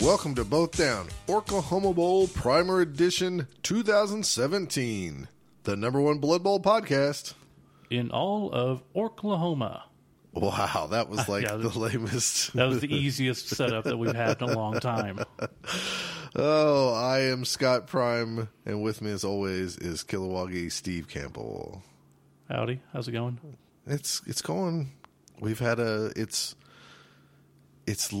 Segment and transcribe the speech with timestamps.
[0.00, 5.28] Welcome to Both Down, Oklahoma Bowl Primer Edition 2017,
[5.64, 7.34] the number one Blood Bowl podcast.
[7.90, 9.84] in all of Oklahoma.
[10.32, 12.52] Wow, that was like Yeah, the lamest.
[12.54, 15.20] That was the easiest setup that we've had in a long time.
[16.36, 21.82] Oh, I am Scott Prime, and with me as always is Kilowoggy Steve Campbell.
[22.48, 23.40] Howdy, how's it going?
[23.84, 24.92] It's it's going.
[25.40, 26.54] We've had a it's
[27.84, 28.14] it's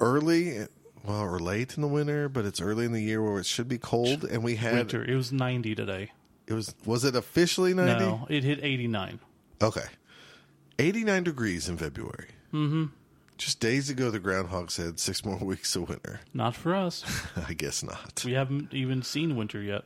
[0.00, 0.66] early,
[1.06, 3.68] well, we're late in the winter, but it's early in the year where it should
[3.68, 5.04] be cold, and we had Winter.
[5.04, 6.12] It was 90 today.
[6.46, 8.04] it was was it officially ninety?
[8.04, 9.20] No, it hit 89.
[9.62, 9.86] Okay.
[10.78, 12.28] 89 degrees in February.
[12.52, 12.86] Mm-hmm.
[13.38, 16.20] Just days ago, the groundhog said six more weeks of winter.
[16.34, 17.04] Not for us.
[17.48, 18.22] I guess not.
[18.24, 19.82] We haven't even seen winter yet.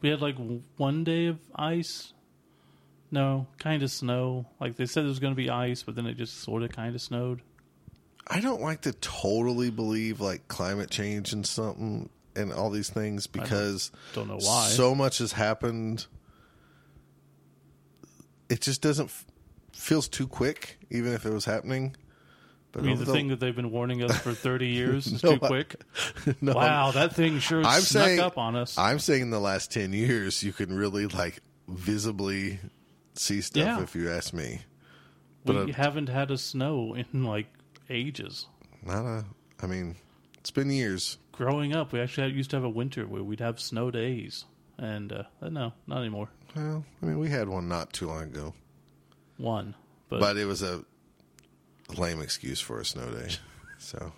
[0.00, 0.36] We had like
[0.76, 2.12] one day of ice.
[3.10, 4.46] No, kind of snow.
[4.60, 6.70] Like they said there was going to be ice, but then it just sort of
[6.72, 7.40] kind of snowed.
[8.26, 13.26] I don't like to totally believe like climate change and something and all these things
[13.26, 14.68] because Don't know why.
[14.68, 16.06] so much has happened.
[18.48, 19.26] It just doesn't f-
[19.72, 21.96] feels too quick, even if it was happening.
[22.72, 25.22] But I mean, over the thing that they've been warning us for 30 years is
[25.22, 25.76] No, too I- quick.
[26.40, 28.76] no, Wow, that thing sure I'm snuck saying up on us.
[28.76, 32.58] I'm saying in the last ten years, you can really like visibly
[33.14, 33.64] see stuff.
[33.64, 33.82] Yeah.
[33.82, 34.62] If you ask me,
[35.44, 37.46] we but, uh, haven't had a snow in like
[37.90, 38.46] ages.
[38.84, 39.24] not a.
[39.62, 39.96] I mean,
[40.38, 41.18] it's been years.
[41.32, 44.44] Growing up, we actually had, used to have a winter where we'd have snow days,
[44.78, 46.28] and uh, no, not anymore.
[46.54, 48.54] Well, I mean, we had one not too long ago,
[49.38, 49.74] One,
[50.08, 50.84] but, but it was a
[51.96, 53.30] lame excuse for a snow day.
[53.78, 54.12] So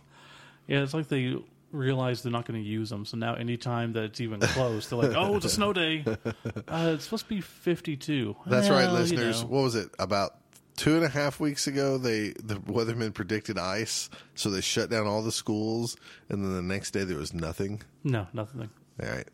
[0.68, 1.34] yeah, it's like they
[1.72, 3.04] realize they're not going to use them.
[3.04, 6.04] So now, anytime that it's even close, they're like, "Oh, it's a snow day.
[6.06, 8.36] Uh, it's supposed to be fifty-two.
[8.46, 9.42] that's right, Well, you listeners.
[9.42, 9.48] know.
[9.48, 10.36] What was it about?
[10.76, 15.06] Two and a half weeks ago, they the weathermen predicted ice, so they shut down
[15.06, 15.96] all the schools,
[16.28, 17.82] and then the next day there was nothing.
[18.04, 18.68] No, nothing.
[19.02, 19.26] All right,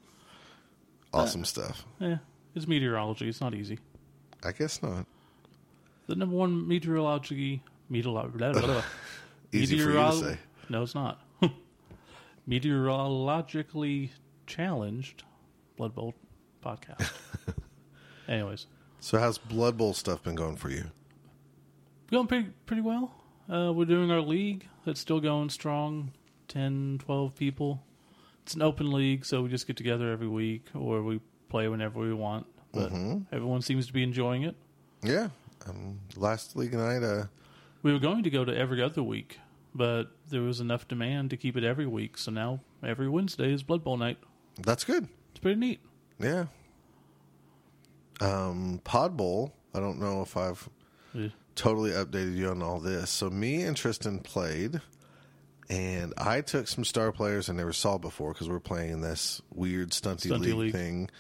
[1.13, 1.85] uh, awesome stuff.
[1.99, 2.19] Yeah,
[2.55, 3.29] it's meteorology.
[3.29, 3.79] It's not easy.
[4.45, 5.07] I guess not.
[6.07, 8.39] The number one meteorology meteorology.
[9.53, 10.39] Easy for you to say.
[10.69, 11.21] No, it's not.
[12.47, 14.11] Meteorologically
[14.47, 15.25] challenged
[15.77, 16.15] Blood Bowl
[16.65, 17.11] podcast.
[18.29, 18.67] Anyways,
[19.01, 20.85] So how's Blood Bowl stuff been going for you?
[22.13, 23.13] Going pretty pretty well.
[23.53, 24.69] Uh, we're doing our league.
[24.85, 26.13] That's still going strong.
[26.49, 27.83] 10, 12 people.
[28.43, 31.99] It's an open league, so we just get together every week, or we play whenever
[32.01, 32.47] we want.
[32.73, 32.93] But
[33.33, 34.55] everyone seems to be enjoying it.
[35.03, 35.29] Yeah.
[35.69, 37.25] Um, last league night, uh,
[37.83, 39.39] We were going to go to every other week,
[39.75, 42.19] but there was enough demand to keep it every week.
[42.19, 44.19] So now every Wednesday is Blood Bowl night.
[44.61, 45.09] that's good.
[45.31, 45.81] It's pretty neat.
[46.19, 46.47] Yeah.
[48.21, 49.55] Um, Pod Bowl.
[49.75, 50.69] I don't know if I've.
[51.55, 53.11] Totally updated you on all this.
[53.11, 54.81] So me and Tristan played,
[55.69, 59.41] and I took some star players I never saw before because we're playing in this
[59.55, 60.73] weird stunty, Stunty league, league.
[60.73, 61.11] thing.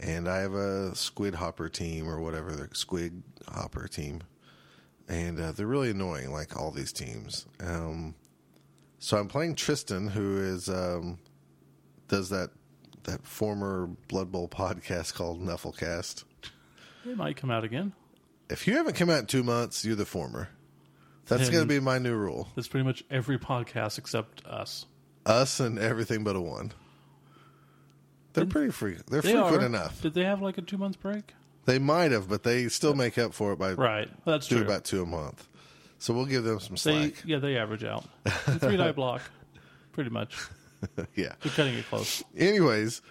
[0.00, 4.22] And I have a squid hopper team or whatever the squid hopper team,
[5.08, 7.46] and uh, they're really annoying, like all these teams.
[7.58, 8.14] Um,
[9.00, 11.18] so I'm playing Tristan, who is um,
[12.06, 12.50] does that
[13.04, 16.22] that former Blood Bowl podcast called Nufflecast.
[17.04, 17.92] It might come out again.
[18.50, 20.48] If you haven't come out in two months, you're the former.
[21.26, 22.48] That's going to be my new rule.
[22.56, 24.86] That's pretty much every podcast except us.
[25.26, 26.72] Us and everything but a one.
[28.32, 28.96] They're pretty free.
[29.10, 29.66] They're They frequent are.
[29.66, 30.00] enough.
[30.00, 31.34] Did they have like a two month break?
[31.66, 34.08] They might have, but they still make up for it by Right.
[34.24, 34.62] That's true.
[34.62, 35.46] about two a month.
[35.98, 37.22] So we'll give them some They slack.
[37.26, 39.20] yeah they average out three die block,
[39.92, 40.36] pretty much.
[41.14, 41.32] yeah.
[41.42, 42.22] They're cutting it close.
[42.36, 43.02] Anyways,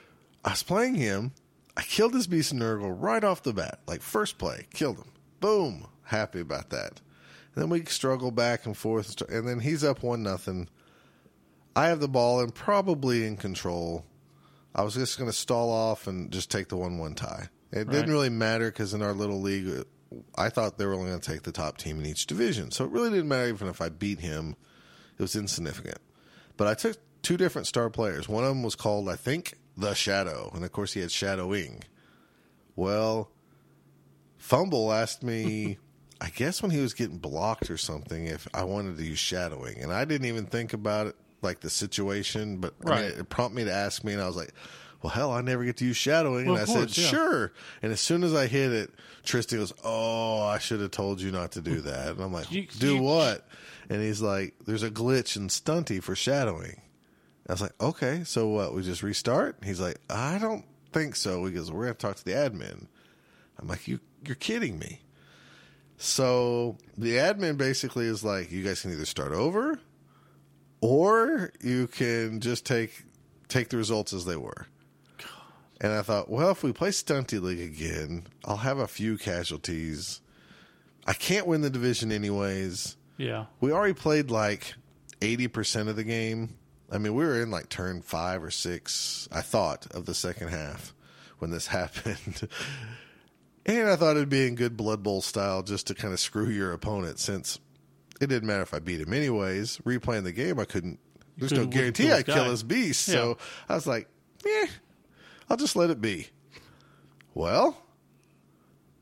[0.43, 1.33] I was playing him.
[1.75, 3.79] I killed this beast of Nurgle right off the bat.
[3.85, 5.11] Like first play, killed him.
[5.39, 5.87] Boom.
[6.03, 7.01] Happy about that.
[7.53, 10.69] And then we struggle back and forth, and then he's up one nothing.
[11.75, 14.05] I have the ball and probably in control.
[14.73, 17.49] I was just going to stall off and just take the one one tie.
[17.71, 17.89] It Right.
[17.89, 19.83] didn't really matter because in our little league, uh,
[20.35, 22.85] I thought they were only going to take the top team in each division, so
[22.85, 24.55] it really didn't matter even if I beat him.
[25.17, 25.97] It was insignificant.
[26.55, 28.29] But I took two different star players.
[28.29, 31.83] One of them was called, I think, the Shadow, and of course he had Shadowing.
[32.75, 33.31] Well,
[34.47, 35.77] FUMBBL asked me,
[36.21, 39.77] I guess when he was getting blocked or something, if I wanted to use Shadowing,
[39.81, 43.55] and I didn't even think about it like the situation, but I mean, it prompted
[43.57, 44.51] me to ask me, and I was like.
[45.03, 46.47] Well, hell, I never get to use shadowing.
[46.47, 47.07] Well, and I of said, yeah.
[47.09, 47.53] sure.
[47.83, 48.89] And as soon as I hit it,
[49.23, 52.07] Tristan goes, Oh, I should have told you not to do that.
[52.13, 53.47] And I'm like, You- Do you- what?
[53.91, 56.81] And he's like, There's a glitch in Stunty for shadowing.
[57.47, 58.73] I was like, Okay, so what?
[58.73, 59.57] We just restart?
[59.63, 61.45] He's like, I don't think so.
[61.45, 62.87] He goes, We're going to talk to the admin.
[63.59, 65.01] I'm like, you, You're kidding me.
[65.97, 69.79] So the admin basically is like, You guys can either start over
[70.81, 73.03] or you can just take
[73.47, 74.67] take the results as they were.
[75.79, 80.21] And I thought, well, if we play Stunty League again, I'll have a few casualties.
[81.05, 82.97] I can't win the division anyways.
[83.17, 83.45] Yeah.
[83.61, 84.73] We already played like
[85.21, 86.57] 80% of the game.
[86.91, 90.49] I mean, we were in like turn five or six, I thought, of the second
[90.49, 90.93] half
[91.37, 92.47] when this happened.
[93.67, 96.49] And I thought it'd be in good Blood Bowl style just to kind of screw
[96.49, 97.59] your opponent since
[98.21, 99.77] it didn't matter if I beat him anyways.
[99.85, 100.99] Replaying the game, I couldn't,
[101.37, 102.49] there's no kill guarantee I'd kill guy.
[102.49, 103.07] his beast.
[103.07, 103.13] Yeah.
[103.15, 103.37] So
[103.69, 104.07] I was like,
[104.45, 104.67] eh,
[105.49, 106.27] I'll just let it be.
[107.33, 107.77] Well,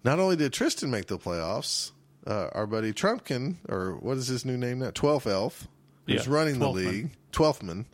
[0.03, 1.91] not only did Tristan make the playoffs,
[2.27, 4.91] uh, our buddy Trumpkin, or what is his new name now?
[4.91, 5.67] Twelfth Elf,
[6.07, 6.91] who's Yeah, running the 12th man.
[6.93, 7.11] league.
[7.31, 7.85] Twelfthman.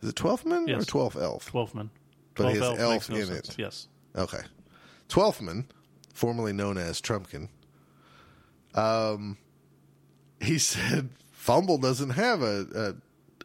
[0.00, 0.86] Is it Twelfthman or Yes.
[0.86, 1.50] Twelfth Elf?
[1.52, 1.90] Twelfman.
[2.34, 3.48] But he has elf no in sense.
[3.50, 3.56] it.
[3.58, 3.88] Yes.
[4.16, 4.40] Okay.
[5.12, 5.66] Twelfthman,
[6.14, 7.48] formerly known as Trumpkin,
[8.74, 9.36] um,
[10.40, 12.94] he said FUMBBL doesn't have a,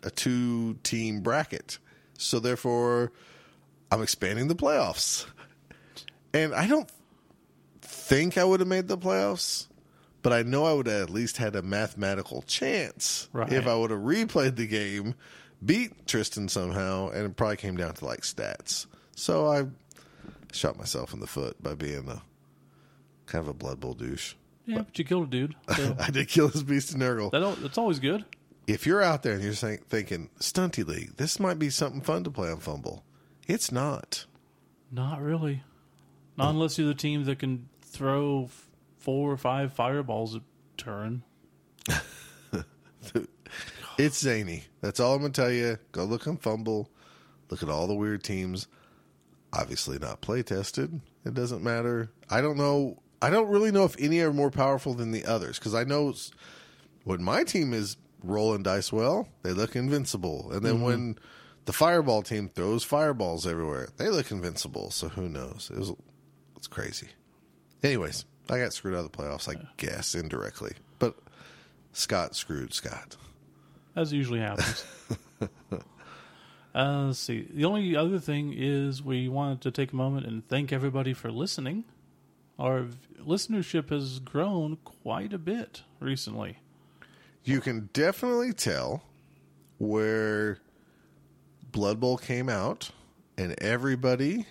[0.03, 1.77] a, a two team bracket.
[2.17, 3.11] So therefore,
[3.91, 5.25] I'm expanding the playoffs.
[6.33, 6.89] And I don't
[7.81, 9.67] think I would have made the playoffs,
[10.21, 13.51] but I know I would have at least had a mathematical chance Right.
[13.51, 15.15] if I would have replayed the game,
[15.65, 18.85] beat Tristan somehow, and it probably came down to like stats.
[19.15, 19.65] So I
[20.51, 22.21] shot myself in the foot by being a
[23.25, 24.35] kind of a blood bowl douche.
[24.65, 25.55] Yeah, but you killed a dude.
[25.75, 27.31] So I did kill his beast in Nurgle.
[27.31, 28.25] that that's always good.
[28.67, 32.25] If you're out there and you're saying, thinking, Stunty League, this might be something fun
[32.25, 33.01] to play on FUMBBL,
[33.47, 34.25] it's not.
[34.91, 35.63] Not really.
[36.37, 38.67] Not unless you're the team that can throw f-
[38.97, 40.41] four or five fireballs a
[40.75, 41.23] turn.
[43.97, 44.65] It's zany.
[44.79, 45.79] That's all I'm going to tell you.
[45.91, 46.85] Go look on FUMBBL.
[47.49, 48.67] Look at all the weird teams.
[49.53, 50.99] Obviously not play tested.
[51.25, 52.11] It doesn't matter.
[52.29, 53.01] I don't know.
[53.21, 56.13] I don't really know if any are more powerful than the others because I know
[57.03, 60.51] when my team is rolling dice well, they look invincible.
[60.51, 60.83] And then mm-hmm.
[60.83, 61.19] when
[61.65, 64.91] the fireball team throws fireballs everywhere, they look invincible.
[64.91, 65.71] So who knows?
[65.73, 65.93] It was
[66.55, 67.07] it's crazy.
[67.83, 71.15] Anyways, I got screwed out of the playoffs, I guess indirectly, but
[71.93, 73.15] Scott screwed Scott.
[73.95, 74.85] as usually happens.
[76.77, 77.47] uh, let's see.
[77.51, 81.31] The only other thing is we wanted to take a moment and thank everybody for
[81.31, 81.85] listening.
[82.59, 86.59] Our v- listenership has grown quite a bit recently.
[87.43, 89.03] You can definitely tell
[89.79, 90.59] where
[91.71, 92.91] Blood Bowl came out,
[93.37, 94.45] and everybody,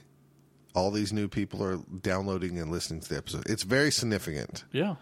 [0.74, 3.48] all these new people are downloading and listening to the episode.
[3.48, 4.64] It's very significant.
[4.72, 4.96] Yeah.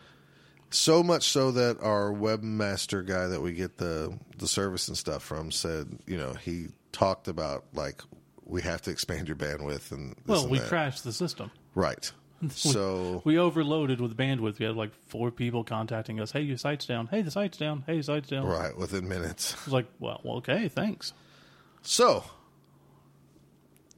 [0.71, 5.23] So much so that our webmaster guy that we get the the service and stuff
[5.23, 8.01] from said, you know, he talked about like
[8.47, 10.69] we have to expand your bandwidth and this Well, and we that.
[10.69, 11.51] crashed the system.
[11.75, 12.11] right.
[12.51, 14.59] So We overloaded with bandwidth.
[14.59, 16.31] We had like four people contacting us.
[16.31, 17.07] Hey, your site's down.
[17.07, 17.85] Hey, the site's down.
[17.87, 18.45] Hey, your site's down.
[18.47, 19.55] right within minutes.
[19.55, 21.15] I was like, well, okay, thanks.
[21.81, 22.25] So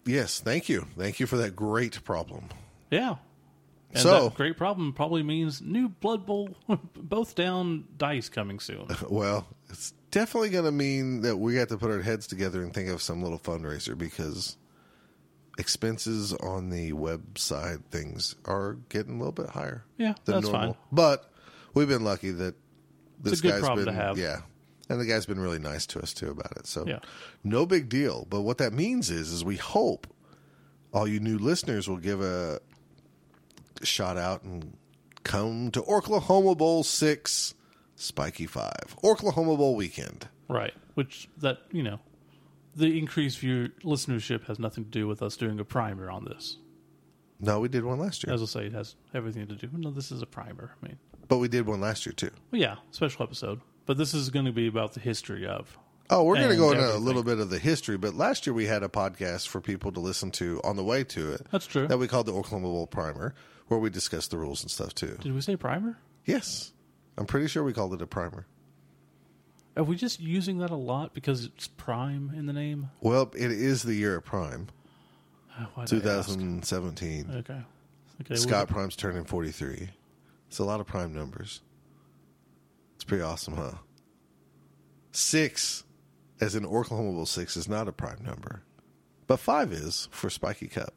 [0.04, 2.48] yes, thank you, thank you for that great problem.
[2.90, 3.16] Yeah.
[3.93, 6.50] And So- that great problem probably means new Blood Bowl,
[6.94, 8.87] both down dice coming soon.
[9.08, 12.72] Well, it's definitely going to mean that we have to put our heads together and
[12.72, 14.56] think of some little fundraiser because
[15.58, 19.84] expenses on the website things are getting a little bit higher.
[19.98, 20.72] Yeah, than that's normal.
[20.72, 20.82] fine.
[20.91, 21.31] But
[21.74, 22.55] we've been lucky that
[23.20, 24.17] this guy's problem been to have.
[24.17, 24.41] yeah,
[24.88, 26.67] and the guy's been really nice to us too about it.
[26.67, 27.00] So Yeah.
[27.44, 28.26] no big deal.
[28.31, 30.06] But what that means is, is we hope
[30.94, 32.60] all you new listeners will give a
[33.82, 34.79] shout out and
[35.24, 37.52] come to Oklahoma Bowl six,
[37.96, 40.29] Spiky five, Oklahoma Bowl weekend.
[40.48, 40.74] Right.
[40.94, 41.98] Which that you know,
[42.74, 46.58] the increased view listenership has nothing to do with us doing a primer on this.
[47.41, 49.69] No, we did one last year, As I say, it has everything to do.
[49.72, 50.74] No, this is a primer.
[50.82, 50.98] I mean,
[51.29, 52.31] but we did one last year too.
[52.50, 53.60] well, yeah, special episode.
[53.84, 55.76] But this is going to be about the history of.
[56.08, 58.55] Oh, we're going to go into a little bit of the history, but last year
[58.55, 61.46] we had a podcast for people to listen to on the way to it.
[61.50, 61.88] That's true.
[61.88, 63.34] That we called the Oklahoma Bowl Primer,
[63.69, 65.19] where we discussed the rules and stuff too.
[65.20, 65.98] Did we say primer?
[66.24, 66.72] Yes,
[67.19, 68.46] I'm pretty sure we called it a primer.
[69.77, 72.91] Are we just using that a lot because it's prime in the name?
[73.01, 74.69] Well, it is the year of Prime,
[75.58, 76.29] Uh, why'd I ask?
[76.31, 77.31] 2017.
[77.37, 77.61] Okay.
[78.23, 78.35] Okay.
[78.37, 79.91] Scott Prime's turning 43.
[80.49, 81.61] It's a lot of prime numbers.
[82.94, 83.73] It's pretty awesome, huh?
[85.13, 85.85] Six,
[86.41, 88.63] as in Oklahoma Bowl six, is not a prime number,
[89.27, 90.94] but five is for Spiky Cup.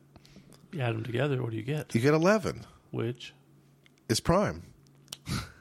[0.71, 1.41] You add them together.
[1.41, 1.93] What do you get?
[1.93, 2.65] You get 11.
[2.91, 3.33] Which?
[4.07, 4.63] It's prime.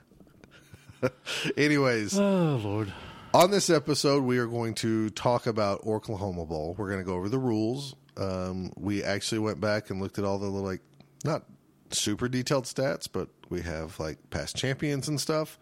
[1.57, 2.93] Anyways, Oh Lord.
[3.35, 6.75] on this episode, we are going to talk about Oklahoma Bowl.
[6.79, 7.95] We're going to go over the rules.
[8.17, 10.81] Um, we actually went back and looked at all the little, like,
[11.25, 11.45] not
[11.91, 15.59] super detailed stats, but we have like past champions and stuff.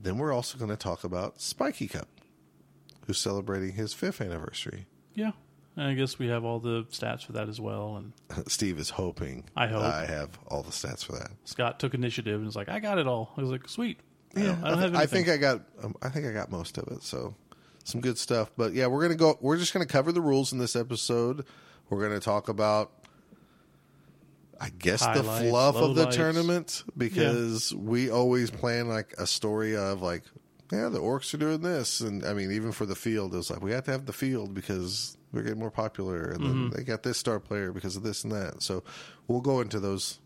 [0.00, 2.08] Then we're also going to talk about Spiky Cup.
[3.06, 4.86] who's celebrating his fifth anniversary.
[5.14, 5.32] Yeah.
[5.76, 7.96] And I guess we have all the stats for that as well.
[7.96, 8.12] And
[8.48, 9.82] Steve is hoping I hope.
[9.82, 11.30] I have all the stats for that.
[11.44, 13.32] Scott took initiative and was like, I got it all.
[13.36, 13.98] I was like, sweet.
[14.36, 15.24] I don't, I don't I, have th- I anything.
[15.24, 15.62] think I got.
[15.82, 17.02] Um, I think I got most of it.
[17.02, 17.34] So
[17.84, 18.50] some good stuff.
[18.56, 19.38] But yeah, we're gonna go.
[19.40, 21.44] We're just gonna cover the rules in this episode.
[21.90, 22.92] We're gonna talk about.
[24.60, 26.12] I guess the fluff of the lowlights.
[26.14, 30.24] tournament because we always plan like a story of like,
[30.72, 33.50] yeah, the orcs are doing this, and I mean, even for the field, it was
[33.50, 36.62] like we have to have the field because we're getting more popular, and Mm-hmm.
[36.70, 38.60] then they got this star player because of this and that.
[38.62, 38.82] So
[39.28, 40.18] we'll go into those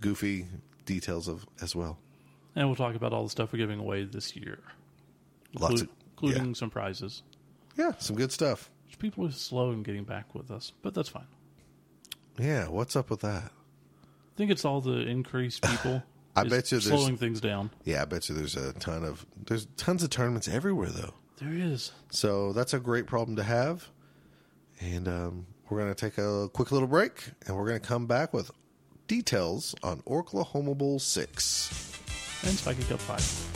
[0.00, 0.46] goofy
[0.86, 1.98] details of as well.
[2.56, 4.58] And we'll talk about all the stuff we're giving away this year,
[5.58, 6.52] Lots inclu- of including yeah.
[6.54, 7.22] some prizes.
[7.76, 8.70] yeah, some good stuff.
[8.98, 11.26] People are slow in getting back with us, but that's fine.
[12.38, 13.44] Yeah, what's up with that?
[13.44, 16.02] I think it's all the increased people.
[16.36, 17.70] I bet you there's- slowing things down.
[17.84, 21.14] Yeah, I bet you there's a ton of there's tons of tournaments everywhere though.
[21.38, 21.92] There is.
[22.10, 23.88] So that's a great problem to have.
[24.80, 28.06] And um, we're going to take a quick little break, and we're going to come
[28.06, 28.50] back with
[29.06, 31.99] details on Oklahoma Bowl six.
[32.42, 33.50] And Spiky Cup 5.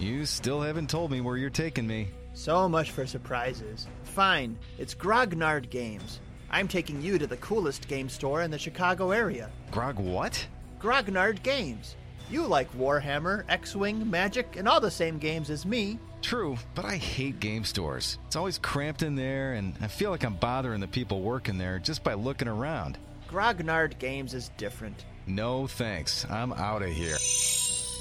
[0.00, 2.08] You still haven't told me where you're taking me.
[2.32, 3.88] So much for surprises.
[4.04, 6.20] Fine, it's Grognard Games.
[6.50, 9.50] I'm taking you to the coolest game store in the Chicago area.
[9.70, 10.46] Grog, what?
[10.80, 11.96] Grognard Games.
[12.30, 15.98] You like Warhammer, X Wing, Magic, and all the same games as me.
[16.22, 18.18] True, but I hate game stores.
[18.26, 21.78] It's always cramped in there, and I feel like I'm bothering the people working there
[21.78, 22.98] just by looking around.
[23.30, 25.04] Grognard Games is different.
[25.26, 26.26] No thanks.
[26.30, 27.18] I'm out of here.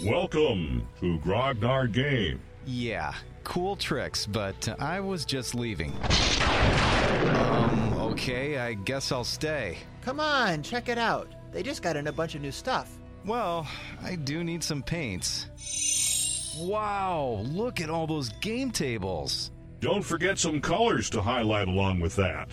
[0.04, 2.40] Welcome to Grognard Game.
[2.66, 5.94] Yeah, cool tricks, but I was just leaving.
[6.42, 9.78] Um, okay, I guess I'll stay.
[10.02, 11.30] Come on, check it out.
[11.52, 12.92] They just got in a bunch of new stuff.
[13.26, 13.68] Well,
[14.04, 15.48] I do need some paints.
[16.60, 19.52] Wow, look at all those game tables.
[19.80, 22.52] Don't forget some colors to highlight along with that.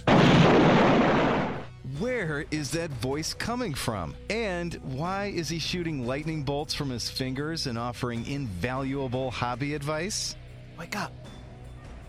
[1.98, 4.14] Where is that voice coming from?
[4.28, 10.36] And why is he shooting lightning bolts from his fingers and offering invaluable hobby advice?
[10.78, 11.12] Wake up.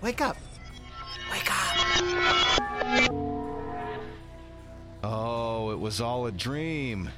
[0.02, 0.38] Wake up.
[1.32, 3.10] Wake up.
[5.04, 7.10] Oh, it was all a dream.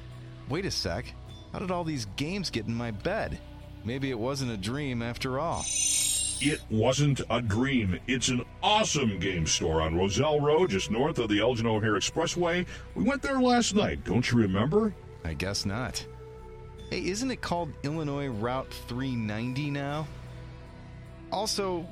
[0.50, 1.13] Wait a sec.
[1.53, 3.39] How did all these games get in my bed?
[3.88, 5.65] Maybe it wasn't a dream after all.
[6.41, 7.98] It wasn't a dream.
[8.06, 12.65] It's an awesome game store on Roselle Road, just north of the Elgin O'Hare Expressway.
[12.96, 14.94] We went there last night, don't you remember?
[15.24, 16.06] I guess not.
[16.89, 20.06] Hey, isn't it called Illinois Route 390 now?
[21.32, 21.88] Also,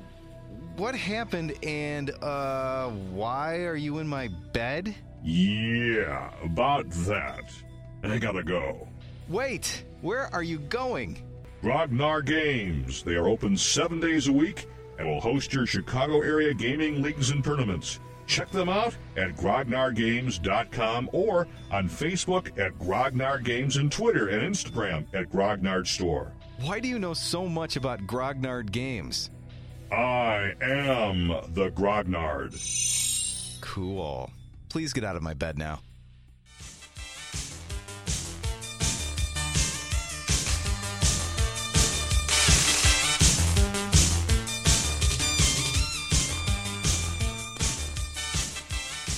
[0.76, 4.94] what happened and, uh, why are you in my bed?
[5.24, 7.50] Yeah, about that.
[8.04, 8.86] I gotta go.
[9.30, 11.22] Wait, where are you going?
[11.66, 13.02] Grognard Games.
[13.02, 14.68] They are open seven days a week
[15.00, 17.98] and will host your Chicago area gaming leagues and tournaments.
[18.28, 25.06] Check them out at grognardgames.com or on Facebook at Grognard Games and Twitter and Instagram
[25.12, 26.32] at Grognard Store.
[26.60, 29.30] Why do you know so much about Grognard games?
[29.90, 33.60] I am the Grognard.
[33.60, 34.30] Cool.
[34.68, 35.80] Please get out of my bed now.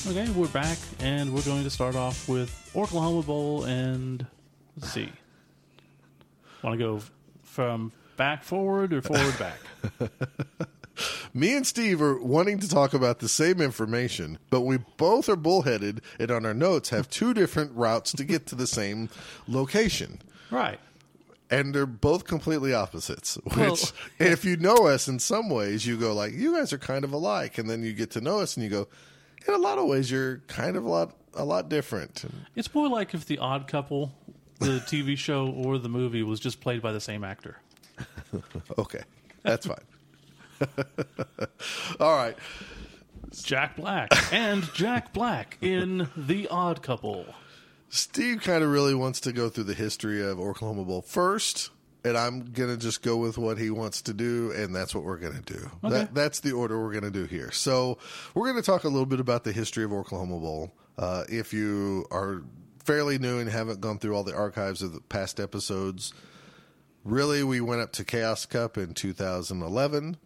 [0.08, 4.26] Okay, we're back, and we're going to start off with Oklahoma Bowl, and
[4.76, 5.12] let's see.
[6.62, 7.02] Want to go
[7.42, 9.36] from back forward or forward
[9.98, 10.10] back?
[11.34, 15.36] Me and Steve are wanting to talk about the same information, but we both are
[15.36, 19.08] bullheaded and on our notes have two different routes to get to the same
[19.46, 20.20] location.
[20.50, 20.80] right.
[21.50, 23.36] And they're both completely opposites.
[23.44, 23.76] Which, Well-
[24.18, 27.12] if you know us in some ways, you go like, "You guys are kind of
[27.14, 28.86] alike," and then you get to know us, and you go,
[29.46, 32.24] "In a lot of ways, you're kind of a lot, a lot different."
[32.56, 34.12] It's more like if The Odd Couple,
[34.58, 37.58] the TV show or the movie, was just played by the same actor.
[38.78, 39.02] Okay,
[39.42, 39.84] that's fine.
[42.00, 42.36] All right,
[43.42, 47.26] Jack Black and Jack Black in The Odd Couple.
[47.90, 51.70] Steve kind of really wants to go through the history of Oklahoma Bowl first,
[52.04, 55.18] and I'm gonna just go with what he wants to do, and that's what we're
[55.18, 55.70] gonna do.
[55.84, 55.94] Okay.
[55.94, 57.50] That, that's the order we're gonna do here.
[57.50, 57.98] So
[58.34, 60.72] we're gonna talk a little bit about the history of Oklahoma Bowl.
[60.96, 62.42] Uh, if you are
[62.84, 66.12] fairly new and haven't gone through all the archives of the past episodes,
[67.04, 70.16] really, we went up to Chaos Cup in 2011.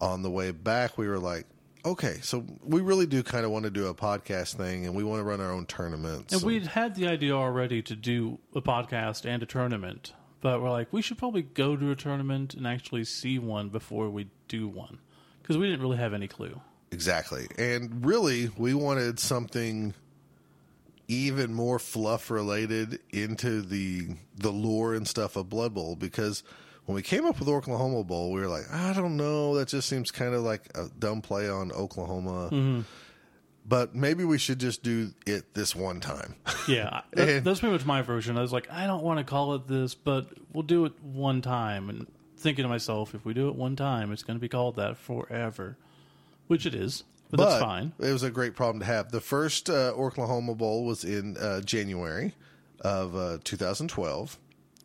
[0.00, 1.44] On the way back, we were like,
[1.84, 5.04] okay, so we really do kind of want to do a podcast thing, and we
[5.04, 6.32] want to run our own tournaments.
[6.32, 10.70] And we'd had the idea already to do a podcast and a tournament, but we're
[10.70, 14.68] like, we should probably go to a tournament and actually see one before we do
[14.68, 14.98] one.
[15.42, 16.60] Because we didn't really have any clue.
[16.92, 17.46] Exactly.
[17.58, 19.94] And really, we wanted something
[21.08, 26.44] even more fluff related into the the lore and stuff of Blood Bowl because
[26.86, 29.88] when we came up with Oklahoma Bowl, we were like, I don't know, that just
[29.88, 32.50] seems kind of like a dumb play on Oklahoma.
[32.52, 32.80] Mm-hmm.
[33.66, 36.34] But maybe we should just do it this one time.
[36.66, 38.36] Yeah, that, And- that's pretty much my version.
[38.36, 41.40] I was like, I don't want to call it this, but we'll do it one
[41.42, 41.88] time.
[41.88, 44.76] And thinking to myself, if we do it one time, it's going to be called
[44.76, 45.76] that forever,
[46.48, 47.04] which it is.
[47.30, 47.92] But, that's fine.
[48.00, 49.12] It was a great problem to have.
[49.12, 52.34] The first uh, Oklahoma Bowl was in uh, January
[52.80, 54.36] of uh, 2012,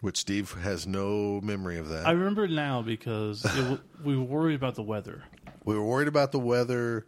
[0.02, 2.06] which Steve has no memory of that.
[2.06, 5.24] I remember it now because it, we were worried about the weather,
[5.64, 7.08] we were worried about the weather,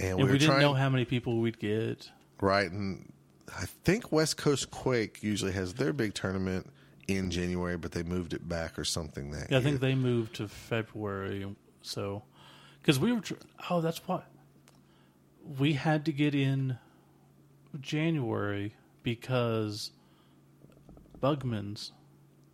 [0.00, 2.10] and, and we we, were didn't trying know how many people we'd get.
[2.40, 2.70] right.
[2.70, 3.12] And
[3.56, 6.70] I think West Coast Quake usually has their big tournament
[7.08, 10.36] in January, but they moved it back or something that Yeah, I think they moved
[10.36, 11.46] to February,
[11.82, 12.22] so
[12.80, 13.22] because we were.
[13.68, 14.22] Oh, that's why
[15.58, 16.78] we had to get in
[17.80, 19.90] January because
[21.22, 21.92] Bugman's,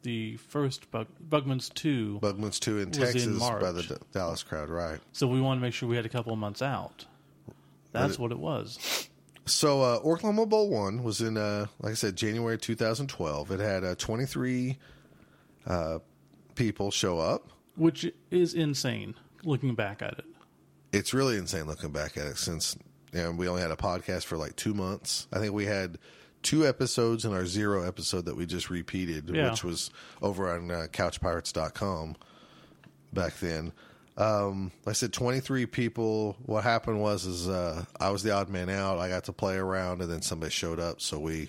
[0.02, 2.18] the first Bug, Bugman's two.
[2.22, 4.98] Bugman's two in was in Texas by the D- Dallas crowd, right?
[5.12, 7.06] So we wanted to make sure we had a couple of months out.
[8.00, 9.08] That's what it was.
[9.46, 13.50] So uh, Oklahoma Bowl one was in, uh, like I said, January 2012.
[13.52, 14.76] It had uh, 23
[15.66, 15.98] uh,
[16.54, 17.48] people show up.
[17.76, 20.24] Which is insane looking back at it.
[20.92, 22.76] It's really insane looking back at it since
[23.12, 25.28] you know, we only had a podcast for like two months.
[25.32, 25.98] I think we had
[26.42, 29.50] two episodes in our zero episode that we just repeated, Yeah.
[29.50, 29.90] which was
[30.22, 32.16] over on uh, couchpirates.com
[33.12, 33.72] back then.
[34.18, 36.36] Um, like I said 23 people.
[36.46, 38.98] What happened was is uh, I was the odd man out.
[38.98, 41.48] I got to play around, and then somebody showed up, so we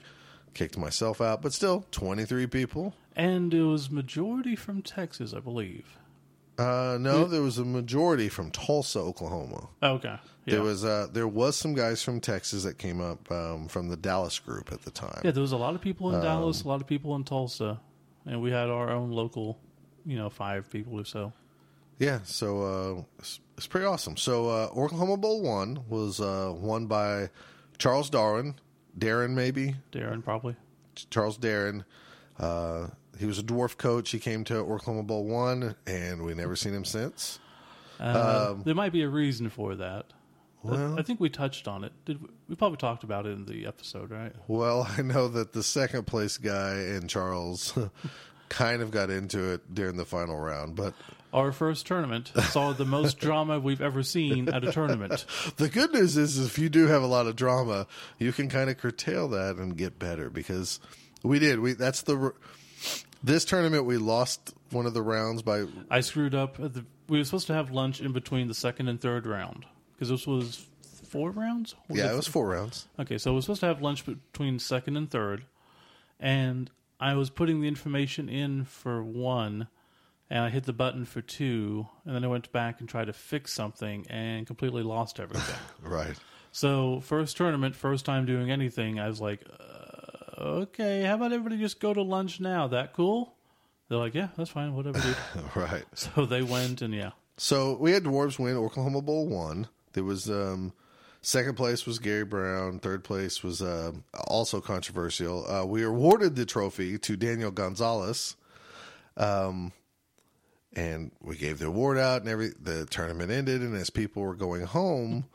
[0.54, 1.42] kicked myself out.
[1.42, 2.94] But still, 23 people.
[3.16, 5.98] And it was majority from Texas, I believe.
[6.58, 9.68] Uh, no, there was a majority from Tulsa, Oklahoma.
[9.82, 10.18] Okay.
[10.46, 10.56] Yeah.
[10.56, 13.96] There was uh, there was some guys from Texas that came up um, from the
[13.96, 15.22] Dallas group at the time.
[15.24, 17.24] Yeah, there was a lot of people in Um, Dallas, a lot of people in
[17.26, 17.80] Tulsa,
[18.26, 19.60] and we had our own local,
[20.04, 21.32] you know, five people or so.
[22.00, 22.62] Yeah, so
[23.00, 24.18] uh, it's, it's pretty awesome.
[24.18, 27.30] So uh, Oklahoma Bowl one was uh, won by
[27.78, 28.56] Charles Darwin,
[28.98, 30.56] Darren maybe Darren probably.
[31.10, 31.84] Charles Darren.
[32.40, 32.88] Uh,
[33.20, 34.12] he was a dwarf coach.
[34.12, 37.40] He came to Oklahoma Bowl one, and we never seen him since.
[38.00, 40.06] Uh, Um, there might be a reason for that.
[40.64, 41.94] I- Well- I think we touched on it.
[42.06, 44.34] Did we, we probably talked about it in the episode, right?
[44.48, 47.74] Well, I know that the second place guy and Charles
[48.50, 50.94] kind of got into it during the final round, but
[51.34, 55.26] Our first tournament saw the most drama we've ever seen at a tournament.
[55.58, 57.88] The good news is, if you do have a lot of drama,
[58.20, 60.80] you can kind of curtail that and get better because
[61.24, 61.60] we did.
[61.60, 62.34] We that's the
[63.24, 66.60] this tournament we lost one of the rounds by I screwed up.
[66.60, 69.66] At the, we were supposed to have lunch in between the second and third round
[69.94, 70.66] because this was
[71.06, 71.74] four rounds.
[71.90, 72.88] yeah, it was four rounds.
[73.00, 75.46] Okay, so we're supposed to have lunch between second and third,
[76.20, 79.68] and I was putting the information in for one,
[80.30, 83.14] and I hit the button for two, and then I went back and tried to
[83.14, 85.56] fix something and completely lost everything.
[85.84, 86.16] Right.
[86.52, 91.58] so first tournament, first time doing anything, I was like, uh, okay, how about everybody
[91.58, 92.68] just go to lunch now?
[92.68, 93.36] That cool?
[93.90, 95.16] They're like, yeah, that's fine, whatever, dude.
[95.56, 95.86] Right.
[95.94, 99.68] so they went, and yeah, So we had Dwarves win Oklahoma Bowl one.
[99.94, 100.74] There was um,
[101.28, 102.80] second place was Gary Brown.
[102.80, 105.50] Third place was um also controversial.
[105.50, 108.36] Uh, we awarded the trophy to Daniel Gonzalez.
[109.18, 109.74] Um,
[110.74, 113.62] and we gave the award out, and every the tournament ended.
[113.62, 115.26] And as people were going home,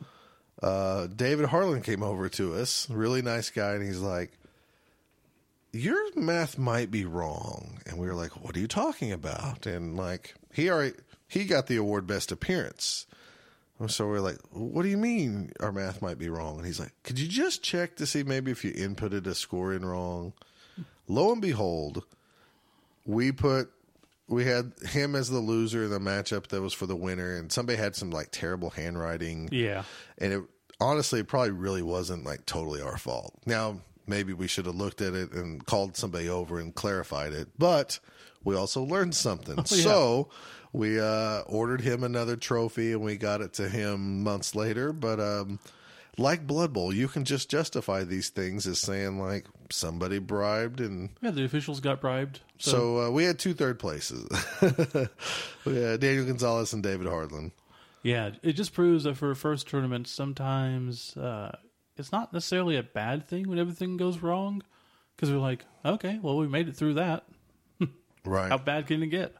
[0.61, 2.89] uh, David Harlan came over to us.
[2.89, 4.31] Really nice guy, and he's like,
[5.73, 7.79] your math might be wrong.
[7.85, 9.65] And we were like, what are you talking about?
[9.65, 10.95] And like, he already,
[11.27, 13.05] he got the award best appearance.
[13.87, 16.57] So we're like, what do you mean our math might be wrong?
[16.57, 19.73] And he's like, could you just check to see maybe if you inputted a score
[19.73, 20.33] in wrong?
[21.07, 22.05] Lo and behold,
[23.05, 23.69] we put,
[24.27, 27.35] we had him as the loser in the matchup that was for the winner.
[27.35, 29.83] And somebody had some like terrible handwriting yeah.
[30.17, 30.43] and it
[30.83, 35.01] honestly it probably really wasn't like totally our fault now maybe we should have looked
[35.01, 37.99] at it and called somebody over and clarified it but
[38.43, 39.83] we also learned something oh, yeah.
[39.83, 40.29] so
[40.73, 45.19] we uh ordered him another trophy and we got it to him months later but
[45.19, 45.59] um
[46.17, 51.09] like blood bowl you can just justify these things as saying like somebody bribed and
[51.21, 52.41] Yeah, the officials got bribed.
[52.59, 54.27] So, so uh, we had two third places
[54.59, 57.51] had daniel gonzalez and david harlan
[58.03, 61.55] Yeah, it just proves that for a first tournament, sometimes uh,
[61.95, 64.61] it's not necessarily a bad thing when everything goes wrong.
[65.15, 67.23] Because we're like, okay, well, we made it through that.
[68.25, 68.49] Right.
[68.49, 69.35] How bad can it get?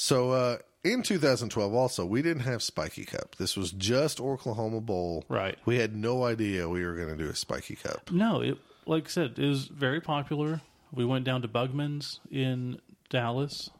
[0.00, 3.34] So uh, in 2012, also, we didn't have Spiky Cup.
[3.34, 5.24] This was just Oklahoma Bowl.
[5.28, 5.58] Right.
[5.64, 8.08] We had no idea we were going to do a Spiky Cup.
[8.12, 10.60] No, it like I said, it was very popular.
[10.92, 12.80] We went down to Bugman's in
[13.10, 13.70] Dallas,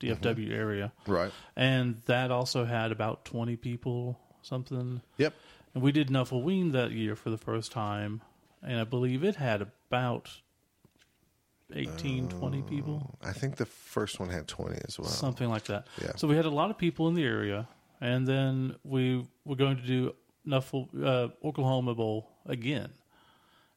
[0.00, 1.30] DFW area, Right.
[1.54, 5.00] and that also had about twenty people, something.
[5.16, 5.32] Yep.
[5.74, 8.20] And we did Nuffleween that year for the first time,
[8.64, 10.28] and I believe it had about
[11.74, 15.08] 18, 20 people, I think the first one had 20 as well.
[15.08, 15.86] something like that.
[16.00, 16.12] Yeah.
[16.16, 17.68] So we had a lot of people in the area,
[18.00, 20.14] and then we were going to do
[20.46, 22.90] Nuffle, uh, Oklahoma Bowl again.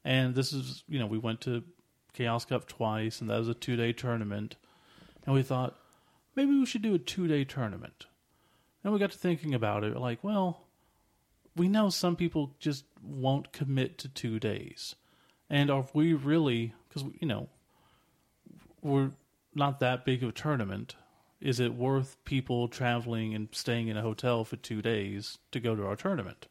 [0.03, 1.63] And this is, you know, we went to
[2.13, 4.55] Chaos Cup twice, and that was a two day tournament.
[5.25, 5.75] And we thought,
[6.35, 8.05] maybe we should do a two day tournament.
[8.83, 10.61] And we got to thinking about it, like, well,
[11.55, 14.95] we know some people just won't commit to two days.
[15.49, 17.49] And are we really, because, you know,
[18.85, 19.11] we're
[19.55, 20.95] not that big of a tournament.
[21.41, 25.75] Is it worth people traveling and staying in a hotel for two days to go
[25.75, 26.47] to our tournament?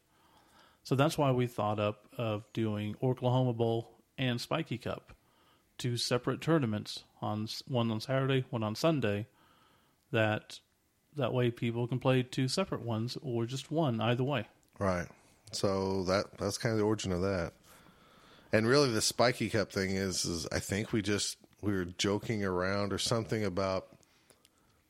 [0.83, 5.13] So that's why we thought up of doing Oklahoma Bowl and Spiky Cup,
[5.77, 9.27] two separate tournaments on one on Saturday, one on Sunday.
[10.11, 10.59] That
[11.15, 14.47] that way people can play two separate ones or just one either way.
[14.77, 15.07] Right.
[15.51, 17.53] So that that's kind of the origin of that.
[18.51, 22.43] And really, the Spiky Cup thing is, is I think we just we were joking
[22.43, 23.87] around or something about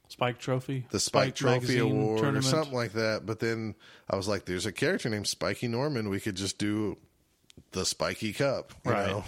[0.08, 2.46] Spike Trophy, the Spike, Trophy Award tournament.
[2.46, 3.26] or something like that.
[3.26, 3.76] But then
[4.10, 6.10] I was like, "There's a character named Spiky Norman.
[6.10, 6.98] We could just do
[7.72, 9.08] the Spiky Cup." Right.
[9.08, 9.24] know?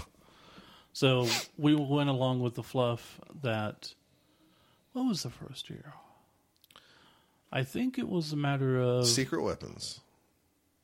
[0.94, 3.94] So we went along with the fluff that.
[4.94, 5.94] What was the first year?
[7.52, 9.08] I think it was a matter of.
[9.08, 10.02] Secret weapons.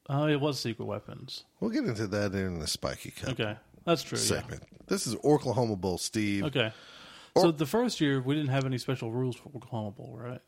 [0.09, 1.45] Oh, it was Secret Weapons.
[1.59, 4.17] We'll get into that in the Spiky Cup Okay, that's true.
[4.19, 4.41] Yeah.
[4.87, 6.45] This is Oklahoma Bowl, Steve.
[6.45, 6.71] Okay.
[7.37, 10.41] So the first year we didn't have any special rules for Oklahoma Bowl, right?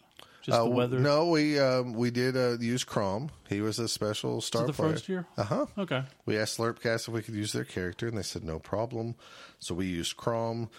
[0.43, 0.99] Just Uh, the weather.
[0.99, 3.31] No, we um, we did uh, use Crom.
[3.49, 4.91] He was a special star the player.
[4.91, 5.25] first year?
[5.37, 5.65] Uh huh.
[5.77, 6.03] Okay.
[6.27, 9.15] We asked Slurpcast if we could use their character, and they said no problem.
[9.57, 10.69] So we used Crom.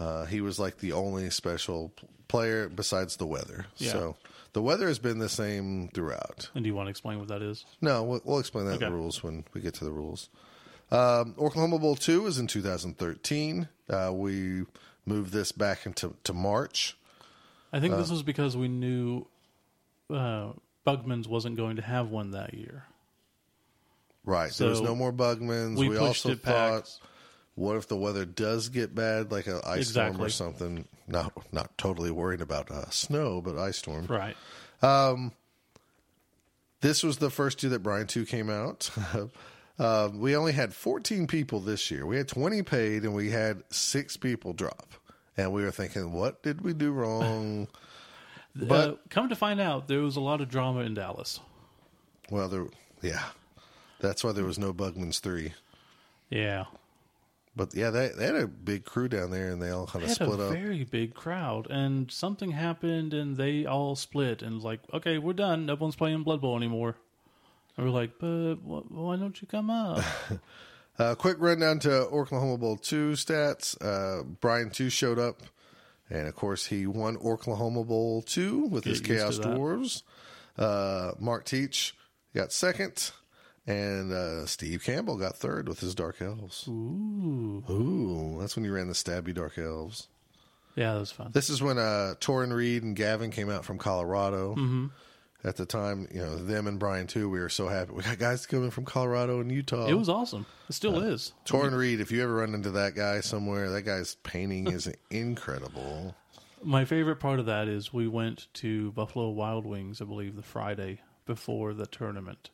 [0.00, 1.92] Uh, he was like the only special
[2.28, 3.66] player besides the weather.
[3.76, 3.92] Yeah.
[3.92, 4.16] So
[4.54, 6.48] the weather has been the same throughout.
[6.54, 7.66] And do you want to explain what that is?
[7.82, 10.30] No, we'll, we'll explain that in the rules when we get to the rules.
[10.92, 13.68] Um, Oklahoma Bowl 2 is in 2013.
[13.88, 14.64] Uh, we
[15.06, 16.96] moved this back into to March.
[17.72, 17.96] I think Uh.
[17.96, 19.26] this was because we knew
[20.10, 20.52] uh,
[20.86, 22.84] Bugman's wasn't going to have one that year.
[24.24, 24.52] Right.
[24.52, 25.78] there was So no more Bugmans.
[25.78, 26.52] we We, also it back.
[26.84, 26.98] thought,
[27.54, 30.86] what if the weather does get bad, like an ice storm or something?
[31.08, 34.06] Not not totally worried about uh, snow, but ice storm.
[34.06, 34.36] Right.
[36.80, 38.90] This was the first year that Brian 2 came out.
[39.82, 42.06] uh, we only had 14 people this year.
[42.06, 44.94] We had 20 paid, and we had six people drop.
[45.36, 47.68] And we were thinking, what did we do wrong?
[48.54, 51.40] But- uh, come to find out, there was a lot of drama in Dallas.
[52.30, 52.66] well, there,
[53.00, 53.22] yeah,
[53.98, 55.54] that's why there was no Bugmans 3.
[56.28, 56.66] Yeah.
[57.56, 60.08] But yeah, they, they had a big crew down there, and they all kind of
[60.10, 60.52] had split a up.
[60.52, 65.32] very big crowd, and something happened, and they all split, and was like, okay, we're
[65.32, 65.64] done.
[65.64, 66.96] No one's playing Blood Bowl anymore.
[67.82, 70.02] And we're like, but wh- why don't you come up?
[70.98, 73.74] Uh, quick rundown to Oklahoma Bowl 2 stats.
[73.82, 75.40] Uh, Brian 2 showed up,
[76.10, 79.56] and of course, he won Oklahoma Bowl 2 with his Get used Chaos.
[79.56, 80.02] Dwarves.
[80.58, 81.94] Uh, Mark Teach
[82.34, 83.10] got second,
[83.66, 86.68] and uh, Steve Campbell got third with his Dark Elves.
[86.68, 87.64] Ooh.
[87.70, 90.08] Ooh, that's when you ran the Stabby Dark Elves.
[90.76, 91.30] Yeah, that was fun.
[91.32, 94.52] This is when uh, Torin Reed and Gavin came out from Colorado.
[94.56, 94.86] Mm-hmm.
[95.44, 97.92] At the time, you know, them and Brian too, we were so happy.
[97.92, 99.86] We got guys coming from Colorado and Utah.
[99.86, 100.46] It was awesome.
[100.68, 101.32] It still is.
[101.44, 106.14] Torrin Reed, if you ever run into that guy somewhere, that guy's painting is incredible.
[106.62, 110.42] My favorite part of that is we went to Buffalo Wild Wings, I believe, the
[110.42, 112.50] Friday before the tournament.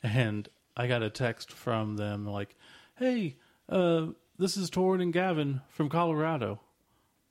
[0.00, 2.54] And I got a text from them like,
[2.96, 3.36] hey,
[3.68, 4.06] uh,
[4.38, 6.60] this is Torrin and Gavin from Colorado.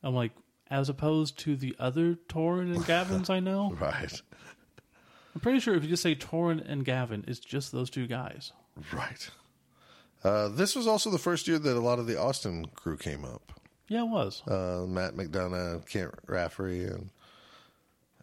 [0.04, 0.32] I'm like,
[0.70, 3.76] as opposed to the other Torrin and Gavins I know?
[3.80, 4.22] Right.
[5.34, 8.52] I'm pretty sure if you just say Torin and Gavin, it's just those two guys.
[8.94, 9.30] Right.
[10.24, 13.26] Uh, this was also the first year that a lot of the Austin crew came
[13.26, 13.54] up.
[13.88, 14.42] Yeah, it was.
[14.48, 17.10] Uh, Matt McDonough, Kent Rafferty, and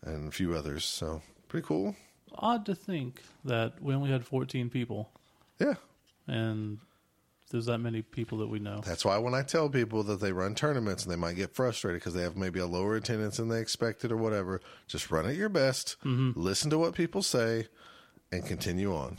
[0.03, 0.85] and a few others.
[0.85, 1.97] So pretty cool.
[2.37, 5.11] Odd to think that we only had 14 people
[5.59, 5.75] Yeah.
[6.27, 6.79] and
[7.50, 8.80] there's that many people that we know.
[8.84, 12.00] That's why when I tell people that they run tournaments and they might get frustrated
[12.00, 15.34] because they have maybe a lower attendance than they expected or whatever, just run at
[15.37, 17.66] your best, listen to what people say,
[18.30, 19.18] and continue on.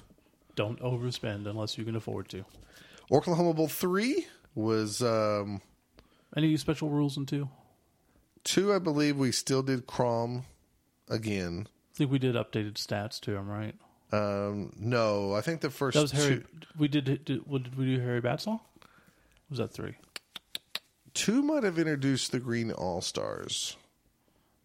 [0.55, 2.45] Don't overspend unless you can afford to.
[3.11, 5.61] Oklahoma Bowl 3 was um,
[6.35, 7.49] Any special rules in two?
[8.43, 10.45] two, I believe we still did Crom
[11.09, 11.67] again.
[11.93, 13.75] I think we did updated stats to him, right?
[14.11, 16.37] Um, no, I think the first That was Harry.
[16.39, 16.45] two,
[16.77, 17.25] We did.
[17.25, 17.99] did what did we do?
[18.01, 18.59] Harry Batsall?
[19.49, 19.95] Was that three?
[21.15, 23.75] two might have introduced the Green All Stars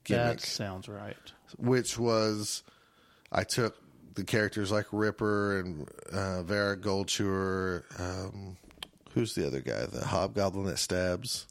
[0.04, 0.38] gimmick.
[0.38, 1.16] That sounds right.
[1.58, 2.62] which was
[3.32, 3.76] I took
[4.14, 7.84] the characters like Ripper and uh, Varag Ghoul-Chewer.
[7.98, 8.56] Um,
[9.12, 9.86] who's the other guy?
[9.86, 11.46] The Hobgoblin that stabs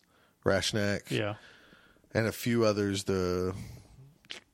[0.45, 1.09] Rashnak.
[1.11, 1.35] Yeah.
[2.13, 3.03] and a few others.
[3.03, 3.53] The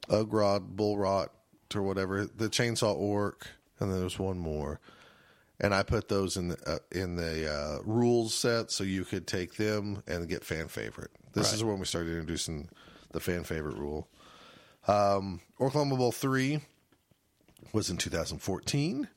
[0.10, 1.28] Ugroth, Bolgrot,
[1.76, 2.26] or whatever.
[2.26, 3.48] The Chainsaw Orc,
[3.80, 4.80] and then there was one more.
[5.62, 9.28] And I put those in the uh, in the uh, rules set so you could
[9.28, 11.12] take them and get fan favorite.
[11.34, 11.56] This Right.
[11.56, 12.70] is when we started introducing
[13.12, 14.08] the fan favorite rule.
[14.88, 16.62] Um, Oklahoma Bowl three
[17.74, 19.08] was in 2014.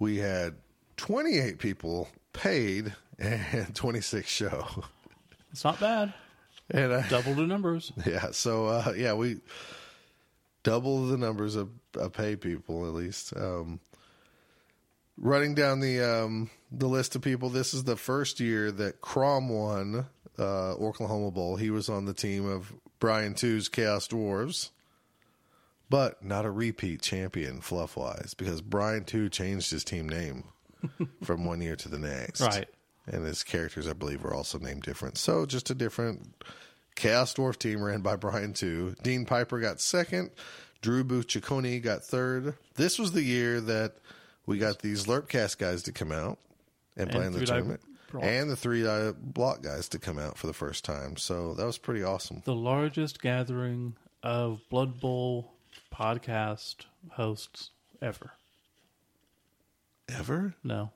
[0.00, 0.54] We had
[0.96, 4.66] 28 people paid and 26 show.
[5.52, 6.12] It's not bad.
[6.70, 7.92] And I, Double the numbers.
[8.06, 9.38] yeah, so uh, yeah, we
[10.62, 13.34] double the numbers of, of paid people at least.
[13.36, 13.80] Um,
[15.16, 19.48] running down the um, the list of people, this is the first year that Crom
[19.48, 20.06] won
[20.38, 21.56] uh, Oklahoma Bowl.
[21.56, 24.70] He was on the team of Brian Two's Chaos Dwarves,
[25.88, 30.44] but not a repeat champion fluff wise because Brian Two changed his team name
[31.22, 32.40] from one year to the next.
[32.40, 32.68] Right.
[33.06, 35.18] And his characters, I believe, were also named different.
[35.18, 36.44] So just a different
[37.00, 38.94] Chaos Dwarf team ran by Brian too.
[39.02, 40.30] Dean Piper got second.
[40.82, 42.54] Drew Bucciccone got third.
[42.74, 43.94] This was the year that
[44.44, 46.38] we got these Lerpcast guys to come out
[46.98, 47.80] and, play in the tournament.
[48.12, 48.24] block.
[48.24, 48.84] And the three
[49.16, 51.16] block guys to come out for the first time.
[51.16, 52.42] So that was pretty awesome.
[52.44, 55.54] The largest gathering of Blood Bowl
[55.94, 57.70] podcast hosts
[58.02, 58.32] ever.
[60.06, 60.54] Ever?
[60.62, 60.90] No,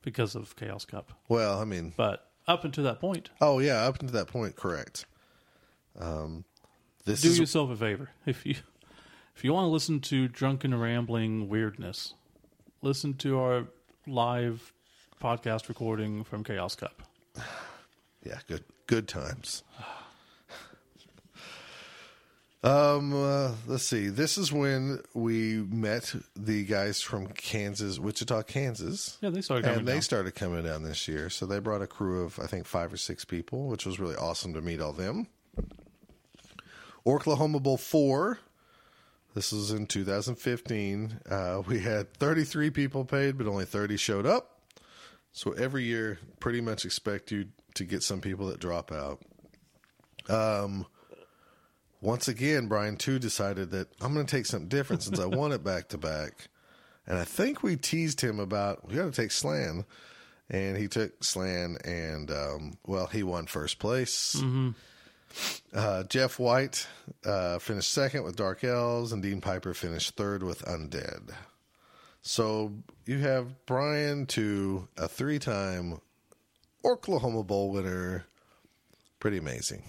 [0.00, 1.12] because of Chaos Cup.
[1.28, 5.04] Well, I mean, But up until that point, oh yeah, up until that point, correct.
[5.98, 6.44] Um,
[7.04, 8.56] this do is yourself a favor if you
[9.36, 12.14] if you want to listen to drunken rambling weirdness,
[12.82, 13.66] listen to our
[14.06, 14.72] live
[15.22, 17.02] podcast recording from Chaos Cup.
[18.26, 19.62] Yeah, good good times.
[22.62, 24.08] Um, uh, let's see.
[24.08, 29.18] This is when we met the guys from Kansas, Wichita, Kansas.
[29.20, 30.00] Yeah, they started coming and they down.
[30.00, 31.28] started coming down this year.
[31.28, 34.16] So they brought a crew of I think five or six people, which was really
[34.16, 35.26] awesome to meet all them.
[37.06, 38.38] Oklahoma Bowl four.
[39.34, 41.20] This was in 2015.
[41.28, 44.60] Uh, we had 33 people paid, but only 30 showed up.
[45.32, 49.20] So every year, pretty much expect you to get some people that drop out.
[50.28, 50.86] Um,
[52.00, 55.50] once again, Brian too decided that I'm going to take something different since I won
[55.52, 56.48] it back to back,
[57.06, 59.84] and I think we teased him about we got to take Slann,
[60.48, 64.36] and he took Slann, and um, well, he won first place.
[65.74, 66.86] Uh, Jeff White
[67.24, 71.30] uh, finished second with Dark Elves, and Dean Piper finished third with Undead.
[72.22, 72.72] So
[73.06, 76.00] you have Brian to a three time
[76.84, 78.26] Oklahoma Bowl winner.
[79.18, 79.82] Pretty amazing.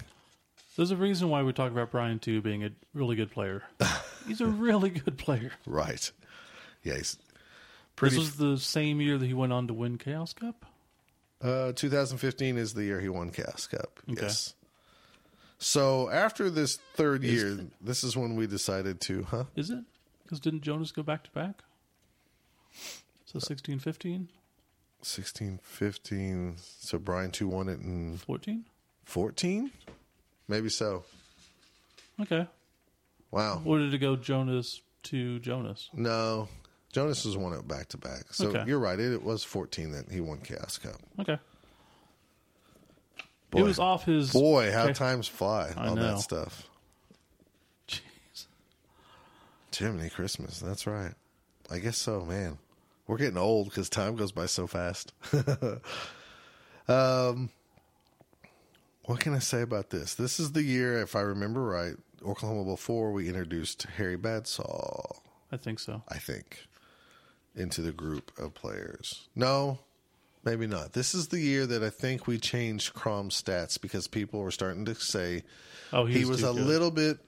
[0.76, 3.62] There's a reason why we talk about Brian too being a really good player.
[4.26, 5.52] He's a really good player.
[5.66, 6.10] Right.
[6.82, 7.16] Yeah, he's
[8.00, 10.66] This was the same year that he went on to win Chaos Cup.
[11.42, 14.00] uh, 2015 is the year he won Chaos Cup.
[14.10, 14.22] Okay.
[14.22, 14.54] Yes.
[15.58, 19.44] So after this third year, this is when we decided to, huh?
[19.56, 19.84] Is it?
[20.22, 21.62] Because didn't Jonas go back to back?
[23.24, 24.28] So uh, 16, 15,
[25.02, 26.56] 16, 15.
[26.58, 28.64] So Brian 2 won it in 14?
[29.04, 29.70] 14?
[30.48, 31.04] Maybe so.
[32.20, 32.46] Okay.
[33.30, 33.62] Wow.
[33.64, 35.88] Or did it go Jonas to Jonas?
[35.92, 36.48] No.
[36.92, 38.32] Jonas has won it back to back.
[38.32, 38.64] So Okay.
[38.66, 38.98] you're right.
[38.98, 40.96] It, it was 14 that he won Chaos Cup.
[41.20, 41.38] Okay.
[43.56, 44.32] Boy, It was off his.
[44.32, 44.92] boy, how Okay.
[44.92, 45.72] times fly.
[45.76, 46.02] I all know.
[46.14, 46.68] that stuff.
[47.88, 48.46] Jeez.
[49.74, 50.60] Jiminy Christmas.
[50.60, 51.14] That's right.
[51.70, 52.58] I guess so, man.
[53.06, 55.12] We're getting old because time goes by so fast.
[56.88, 57.50] um,
[59.04, 60.14] what can I say about this?
[60.14, 63.12] This is the year, if I remember right, Oklahoma before.
[63.12, 65.18] We introduced Harry Badsaw,
[65.52, 66.02] I think so.
[66.08, 66.66] I think,
[67.54, 69.28] into the group of players.
[69.36, 69.78] No,
[70.46, 70.94] maybe not.
[70.94, 74.84] This is the year that I think we changed Crom's stats because people were starting
[74.86, 75.42] to say
[75.92, 76.56] Oh, he, he was a good.
[76.64, 77.18] little bit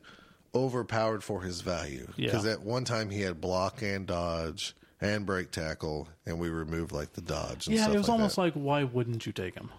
[0.54, 2.26] overpowered for his value Yeah.
[2.30, 6.90] because at one time he had block and dodge and break tackle, and we removed
[6.92, 7.66] like the dodge.
[7.66, 8.40] And Yeah, stuff it was like almost that.
[8.42, 9.70] like, why wouldn't you take him?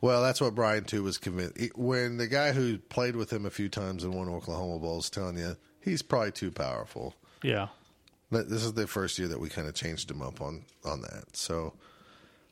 [0.00, 1.76] Well, that's what Brian too was convinced.
[1.76, 5.10] When the guy who played with him a few times and won Oklahoma Bowl is
[5.10, 7.14] telling you he's probably too powerful.
[7.42, 7.68] Yeah.
[8.30, 11.36] This is the first year that we kind of changed him up on on that.
[11.36, 11.74] So,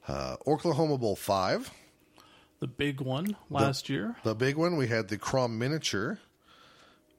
[0.09, 1.71] uh, Oklahoma Bowl five,
[2.61, 4.17] The big one last year.
[4.25, 4.77] the big one.
[4.77, 6.19] We had the Crom miniature.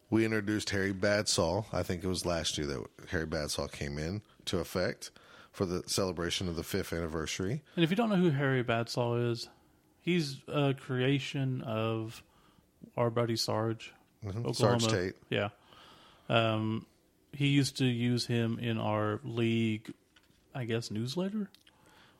[0.09, 1.65] We introduced Harry Badsall.
[1.71, 5.11] I think it was last year that Harry Badsall came in to effect
[5.51, 7.61] for the celebration of the fifth anniversary.
[7.75, 9.47] And if you don't know who Harry Badsall is,
[10.01, 12.23] he's a creation of
[12.97, 13.93] our buddy Sarge.
[14.25, 14.51] Mm-hmm.
[14.53, 15.13] Sarge Tate.
[15.29, 15.49] Yeah.
[16.27, 16.85] Um,
[17.31, 19.93] he used to use him in our league,
[20.55, 21.49] I guess, newsletter.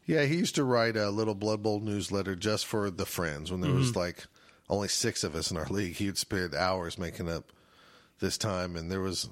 [0.09, 3.61] Yeah, he used to write a little Blood Bowl newsletter just for the friends when
[3.61, 3.99] there was mm-hmm.
[3.99, 4.25] like
[4.67, 5.97] only six of us in our league.
[5.97, 7.51] He would spend hours making up
[8.19, 9.29] this time, and there was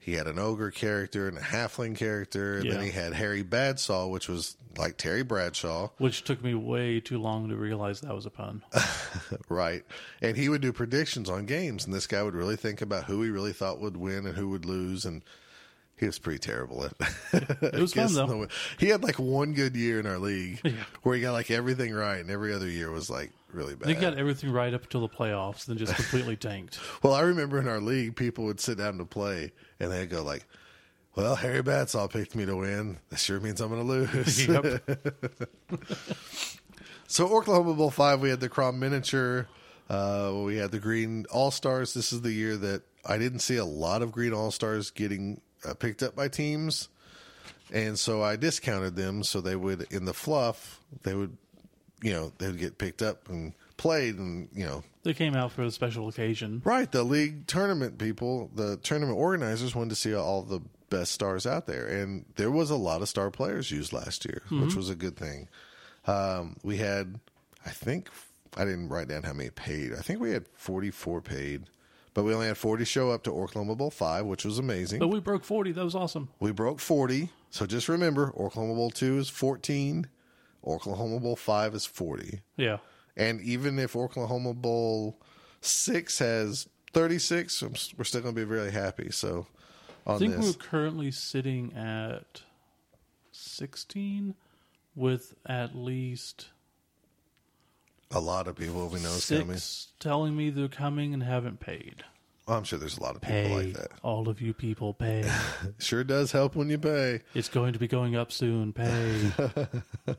[0.00, 2.84] he had an ogre character and a halfling character, and then Yeah.
[2.86, 7.48] he had Harry Badsaw, which was like Terry Bradshaw, Which took me way too long
[7.48, 8.62] to realize that was a pun.
[9.48, 9.84] right?
[10.20, 13.22] And he would do predictions on games, and this guy would really think about who
[13.22, 15.22] he really thought would win and who would lose, and
[16.00, 16.92] he was pretty terrible at
[17.62, 18.48] It was fun though.
[18.78, 20.60] He had like one good year in our league
[21.02, 23.88] where he got like everything right, and every other year was like really bad.
[23.88, 26.80] They got everything right up until the playoffs, then just completely tanked.
[27.02, 30.22] well, I remember in our league, people would sit down to play, and they'd go
[30.22, 30.46] like,
[31.14, 32.98] "Well, Harry Batsaw picked me to win.
[33.10, 34.48] That sure means I'm going to lose."
[37.06, 39.48] So Oklahoma Bowl five, we had the Crom miniature.
[39.88, 41.92] Uh, we had the Green All Stars.
[41.92, 45.40] This is the year that I didn't see a lot of Green All Stars getting
[45.68, 46.88] uh, picked up by teams,
[47.72, 51.36] and so I discounted them so they would in the fluff they would,
[52.02, 55.52] you know, they would get picked up and played, and you know, They came out
[55.52, 56.60] for a special occasion.
[56.64, 56.90] right.
[56.90, 61.66] The league tournament people, the tournament organizers wanted to see all the best stars out
[61.66, 64.94] there, and there was a lot of star players used last year, which was a
[64.96, 65.48] good thing.
[66.06, 67.20] Um, we had,
[67.64, 68.08] I think,
[68.56, 69.92] I didn't write down how many paid.
[69.92, 71.62] I think we had 44 paid,
[72.14, 74.98] but we only had 40 show up to Oklahoma Bowl 5, which was amazing.
[74.98, 75.72] But we broke 40.
[75.72, 76.28] That was awesome.
[76.40, 77.28] we broke 40.
[77.50, 80.06] So just remember, Oklahoma Bowl 2 is 14,
[80.66, 82.40] Oklahoma Bowl 5 is 40.
[82.56, 82.78] Yeah.
[83.16, 85.20] And even if Oklahoma Bowl
[85.60, 87.62] 6 has 36,
[87.96, 89.10] we're still going to be really happy.
[89.10, 89.46] So
[90.06, 90.46] on I think this.
[90.46, 92.42] we're currently sitting at
[93.32, 94.34] 16
[94.94, 96.48] with at least
[98.12, 99.52] A lot of people we know is coming.
[99.56, 102.02] six telling me they're coming and haven't paid.
[102.48, 103.54] Well, I'm sure there's a lot of people Pay.
[103.66, 103.90] like that.
[104.02, 105.30] All of you people, pay.
[105.78, 107.20] Sure does help when you pay.
[107.34, 108.72] it's going to be going up soon.
[108.72, 109.30] Pay.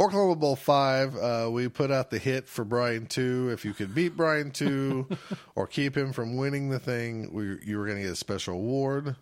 [0.00, 3.50] Oklahoma Bowl five, uh, we put out the hit for Brian two.
[3.52, 5.06] If you could beat Brian two
[5.54, 8.54] or keep him from winning the thing, we, you were going to get a special
[8.54, 9.16] award.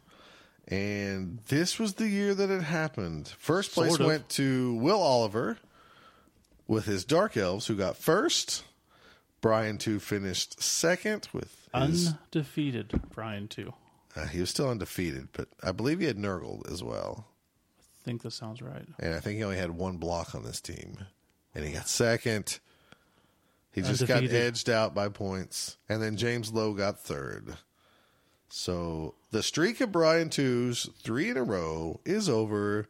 [0.69, 3.27] And this was the year that it happened.
[3.39, 4.07] First place Sort of.
[4.07, 5.59] went to Will Oliver
[6.69, 8.63] with his Dark Elves, who got first.
[9.41, 12.09] Brian two finished second with his.
[12.09, 13.73] Undefeated, Brian, Two.
[14.17, 17.27] uh, he was still undefeated, but I believe he had Nurgle as well.
[17.81, 18.87] I think that sounds right.
[18.99, 20.99] and I think he only had one block on this team,
[21.55, 22.59] and he got second.
[23.71, 27.57] He just got edged out by points, and then James Lowe got third.
[28.49, 32.89] So the streak of Brian twos, three in a row, is over.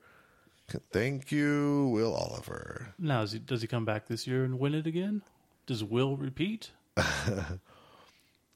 [0.92, 2.94] Thank you, Will Oliver.
[2.98, 5.22] Now, is he, does he come back this year and win it again?
[5.66, 6.70] Does Will repeat?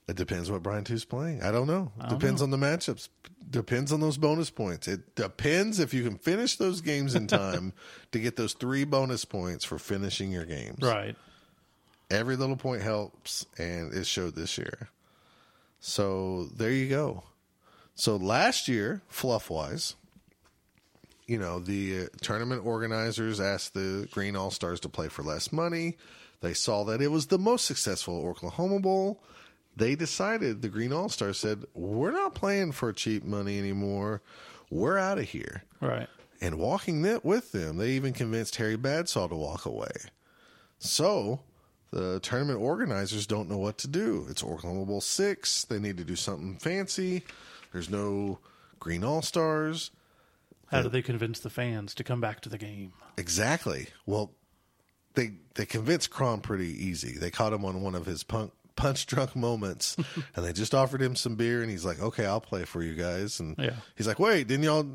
[0.09, 1.43] It depends what Brian two's playing.
[1.43, 1.93] I don't know.
[1.99, 2.45] don't depends know.
[2.45, 3.09] on the matchups.
[3.49, 4.89] Depends on those bonus points.
[4.89, 7.73] It depends if you can finish those games in time
[8.13, 10.81] to get those three bonus points for finishing your games.
[10.83, 11.17] Right.
[12.11, 14.89] Every little point helps, and it showed this year.
[15.81, 17.23] So there you go.
[17.95, 19.95] So last year, fluff wise,
[21.27, 25.53] you know, the uh, tournament organizers asked the Green All Stars to play for less
[25.53, 25.97] money.
[26.41, 29.23] They saw that it was the most successful Oklahoma Bowl.
[29.77, 34.21] They decided, the Green All Stars said, we're not playing for cheap money anymore.
[34.71, 35.65] We're out of here.
[35.81, 36.09] Right.
[36.41, 39.93] And walking that with them, they even convinced Harry Badsaw to walk away.
[40.79, 41.41] So
[41.93, 44.27] the tournament organizers don't know what to do.
[44.29, 45.65] It's Oklahoma Bowl six.
[45.65, 47.23] They need to do something fancy.
[47.73, 48.41] There's no
[48.81, 49.93] Green All Stars.
[50.73, 52.93] How do they convince the fans to come back to the game?
[53.17, 53.89] Exactly.
[54.07, 54.33] Well,
[55.15, 57.19] they they convinced Crom pretty easy.
[57.19, 59.97] They caught him on one of his punk, punch drunk moments,
[60.35, 62.95] and they just offered him some beer, and he's like, "Okay, I'll play for you
[62.95, 63.77] guys." And Yeah.
[63.97, 64.87] he's like, "Wait, didn't y'all?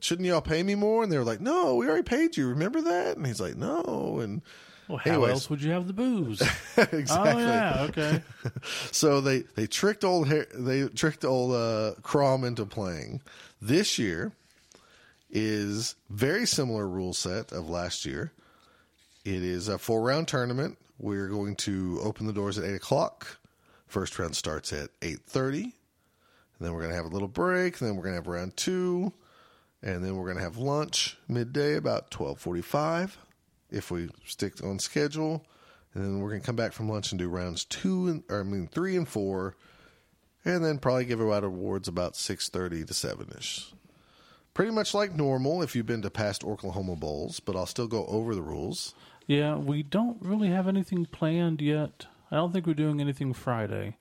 [0.00, 2.48] Shouldn't y'all pay me more?" And they were like, "No, we already paid you.
[2.48, 4.42] Remember that?" And he's like, "No." And
[4.88, 5.30] Well, how Anyways.
[5.30, 6.42] else would you have the booze?
[6.76, 7.42] exactly.
[7.44, 8.22] Oh yeah, okay.
[8.92, 13.22] So they they tricked old they tricked old uh, Crom into playing
[13.62, 14.32] this year.
[15.30, 18.32] Is very similar rule set of last year.
[19.24, 20.78] It is a four round tournament.
[20.98, 23.38] We're going to open the doors at eight o'clock.
[23.86, 25.74] First round starts at eight thirty,
[26.60, 27.78] then we're going to have a little break.
[27.78, 29.12] Then we're going to have round two,
[29.82, 33.18] and then we're going to have lunch midday about twelve forty five,
[33.70, 35.44] if we stick on schedule.
[35.92, 38.40] And then we're going to come back from lunch and do rounds two and or
[38.40, 39.56] I mean three and four,
[40.44, 43.72] and then probably give out awards about six thirty to seven ish.
[44.54, 48.04] Pretty much like normal if you've been to past Oklahoma Bowls, but I'll still go
[48.06, 48.94] over the rules.
[49.26, 52.06] Yeah, we don't really have anything planned yet.
[52.30, 53.96] I don't think we're doing anything Friday.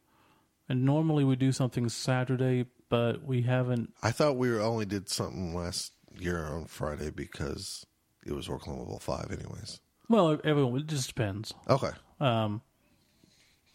[0.67, 3.93] And normally we do something Saturday, but we haven't.
[4.01, 7.85] I thought we only did something last year on Friday because
[8.25, 9.79] it was Oklahoma Bowl five, anyways.
[10.09, 11.53] Well, everyone, it just depends.
[11.69, 12.61] Okay, Um,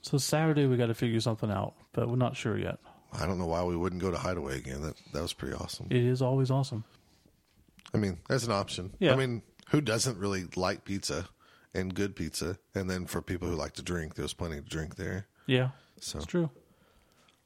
[0.03, 2.79] so Saturday we got to figure something out, but we're not sure yet.
[3.21, 4.83] I don't know why we wouldn't go to Hideaway again.
[4.83, 5.87] That that was pretty awesome.
[5.91, 6.85] It is always awesome.
[7.93, 8.93] I mean, that's an option.
[8.99, 9.12] Yeah.
[9.12, 11.29] I mean, who doesn't really like pizza
[11.73, 12.59] and good pizza?
[12.75, 15.27] And then for people who like to drink, there's plenty to drink there.
[15.47, 15.69] Yeah,
[16.01, 16.51] So it's true.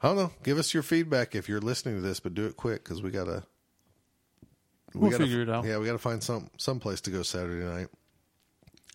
[0.01, 0.33] I don't know.
[0.45, 3.11] Give us your feedback if you're listening to this, but do it quick because we
[3.11, 3.43] gotta.
[4.95, 5.64] we We'll gotta- figure it out.
[5.64, 7.89] Yeah, we got to find some some place to go Saturday night.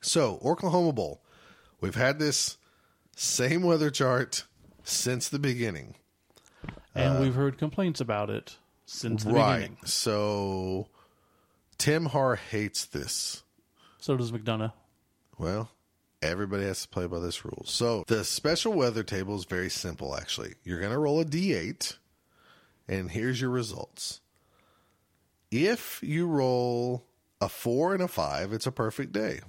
[0.02, 1.22] So Oklahoma Bowl,
[1.82, 2.58] we've had this
[3.16, 4.46] same weather chart
[4.84, 5.96] since the beginning.
[6.96, 9.56] And we've heard complaints about it since the Uh, right.
[9.62, 9.78] beginning.
[9.86, 10.88] So
[11.78, 13.44] Tim Har hates this.
[14.00, 14.74] So does McDonough.
[15.38, 15.72] Well,
[16.22, 17.64] everybody has to play by this rule.
[17.66, 20.54] So the special weather table is very simple, actually.
[20.64, 21.98] You're going to roll a d8,
[22.88, 24.22] and here's your results.
[25.52, 27.06] If you roll
[27.42, 29.40] a four and a five, it's a perfect day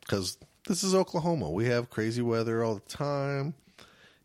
[0.00, 1.50] because this is Oklahoma.
[1.50, 3.54] We have crazy weather all the time.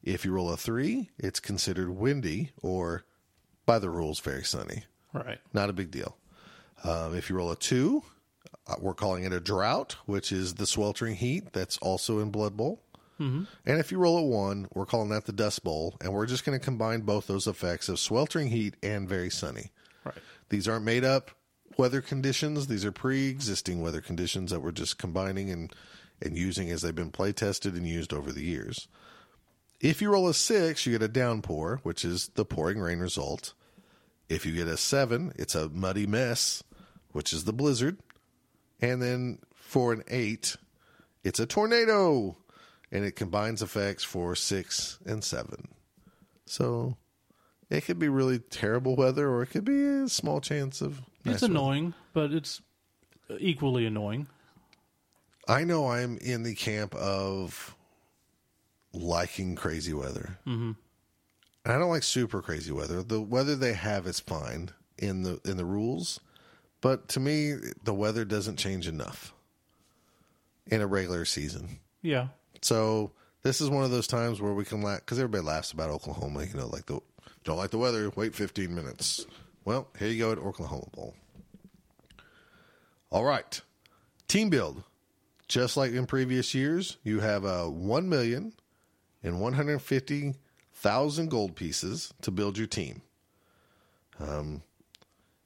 [0.03, 3.03] If you roll a three, it's considered windy or,
[3.65, 4.85] by the rules, very sunny.
[5.13, 5.39] Right.
[5.53, 6.17] Not a big deal.
[6.83, 8.03] Um, if you roll a two,
[8.67, 12.55] uh, we're calling it a drought, which is the sweltering heat that's also in Blood
[12.55, 12.81] Bowl.
[13.19, 13.43] Mm-hmm.
[13.65, 16.45] And if you roll a one, we're calling that the Dust Bowl, and we're just
[16.45, 19.71] going to combine both those effects of sweltering heat and very sunny.
[20.05, 20.15] Right.
[20.47, 21.31] These aren't made up
[21.77, 25.73] weather conditions; these are pre-existing weather conditions that we're just combining and
[26.21, 28.87] and using as they've been play tested and used over the years.
[29.79, 33.53] If you roll a six, you get a downpour, which is the pouring rain result.
[34.27, 36.63] If you get a seven, it's a muddy mess,
[37.11, 37.97] which is the blizzard.
[38.81, 40.55] And then for an eight,
[41.23, 42.37] it's a tornado.
[42.91, 45.69] And it combines effects for six and seven.
[46.45, 46.97] So
[47.69, 51.01] it could be really terrible weather or it could be a small chance of.
[51.23, 51.53] nice It's weather.
[51.53, 52.61] annoying, but it's
[53.39, 54.27] equally annoying.
[55.47, 57.75] I know I'm in the camp of
[58.93, 60.37] liking crazy weather.
[60.47, 60.71] Mm-hmm.
[61.65, 63.03] I don't like super crazy weather.
[63.03, 66.19] The weather they have is fine in the in the rules,
[66.81, 69.33] but to me, the weather doesn't change enough
[70.67, 71.79] in a regular season.
[72.01, 72.27] Yeah.
[72.61, 73.11] So
[73.43, 76.45] this is one of those times where we can laugh because everybody laughs about Oklahoma.
[76.45, 76.99] You know, like the
[77.43, 78.09] don't like the weather.
[78.15, 79.25] Wait 15 minutes.
[79.65, 81.15] Well, here you go at Oklahoma Bowl.
[83.11, 83.61] All right,
[84.27, 84.83] team build.
[85.47, 88.53] Just like in previous years, you have a one million
[89.23, 90.35] and one hundred fifty
[90.73, 93.01] thousand gold pieces to build your team.
[94.19, 94.63] Um,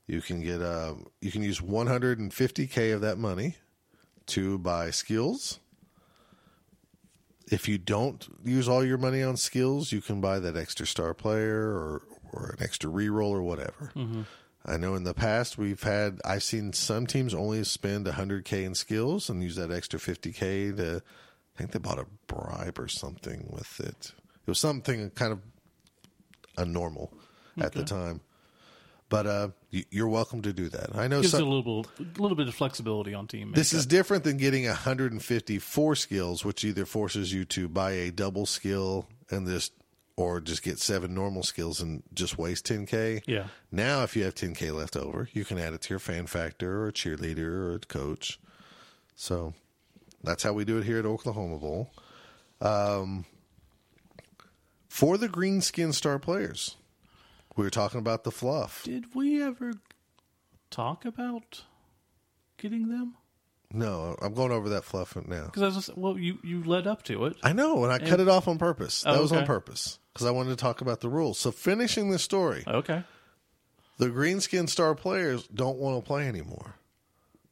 [0.08, 3.56] you can get uh, you can use one hundred and fifty k of that money
[4.28, 5.60] to buy skills
[7.52, 11.14] if you don't use all your money on skills, you can buy that extra star
[11.14, 12.02] player or
[12.32, 13.92] or an extra reroll or whatever.
[14.66, 18.76] I know in the past we've had I've seen some teams only spend 100k in
[18.76, 21.04] skills and use that extra 50k to
[21.56, 24.12] I think they bought a bribe or something with it.
[24.46, 25.40] It was something kind of
[26.58, 27.14] abnormal
[27.60, 28.22] at the time.
[29.10, 30.96] But uh, you- you're welcome to do that.
[30.96, 33.52] I know Gives some, a little, a little bit of flexibility on team.
[33.52, 33.80] this makeup.
[33.80, 39.08] is different than getting 154 skills, which either forces you to buy a double skill
[39.30, 39.70] and this,
[40.16, 43.22] or just get seven normal skills and just waste 10k.
[43.28, 43.48] Yeah.
[43.72, 46.84] Now, if you have 10k left over, you can add it to your fan factor
[46.86, 48.40] or cheerleader or coach.
[49.16, 49.54] So
[50.24, 51.92] that's how we do it here at Oklahoma Bowl.
[52.62, 53.26] Um,
[54.88, 56.78] for the green skin star players,
[57.56, 58.84] we were talking about the fluff.
[58.84, 59.74] Did we ever
[60.70, 61.64] talk about
[62.58, 63.16] getting them?
[63.76, 65.46] No, I'm going over that fluff now.
[65.46, 67.38] Because I was just, well, you you led up to it.
[67.42, 69.02] I know, and I cut it off on purpose.
[69.02, 71.40] That Oh, was on purpose because I wanted to talk about the rules.
[71.40, 73.04] So, finishing the story, Okay.
[73.98, 76.76] the greenskin star players don't want to play anymore.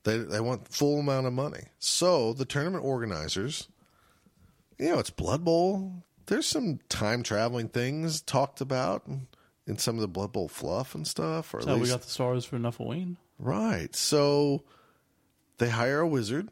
[0.03, 1.63] They they want full amount of money.
[1.79, 3.67] So the tournament organizers,
[4.77, 6.03] you know, it's Blood Bowl.
[6.25, 9.05] There's some time traveling things talked about
[9.67, 11.53] in some of the Blood Bowl fluff and stuff.
[11.53, 13.17] Or So we got the stars for Nuffleween.
[13.37, 13.95] Right.
[13.95, 14.63] So
[15.57, 16.49] they hire a wizard.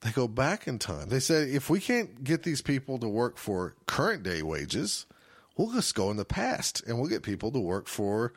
[0.00, 1.08] They go back in time.
[1.08, 5.06] They say if we can't get these people to work for current day wages,
[5.56, 8.34] we'll just go in the past and we'll get people to work for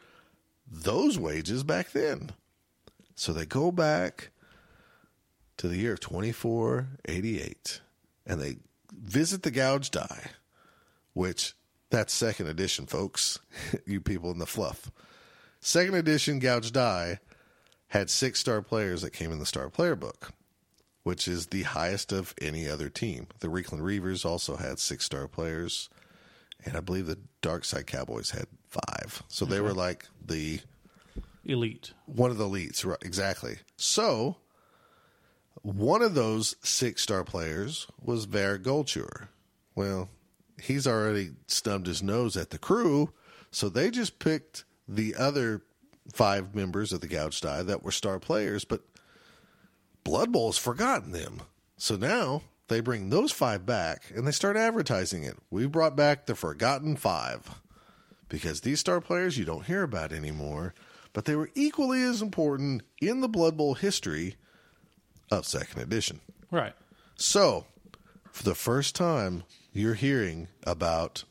[0.72, 2.32] those wages back then.
[3.16, 4.32] So they go back
[5.58, 7.82] to the year of 2488
[8.26, 8.58] and they
[8.92, 10.32] visit the gouged eye,
[11.14, 11.54] which
[11.90, 13.40] that's second edition, folks.
[13.86, 14.92] you people in the fluff.
[15.60, 17.20] Second edition gouged eye
[17.88, 20.32] had six star players that came in the star player book,
[21.04, 23.28] which is the highest of any other team.
[23.40, 25.90] The Reikland Reavers also had six star players,
[26.66, 29.24] and I believe the Dark Side Cowboys had five.
[29.30, 30.60] So they were like the
[31.46, 31.94] Elite.
[32.06, 32.98] one of the elites, right?
[33.02, 33.60] Exactly.
[33.78, 34.36] So
[35.76, 39.28] one of those six star players was Varag Ghoul-Chewer.
[39.76, 40.08] Well,
[40.62, 43.12] he's already stubbed his nose at the crew,
[43.52, 45.64] so they just picked the other
[46.14, 48.82] five members of the Gouged Eye that were star players, but
[50.06, 51.42] Blood Bowl's forgotten them.
[51.76, 55.36] So now they bring those five back and they start advertising it.
[55.50, 57.60] We brought back the Forgotten Five
[58.30, 60.74] because these star players you don't hear about anymore,
[61.12, 64.38] but they were equally as important in the Blood Bowl history
[65.32, 66.22] of second edition.
[66.52, 66.74] Right.
[67.16, 67.66] So,
[68.32, 71.24] for the first time, you're hearing about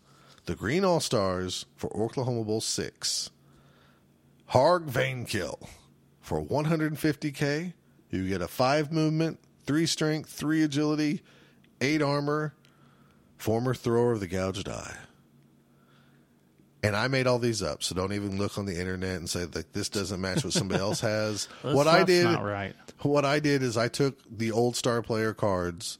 [0.47, 3.31] the Green All Stars for Oklahoma Bowl 6.
[4.53, 5.69] Harg Vanekill.
[6.21, 7.73] For 150K,
[8.11, 11.23] you get a 5 movement, 3 strength, 3 agility,
[11.81, 12.55] 8 armor,
[13.37, 14.97] former thrower of the gouged eye.
[16.87, 19.45] And I made all these up, so don't even look on the internet and say
[19.45, 21.49] like this doesn't match what somebody else has.
[21.63, 22.75] This what I did not right.
[23.03, 25.99] what I did is I took the old star player cards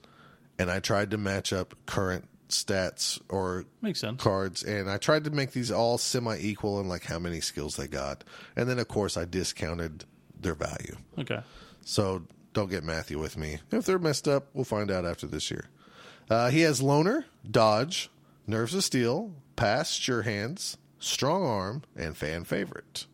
[0.59, 4.23] and I tried to match up current stats or Makes sense.
[4.23, 7.77] cards and I tried to make these all semi equal in like how many skills
[7.77, 8.23] they got.
[8.55, 10.05] And then of course I discounted
[10.41, 10.97] their value.
[11.19, 11.41] Okay.
[11.85, 12.23] So
[12.53, 13.59] don't get Matthew with me.
[13.73, 15.69] If they're messed up, we'll find out after this year.
[16.31, 18.09] Uh, he has loner, dodge,
[18.47, 23.07] nerves of steel, pass, sure hands, strong arm, and fan favorite.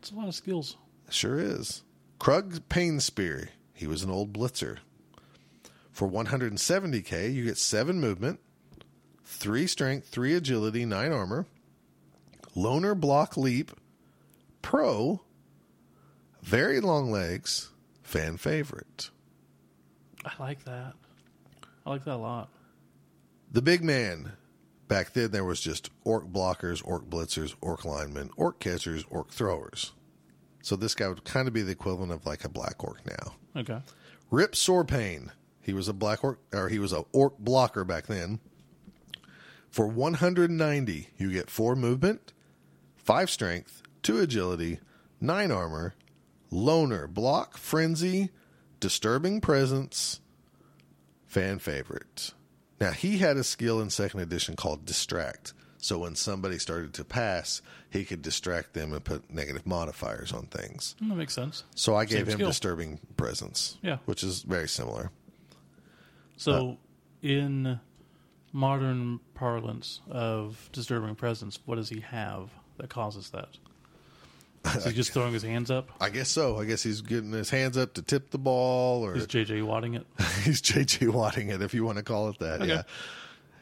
[0.00, 0.76] It's a lot of skills.
[1.10, 1.82] Sure is.
[2.18, 3.50] Krug Pain Spear.
[3.74, 4.78] He was an old blitzer.
[5.92, 8.40] For 170k, you get seven movement,
[9.24, 11.46] three strength, three agility, nine armor,
[12.54, 13.72] loner block leap,
[14.62, 15.22] pro,
[16.42, 17.70] very long legs,
[18.02, 19.10] fan favorite.
[20.24, 20.94] I like that.
[21.84, 22.48] I like that a lot.
[23.52, 24.32] The big man.
[24.88, 29.92] Back then, there was just orc blockers, orc blitzers, orc linemen, orc catchers, orc throwers.
[30.62, 33.34] So this guy would kind of be the equivalent of like a black orc now.
[33.60, 33.80] Okay.
[34.30, 35.30] Rip Sorpain.
[35.60, 38.38] He was a black orc, or he was a orc blocker back then.
[39.70, 42.32] For 190, you get four movement,
[42.96, 44.78] five strength, two agility,
[45.20, 45.94] nine armor,
[46.50, 48.30] loner, block, frenzy,
[48.80, 50.20] disturbing presence,
[51.26, 52.32] fan favorite.
[52.80, 55.52] Now he had a skill in second edition called distract.
[55.78, 60.46] So when somebody started to pass, he could distract them and put negative modifiers on
[60.46, 60.96] things.
[61.00, 61.64] That makes sense.
[61.74, 62.48] So I gave Same him skill.
[62.48, 63.78] disturbing presence.
[63.82, 63.98] Yeah.
[64.04, 65.10] Which is very similar.
[66.36, 66.74] So, uh,
[67.22, 67.80] in
[68.52, 73.50] modern parlance of disturbing presence, what does he have that causes that?
[74.74, 75.90] Is he just throwing his hands up?
[76.00, 76.58] I guess so.
[76.58, 79.94] I guess he's getting his hands up to tip the ball or Is JJ wadding
[79.94, 80.06] it?
[80.42, 82.62] he's JJ Watting it if you want to call it that.
[82.62, 82.68] Okay.
[82.68, 82.82] Yeah.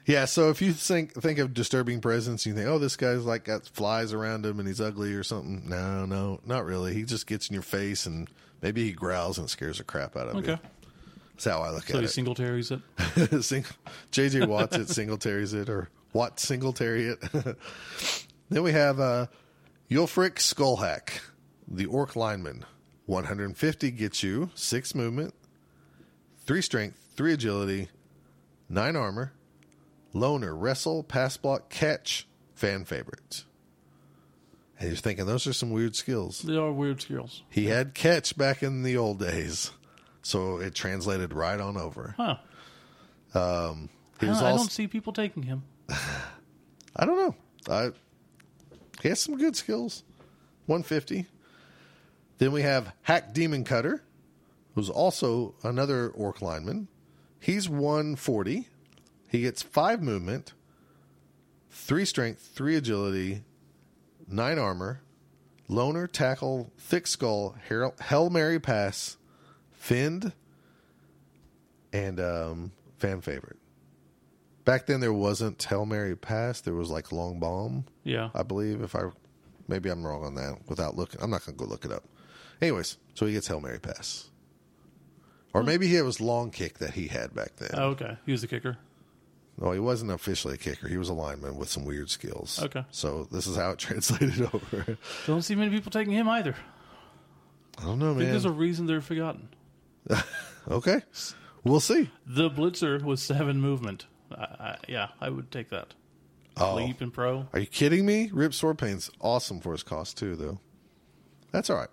[0.06, 3.44] Yeah, so if you think think of disturbing presence, you think, "Oh, this guy's like
[3.44, 6.92] got flies around him and he's ugly or something." No, no, not really.
[6.92, 8.28] He just gets in your face and
[8.60, 10.52] maybe he growls and scares the crap out of you.
[10.52, 10.62] Okay.
[11.32, 11.92] That's how I look at it.
[11.92, 13.32] So he at singletaries it.
[13.32, 13.42] it.
[13.44, 13.64] Sing-
[14.12, 17.20] JJ Watts it, Singletaries it, or Watt Singletary it.
[18.50, 19.26] then we have uh,
[19.90, 21.20] Yulfric Skullhack,
[21.68, 22.64] the Orc lineman.
[23.06, 25.34] 150 gets you six movement,
[26.38, 27.90] three strength, three agility,
[28.68, 29.34] nine armor,
[30.14, 33.44] loner, wrestle, pass block, catch, fan favorites.
[34.78, 36.40] And you're thinking those are some weird skills.
[36.40, 37.42] They are weird skills.
[37.50, 39.70] He had catch back in the old days,
[40.22, 42.14] so it translated right on over.
[42.16, 42.36] Huh.
[43.34, 45.62] Um, he I, don't, I don't see people taking him.
[46.96, 47.34] I don't know.
[47.68, 47.90] I
[49.04, 50.02] he has some good skills.
[50.64, 51.26] 150.
[52.38, 54.02] Then we have Hack Demon Cutter,
[54.74, 56.88] who's also another orc lineman.
[57.38, 58.66] He's 140.
[59.28, 60.54] He gets five movement,
[61.70, 63.42] three strength, three agility,
[64.26, 65.02] nine armor,
[65.68, 69.18] loner, tackle, thick skull, Hail Mary pass,
[69.70, 70.32] fend,
[71.92, 73.58] and um, fan favorite.
[74.64, 76.60] Back then, there wasn't Hail Mary pass.
[76.60, 78.30] There was like long bomb, Yeah.
[78.34, 78.82] I believe.
[78.82, 79.10] If I
[79.68, 80.58] maybe I'm wrong on that.
[80.68, 82.04] Without looking, I'm not going to go look it up.
[82.62, 84.30] Anyways, so he gets Hail Mary pass.
[85.52, 85.66] Or hmm.
[85.66, 87.70] maybe he was long kick that he had back then.
[87.74, 88.16] Oh, okay.
[88.24, 88.78] He was the kicker.
[89.60, 90.88] No, he wasn't officially a kicker.
[90.88, 92.60] He was a lineman with some weird skills.
[92.60, 92.84] Okay.
[92.90, 94.98] So this is how it translated over.
[95.26, 96.56] Don't see many people taking him either.
[97.78, 99.48] I don't know, I think there's a reason they're forgotten.
[100.70, 101.02] Okay.
[101.62, 102.10] We'll see.
[102.26, 104.06] The blitzer was seven movement.
[104.34, 105.94] I, yeah, I would take that.
[106.56, 106.76] Oh.
[106.76, 107.48] Leap and pro.
[107.52, 108.30] Are you kidding me?
[108.32, 110.60] Rip Sword Pain's awesome for his cost too, though.
[111.50, 111.88] That's all right.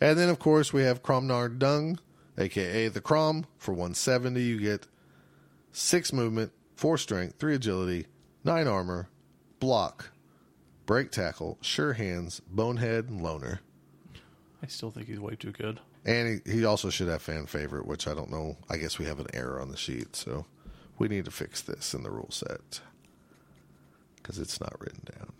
[0.00, 1.98] And then of course we have Cromnar Dung,
[2.36, 4.40] aka the Crom, for 170.
[4.40, 4.86] You get
[5.72, 8.06] six movement, four strength, three agility,
[8.44, 9.08] nine armor,
[9.60, 10.10] block,
[10.86, 13.60] break tackle, sure hands, bonehead, and loner.
[14.62, 15.80] I still think he's way too good.
[16.04, 18.56] And he, he also should have fan favorite, which I don't know.
[18.68, 20.46] I guess we have an error on the sheet, so
[20.98, 22.80] we need to fix this in the rule set
[24.16, 25.32] because it's not written down.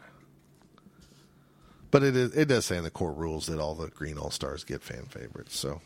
[1.91, 4.31] But it is, it does say in the core rules that all the green all
[4.31, 5.57] stars get fan favorites.
[5.59, 5.81] So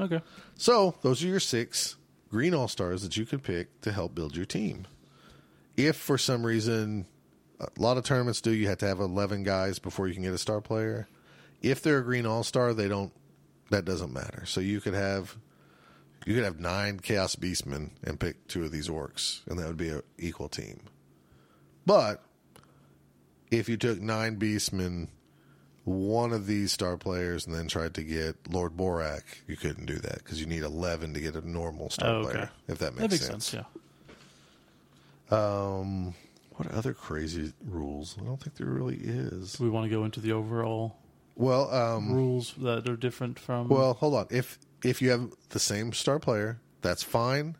[0.00, 0.22] Okay.
[0.56, 1.96] so those are your six
[2.30, 4.86] green all stars that you could pick to help build your team.
[5.76, 7.06] If for some reason
[7.60, 10.32] a lot of tournaments do, you have to have eleven guys before you can get
[10.32, 11.06] a star player.
[11.62, 13.12] If they're a green all star, they don't.
[13.70, 14.44] That doesn't matter.
[14.46, 15.36] So you could have
[16.26, 19.76] you could have nine chaos beastmen and pick two of these orcs, and that would
[19.78, 20.80] be an equal team.
[21.86, 22.22] But
[23.50, 25.08] if you took nine beastmen,
[25.84, 29.98] one of these star players, and then tried to get Lord Borak, you couldn't do
[30.00, 32.32] that because you need eleven to get a normal star Oh, okay.
[32.32, 32.50] player.
[32.68, 33.44] If that makes, That makes sense.
[33.46, 33.64] sense.
[35.30, 35.36] Yeah.
[35.38, 36.14] Um,
[36.56, 38.16] what other crazy rules?
[38.20, 39.54] I don't think there really is.
[39.54, 40.96] Do we want to go into the overall
[41.34, 43.68] Well, um, rules that are different from?
[43.68, 44.26] well, hold on.
[44.30, 47.56] If if you have the same star player, that's fine.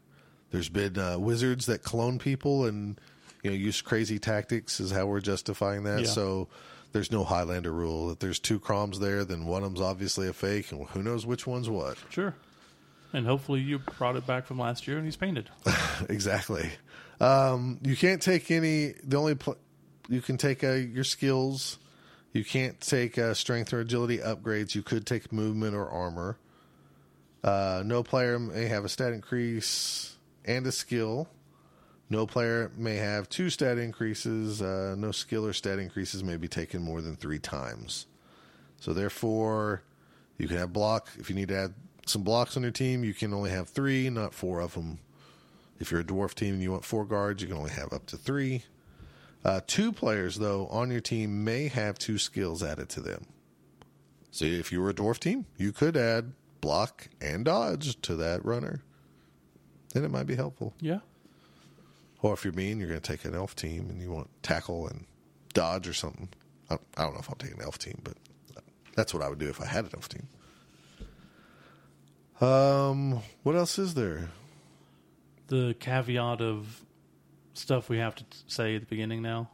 [0.50, 3.00] There's been uh, wizards that clone people and
[3.42, 6.00] you know use crazy tactics is how we're justifying that.
[6.00, 6.06] Yeah.
[6.06, 6.48] So
[6.92, 8.10] there's no Highlander rule.
[8.10, 11.26] If there's two Croms there, then one of them's obviously a fake, and who knows
[11.26, 11.98] which one's what.
[12.10, 12.34] sure.
[13.12, 15.48] And hopefully you brought it back from last year and he's painted.
[16.08, 16.70] exactly.
[17.20, 18.94] Um, you can't take any.
[19.04, 19.56] The only pl-
[20.08, 21.78] you can take uh, your skills.
[22.32, 24.74] You can't take uh, strength or agility upgrades.
[24.74, 26.36] You could take movement or armor.
[27.46, 31.28] Uh, no player may have a stat increase and a skill.
[32.10, 34.60] No player may have two stat increases.
[34.60, 38.06] Uh, no skill or stat increases may be taken more than three times.
[38.80, 39.82] So therefore,
[40.38, 41.08] you can have block.
[41.18, 41.74] If you need to add
[42.04, 44.98] some blocks on your team, you can only have three, not four of them.
[45.78, 48.06] If you're a dwarf team and you want four guards, you can only have up
[48.06, 48.64] to three.
[49.44, 53.26] Uh, two players, though, on your team may have two skills added to them.
[54.32, 58.44] So if you were a dwarf team, you could add block and dodge to that
[58.44, 58.82] runner.
[59.92, 60.74] Then it might be helpful.
[60.80, 61.00] Yeah.
[62.22, 64.88] Or if you're mean, you're going to take an elf team and you want tackle
[64.88, 65.06] and
[65.54, 66.28] dodge or something.
[66.68, 68.14] I, I don't know if I'll take an elf team, but
[68.94, 70.28] that's what I would do if I had an elf team.
[72.40, 74.30] Um, what else is there?
[75.48, 76.82] The caveat of
[77.54, 79.48] stuff we have to t- say at the beginning now.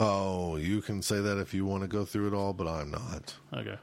[0.00, 2.90] Oh, you can say that if you want to go through it all, but I'm
[2.90, 3.34] not.
[3.52, 3.78] Okay.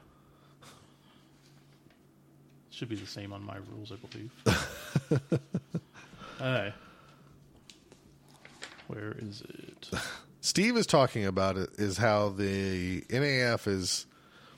[2.76, 5.40] Should be the same on my rules, I believe.
[6.38, 6.74] Hey.
[8.88, 9.88] Where is it?
[10.42, 14.04] Steve is talking about it is how the NAF is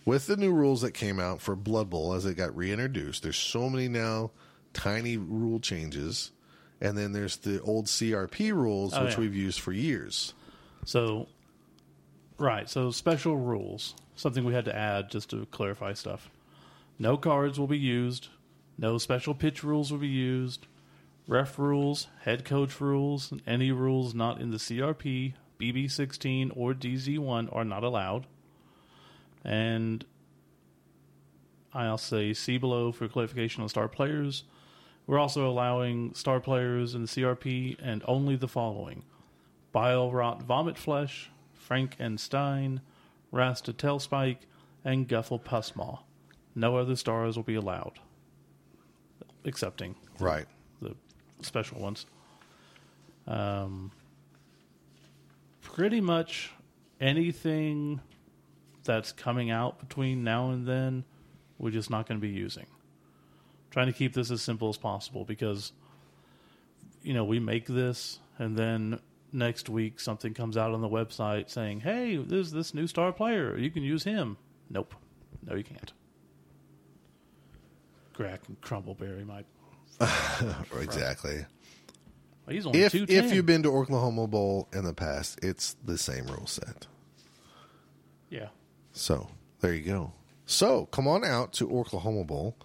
[0.05, 3.23] with the new rules that came out for Blood Bowl as it got reintroduced.
[3.23, 4.33] There's so many now
[4.75, 6.33] tiny rule changes,
[6.81, 9.21] and then there's the old CRP rules Oh, which yeah.
[9.21, 10.35] we've used for years.
[10.85, 11.29] So,
[12.39, 12.69] right.
[12.69, 13.95] So, special rules.
[14.17, 16.29] Something we had to add just to clarify stuff.
[16.99, 18.29] No cards will be used.
[18.77, 20.67] No special pitch rules will be used.
[21.27, 27.55] Ref rules, head coach rules, and any rules not in the CRP, BB16, or DZ1
[27.55, 28.27] are not allowed.
[29.45, 30.05] And
[31.73, 34.45] I'll say see below for clarification on star players.
[35.07, 39.05] We're also allowing star players in the CRP and only the following
[39.75, 42.81] Bilerot Vomitflesh, Frank and Stein,
[43.31, 44.39] Rasta Tailspike,
[44.85, 46.01] and Guffle Pusmaw.
[46.59, 48.01] No other stars will be allowed,
[49.45, 50.47] excepting Right.
[50.83, 50.97] the
[51.41, 52.05] special ones.
[53.29, 53.93] Um,
[55.63, 56.51] pretty much
[57.01, 58.01] anything
[58.83, 61.05] that's coming out between now and then,
[61.59, 62.67] we're just not going to be using.
[63.71, 65.73] Trying to keep this as simple as possible because,
[67.05, 68.99] you know, we make this and then
[69.33, 73.57] next week something comes out on the website saying, hey, there's this new star player.
[73.57, 74.39] You can use him.
[74.71, 74.95] Nope.
[75.47, 75.93] No, you can't.
[78.19, 79.47] Grak and Crumbleberry might.
[80.81, 81.45] Exactly.
[82.47, 85.99] Well, he's only If if you've been to Oklahoma Bowl in the past, it's the
[85.99, 86.87] same rule set.
[88.31, 88.49] yeah,
[88.93, 89.29] So
[89.61, 90.13] there you go.
[90.47, 92.57] So come on out to Oklahoma Bowl.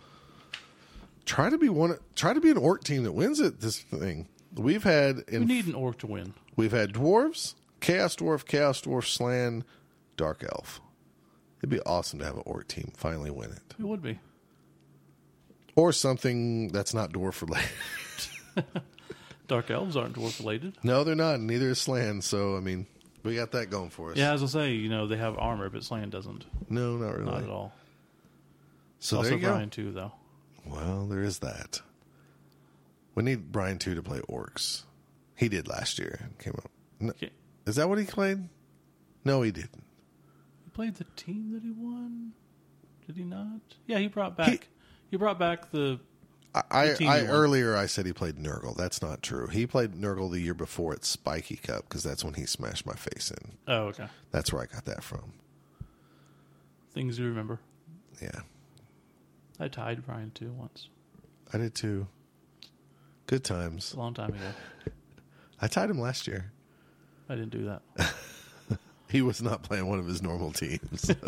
[1.26, 1.97] Try to be one.
[2.16, 3.60] Try to be an orc team that wins it.
[3.62, 6.34] This thing we've had We need an orc to win.
[6.56, 9.64] we've had dwarves, chaos dwarf, chaos dwarf, Slann,
[10.18, 10.80] dark elf.
[11.60, 14.20] It'd be awesome to have an orc team finally win it, It would be.
[15.76, 17.69] Or something that's not dwarf related.
[19.47, 20.76] Dark elves aren't dwarf related.
[20.84, 21.39] no, they're not.
[21.39, 22.21] Neither is Slann.
[22.21, 22.86] So I mean,
[23.24, 24.17] we got that going for us.
[24.17, 26.45] Yeah, as I say, you know they have armor, but Slann doesn't.
[26.69, 27.32] No, not really.
[27.32, 27.74] Not at all.
[28.99, 29.51] So also there you go.
[29.53, 30.11] Brian too, though.
[30.65, 31.82] Well, there is that.
[33.15, 34.84] We need Brian too to play orcs.
[35.36, 36.30] He did last year.
[36.39, 36.71] Came out.
[36.99, 37.32] No, Okay.
[37.65, 38.47] is that what he played?
[39.26, 39.84] No, he didn't.
[40.63, 42.32] He played the team that he won.
[43.05, 43.59] Did he not?
[43.88, 44.49] Yeah, he brought back.
[44.49, 44.59] He,
[45.18, 45.99] brought back the.
[46.55, 47.32] I, I, The team I he won.
[47.36, 48.76] earlier I said he played Nurgle.
[48.78, 49.47] That's not true.
[49.47, 52.93] He played Nurgle the year before at Spiky Cup because that's when he smashed my
[52.93, 53.53] face in.
[53.68, 54.05] Oh, okay.
[54.32, 55.34] That's where I got that from.
[56.93, 57.59] Things you remember.
[58.22, 58.41] Yeah,
[59.59, 60.89] I tied Brian too once.
[61.51, 62.07] I did too.
[63.26, 63.93] Good times.
[63.93, 64.91] A long time ago.
[65.61, 66.51] I tied him last year.
[67.30, 68.14] I didn't do that.
[69.09, 71.11] He was not playing one of his normal teams.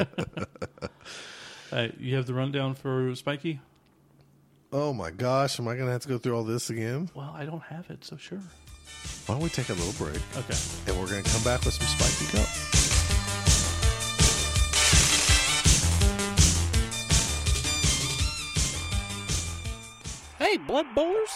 [2.00, 3.60] You have the rundown for Spiky?
[4.76, 7.10] Oh my gosh, am I going to have to go through all this again?
[7.16, 8.42] Well, I don't have it, so sure.
[9.26, 10.58] Why don't we take a little break Okay.
[10.88, 13.56] and we're going to come back with some Spiky Cup?
[20.38, 21.32] Hey, Blood Bowlers!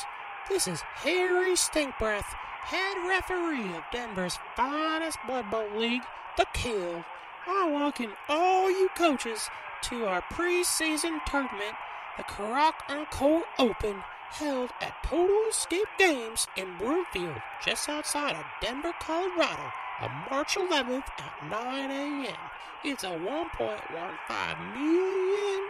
[0.50, 2.26] This is Harry Stinkbreath,
[2.64, 6.02] head referee of Denver's finest Blood Bowl league,
[6.38, 7.04] The Kill.
[7.48, 9.48] I welcome all you coaches
[9.84, 11.76] to our preseason tournament,
[12.20, 18.92] the Karak Encore Open, held at Total Escape Games in Broomfield, just outside of Denver,
[19.00, 22.36] Colorado, on March 11th at 9 a.m.
[22.84, 25.62] It's a $1.15 million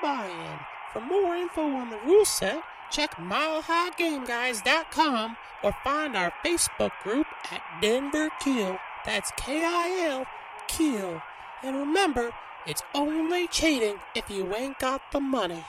[0.00, 0.60] buy-in.
[0.92, 2.62] For more info on the rule set,
[2.92, 8.78] check milehighgameguys.com or find our Facebook group at Denver Kill.
[9.04, 10.24] That's K-I-L,
[10.68, 11.20] Kill.
[11.64, 12.30] And remember,
[12.66, 15.64] it's only cheating if you ain't got the money.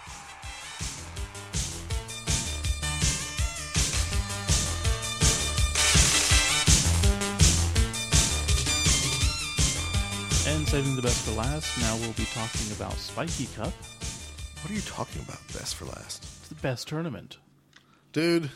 [10.47, 13.71] And saving the best for last, now we'll be talking about Spiky Cup.
[14.61, 16.23] What are you talking about, best for last?
[16.23, 17.37] It's the best tournament.
[18.11, 18.51] Dude,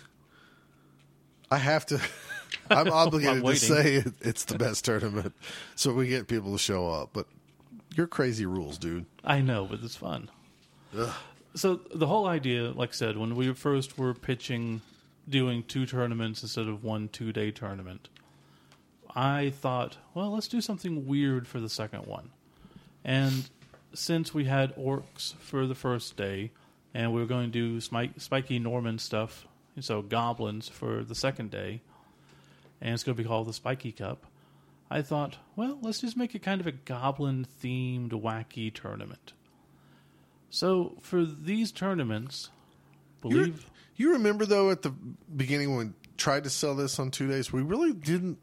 [1.50, 2.02] I have to.
[2.70, 5.34] I'm obligated to say it, it's the best tournament
[5.76, 7.10] so we get people to show up.
[7.14, 7.28] But
[7.96, 9.06] you're crazy rules, dude.
[9.24, 10.30] I know, but it's fun.
[11.56, 14.82] So the whole idea, like I said, when we first were pitching
[15.28, 18.10] doing two tournaments instead of one two day tournament,
[19.16, 22.30] I thought, well, let's do something weird for the second one.
[23.06, 23.50] And
[23.93, 26.52] since we had orcs for the first day,
[26.93, 29.48] and we were going to do Spike, spiky Norman stuff,
[29.80, 31.82] so goblins for the second day,
[32.82, 34.26] and it's going to be called the Spiky Cup.
[34.90, 39.34] I thought, well, let's just make it kind of a goblin themed wacky tournament.
[40.50, 42.50] So for these tournaments,
[43.22, 44.92] believe you remember though at the
[45.36, 48.38] beginning when we tried to sell this on two days, we really didn't.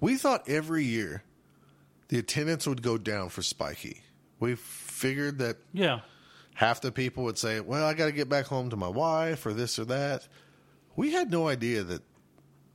[0.00, 1.24] We thought every year
[2.08, 4.02] the attendance would go down for Spiky.
[4.40, 6.00] We figured that yeah,
[6.54, 9.44] half the people would say, "Well, I got to get back home to my wife
[9.46, 10.28] or this or that."
[10.94, 12.02] We had no idea that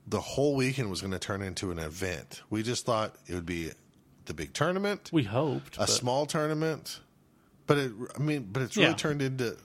[0.07, 2.41] the whole weekend was going to turn into an event.
[2.49, 3.71] We just thought it would be
[4.25, 6.99] the big tournament, we hoped a but small tournament,
[7.67, 7.91] but it.
[8.15, 8.95] I mean, but it's really Yeah.
[8.95, 9.57] turned into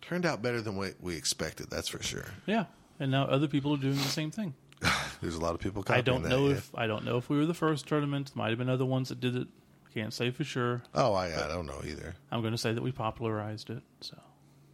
[0.00, 1.70] turned out better than what we expected.
[1.70, 2.26] That's for sure.
[2.46, 2.66] yeah,
[3.00, 4.54] and now other people are doing the same thing.
[5.20, 5.84] There's a lot of people.
[5.88, 8.34] I don't know if I don't know if we were the first tournament.
[8.36, 9.48] Might have been other ones that did it.
[9.94, 10.82] Can't say for sure.
[10.92, 12.14] Oh, I, I don't know either.
[12.32, 13.80] I'm going to say that we popularized it.
[14.00, 14.16] So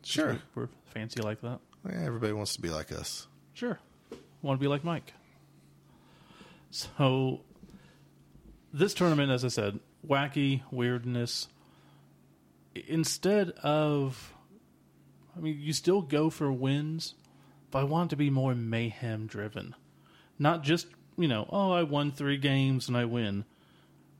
[0.02, 1.60] Sure, we're fancy like that.
[1.86, 3.26] Yeah, everybody wants to be like us.
[3.52, 3.78] Sure.
[4.42, 5.12] Want to be like Mike.
[6.70, 7.40] So,
[8.72, 11.48] this tournament, as I said, wacky, weirdness.
[12.74, 14.34] Instead of.
[15.36, 17.14] I mean, you still go for wins,
[17.70, 19.76] but I want to be more mayhem driven.
[20.38, 23.44] Not just, you know, oh, I won three games and I win.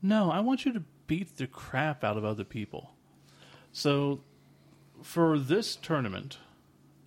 [0.01, 2.91] No, I want you to beat the crap out of other people.
[3.73, 4.21] So,
[5.01, 6.37] for this tournament,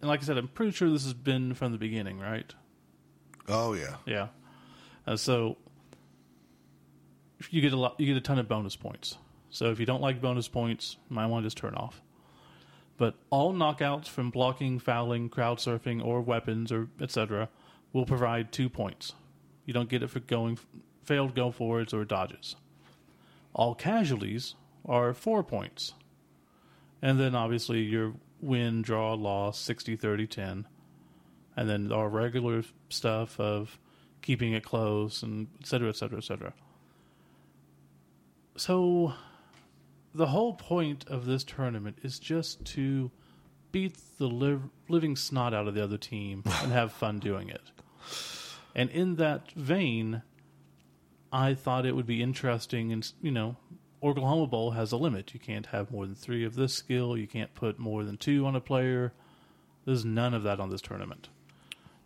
[0.00, 2.54] and like I said, I'm pretty sure this has been from the beginning, right?
[3.48, 4.28] Oh yeah, Yeah.
[5.06, 5.56] Uh, so
[7.50, 9.18] you get a lot, you get a ton of bonus points.
[9.50, 12.02] So if you don't like bonus points, you might want to just turn off.
[12.96, 17.48] But all knockouts from blocking, fouling, crowd surfing, or weapons, or etc.,
[17.92, 19.12] will provide two points.
[19.66, 20.58] You don't get it for going
[21.04, 22.56] failed go forwards or dodges.
[23.54, 24.54] All casualties
[24.86, 25.94] are four points.
[27.02, 30.66] And then obviously your win, draw, loss, 60, 30, 10.
[31.56, 33.78] And then our regular stuff of
[34.22, 36.52] keeping it close and et cetera, et cetera, et cetera.
[38.56, 39.14] So
[40.14, 43.10] the whole point of this tournament is just to
[43.72, 47.62] beat the liv- living snot out of the other team and have fun doing it.
[48.74, 50.22] And in that vein,
[51.32, 52.92] I thought it would be interesting.
[52.92, 53.56] And you know,
[54.02, 55.34] Oklahoma Bowl has a limit.
[55.34, 57.16] You can't have more than three of this skill.
[57.16, 59.12] You can't put more than two on a player.
[59.84, 61.28] There's none of that on this tournament.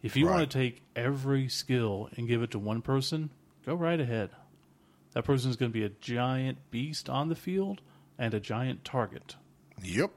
[0.03, 0.37] If you Right.
[0.39, 3.31] want to take every skill and give it to one person,
[3.67, 4.31] go right ahead.
[5.13, 7.81] That person is going to be a giant beast on the field
[8.19, 9.37] and a giant target.
[9.83, 10.13] Yep.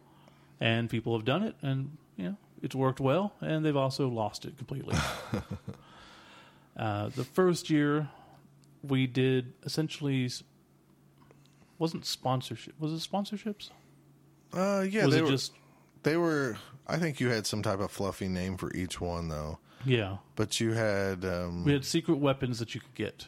[0.59, 4.45] And people have done it, and you know it's worked well, and they've also lost
[4.45, 4.95] it completely.
[6.77, 8.09] uh, the first year,
[8.83, 10.29] we did essentially
[11.79, 12.75] wasn't sponsorship.
[12.79, 13.69] Was it sponsorships?
[14.53, 15.29] Uh, yeah, was they it were.
[15.29, 15.53] just
[16.03, 16.57] They were.
[16.87, 19.59] I think you had some type of fluffy name for each one, though.
[19.85, 20.17] Yeah?
[20.35, 21.23] But you had.
[21.25, 23.27] Um, We had secret weapons that you could get.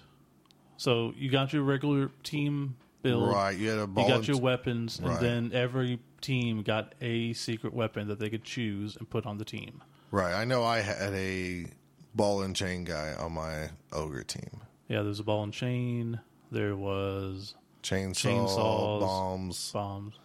[0.77, 3.55] So you got your regular team build, right.
[3.57, 4.07] You had a ball.
[4.07, 8.43] You got your weapons, and then every team got a secret weapon that they could
[8.43, 9.81] choose and put on the team.
[10.11, 10.33] right.
[10.33, 10.63] I know.
[10.63, 11.67] I had a
[12.15, 14.61] ball and chain guy on my ogre team.
[14.87, 16.19] Yeah, there's a ball and chain.
[16.51, 18.99] There was Chainsaw, Chainsaws.
[19.01, 19.71] bombs.
[19.71, 20.15] bombs.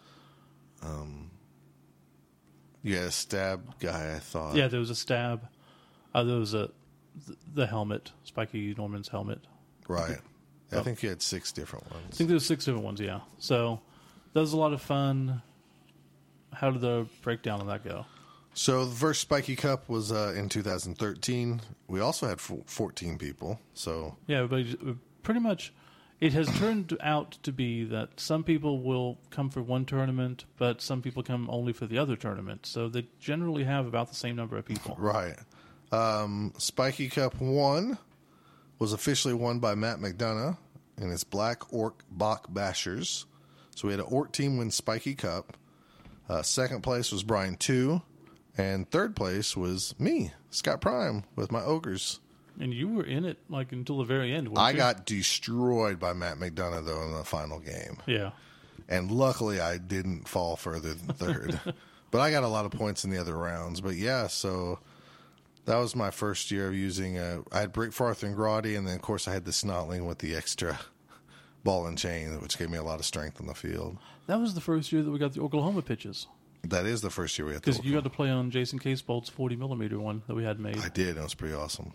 [2.83, 4.15] Had a stab guy.
[4.15, 4.55] I thought.
[4.55, 5.47] Yeah, there was a stab.
[6.13, 6.69] Uh, there was a
[7.53, 9.39] the helmet, Spiky Norman's helmet.
[9.87, 10.17] Right.
[10.71, 10.79] Oh.
[10.79, 12.05] I think you had six different ones.
[12.11, 12.99] I think there was six different ones.
[12.99, 13.81] Yeah, so
[14.33, 15.41] that was a lot of fun.
[16.53, 18.05] How did the breakdown of that go?
[18.53, 21.61] So the first Spiky Cup was uh, in 2013.
[21.87, 23.59] We also had fo- 14 people.
[23.73, 25.73] So Yeah, everybody j- pretty much.
[26.19, 30.81] It has turned out to be that some people will come for one tournament, but
[30.81, 32.65] some people come only for the other tournament.
[32.65, 34.95] So they generally have about the same number of people.
[34.99, 35.37] right.
[35.91, 37.97] Um, Spiky Cup one
[38.77, 40.57] was officially won by Matt McDonough
[40.97, 43.25] and his Black Orc Bach Bashers.
[43.75, 45.57] So we had an Orc team win Spiky Cup.
[46.27, 48.01] Uh, second place was Brian two,
[48.57, 52.19] and third place was me, Scott Prime, with my ogres.
[52.59, 54.49] And you were in it like until the very end.
[54.49, 54.77] weren't I you?
[54.77, 57.97] got destroyed by Matt McDonough though in the final game.
[58.05, 58.31] yeah.
[58.87, 61.59] and luckily I didn't fall further than third.
[62.11, 63.79] but I got a lot of points in the other rounds.
[63.81, 64.79] But yeah, so
[65.69, 67.17] that was my first year of using.
[67.17, 70.07] Uh, I had Brick Far'th and Grotty, and then of course I had the Snotling
[70.07, 70.79] with the extra
[71.63, 73.97] ball and chain, which gave me a lot of strength on the field.
[74.27, 76.27] That was the first year that we got the Oklahoma pitches
[76.63, 77.61] That is the first year we had.
[77.61, 80.77] because you got to play on Jason Casebolt's 40 millimeter one that we had made.
[80.79, 81.09] I did.
[81.09, 81.93] And it was pretty awesome.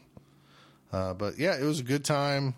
[0.93, 2.55] Uh, but yeah, it was a good time.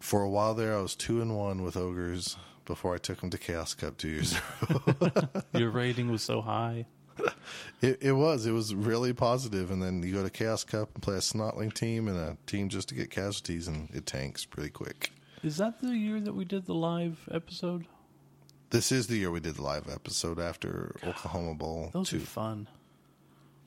[0.00, 3.30] For a while there, I was two and one with ogres before I took them
[3.30, 4.36] to Chaos Cup two years
[4.68, 5.10] ago.
[5.54, 6.86] Your rating was so high.
[7.80, 8.44] It, it was.
[8.44, 11.72] It was really positive, and then you go to Chaos Cup and play a Snotling
[11.72, 15.12] team and a team just to get casualties, and it tanks pretty quick.
[15.44, 17.86] Is that the year that we did the live episode?
[18.70, 21.90] This is the year we did the live episode after Oklahoma Bowl.
[21.92, 22.16] Those two.
[22.16, 22.66] are fun.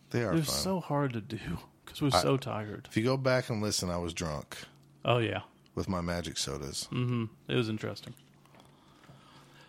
[0.10, 0.56] They are They're fun.
[0.56, 1.40] so hard to do
[1.86, 2.90] because we're so tired.
[2.92, 4.58] if you go back and listen, I was drunk
[5.06, 5.44] Oh yeah,
[5.74, 6.90] with my magic sodas.
[6.92, 7.26] Mm-hmm.
[7.48, 8.14] it was interesting.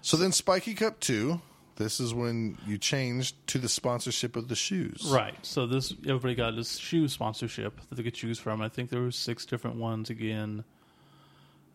[0.00, 1.40] So then Spiky Cup two.
[1.76, 5.08] This is when you changed to the sponsorship of the shoes.
[5.10, 5.34] Right.
[5.42, 8.60] So this everybody got this shoe sponsorship that they could choose from.
[8.60, 10.64] I think there were six different ones again.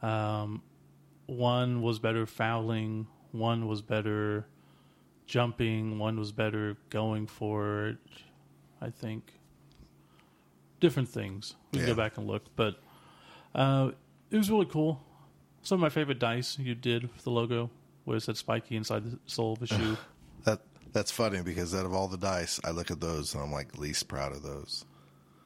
[0.02, 0.62] Um,
[1.26, 3.08] one was better fouling.
[3.32, 4.46] One was better
[5.26, 5.98] jumping.
[6.00, 7.98] One was better going for it.
[8.80, 9.34] I think
[10.80, 11.56] different things.
[11.72, 11.94] We can Yeah.
[11.96, 12.80] go back and look, but
[13.56, 13.92] uh,
[14.30, 15.04] it was really cool.
[15.64, 17.72] Some of my favorite dice you did for the logo,
[18.08, 19.98] where it said spiky inside the sole of a shoe.
[20.46, 20.62] That
[20.94, 23.78] that's funny because out of all the dice, I look at those and I'm like
[23.78, 24.86] least proud of those.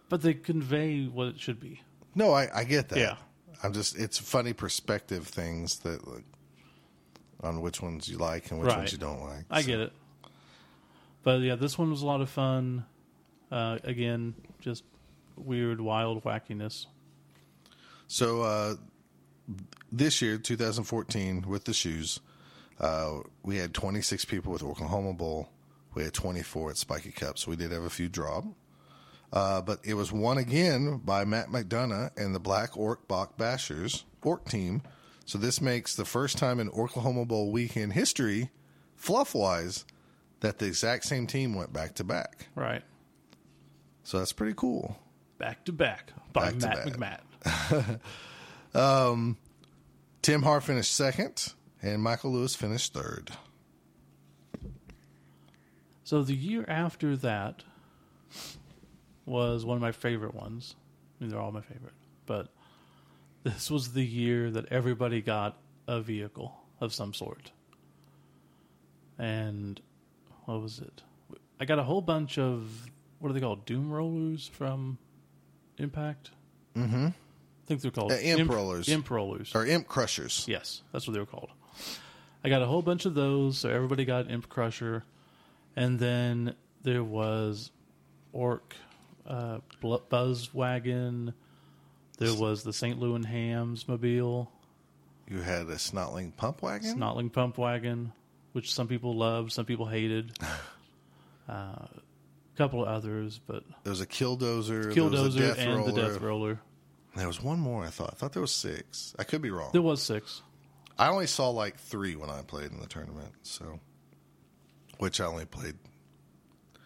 [0.09, 1.81] but they convey what it should be.
[2.13, 2.99] No, I, I get that.
[2.99, 3.15] Yeah.
[3.63, 6.25] I'm just it's funny perspective things that like,
[7.41, 8.77] on which ones you like and which Right.
[8.77, 9.45] ones you don't like.
[9.49, 9.93] I So- get it.
[11.23, 12.85] But yeah, this one was a lot of fun.
[13.51, 14.83] Uh, again, just
[15.35, 16.85] weird, wild wackiness.
[18.07, 18.75] So uh,
[19.91, 22.19] this year, 2014, with the shoes,
[22.81, 25.49] uh, we had 26 people with Oklahoma Bowl.
[25.93, 28.45] We had 24 at Spiky Cup, so we did have a few drop.
[29.31, 34.03] Uh, but it was won again by Matt McDonough and the Black Orc Bach Bashers
[34.23, 34.81] Orc team.
[35.25, 38.49] So this makes the first time in Oklahoma Bowl weekend history,
[38.95, 39.85] fluff wise,
[40.41, 42.47] that the exact same team went back to back.
[42.55, 42.81] Right.
[44.03, 44.97] So that's pretty cool.
[45.37, 47.23] Back to back by Back Matt.
[48.73, 49.37] McMatt.
[50.21, 53.31] Tim Har finished second, and Michael Lewis finished third.
[56.03, 57.63] So the year after that
[59.25, 60.75] was one of my favorite ones.
[61.19, 61.93] I mean, they're all my favorite,
[62.25, 62.49] but
[63.43, 65.57] this was the year that everybody got
[65.87, 67.51] a vehicle of some sort.
[69.17, 69.79] And
[70.45, 71.03] what was it?
[71.59, 73.65] I got a whole bunch of what are they called?
[73.65, 74.97] Doom rollers from
[75.77, 76.31] Impact.
[76.75, 77.07] Mm-hmm.
[77.07, 77.13] I
[77.67, 78.89] think they're called Uh, imp rollers.
[78.89, 79.51] Imp rollers.
[79.53, 80.45] Or Imp Crushers.
[80.47, 81.51] Yes, that's what they were called.
[82.43, 85.03] I got a whole bunch of those, so everybody got Imp Crusher,
[85.75, 87.71] and then there was
[88.33, 88.75] Orc,
[89.27, 91.33] uh, Bl- Buzz Wagon.
[92.17, 92.99] There was the St.
[92.99, 94.51] Louis Hams mobile,
[95.27, 96.97] You had a Snotling Pump Wagon?
[96.99, 98.11] Snotling Pump Wagon,
[98.53, 100.37] which some people loved, some people hated.
[101.49, 101.89] uh, a
[102.57, 104.93] couple of others, but there was a Killdozer.
[104.93, 105.91] there was a Killdozer Death and Roller.
[105.91, 106.59] the Death Roller.
[107.15, 108.11] There was one more, I thought.
[108.13, 109.13] I thought there was six.
[109.19, 109.69] I could be wrong.
[109.73, 110.41] There was six.
[110.97, 113.79] I only saw like three when I played in the tournament, so
[114.99, 115.75] which I only played.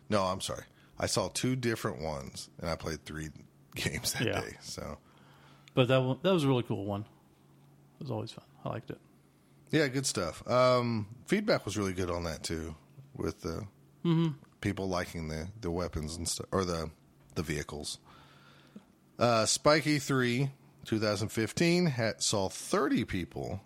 [0.10, 0.64] No, I'm sorry.
[0.98, 3.30] I saw two different ones, and I played three
[3.76, 4.40] games that Yeah.
[4.42, 4.56] day.
[4.62, 4.98] So
[5.74, 7.02] But that one, that was a really cool one.
[7.02, 8.46] It was always fun.
[8.64, 9.00] I liked it.
[9.72, 10.48] yeah, good stuff.
[10.50, 12.76] Um, feedback was really good on that too,
[13.16, 13.66] with the
[14.62, 16.90] people liking the the weapons and stuff, or the
[17.36, 18.00] the vehicles.
[19.20, 20.52] Uh, Spiky three,
[20.86, 23.62] 2015, had, saw 30 people,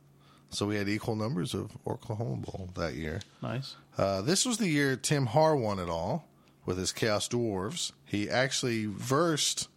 [0.50, 3.22] so we had equal numbers of Oklahoma Bowl that year.
[3.42, 3.76] Nice.
[3.98, 6.28] Uh, this was the year Tim Har won it all
[6.66, 7.92] with his Chaos Dwarves.
[8.06, 9.68] He actually versed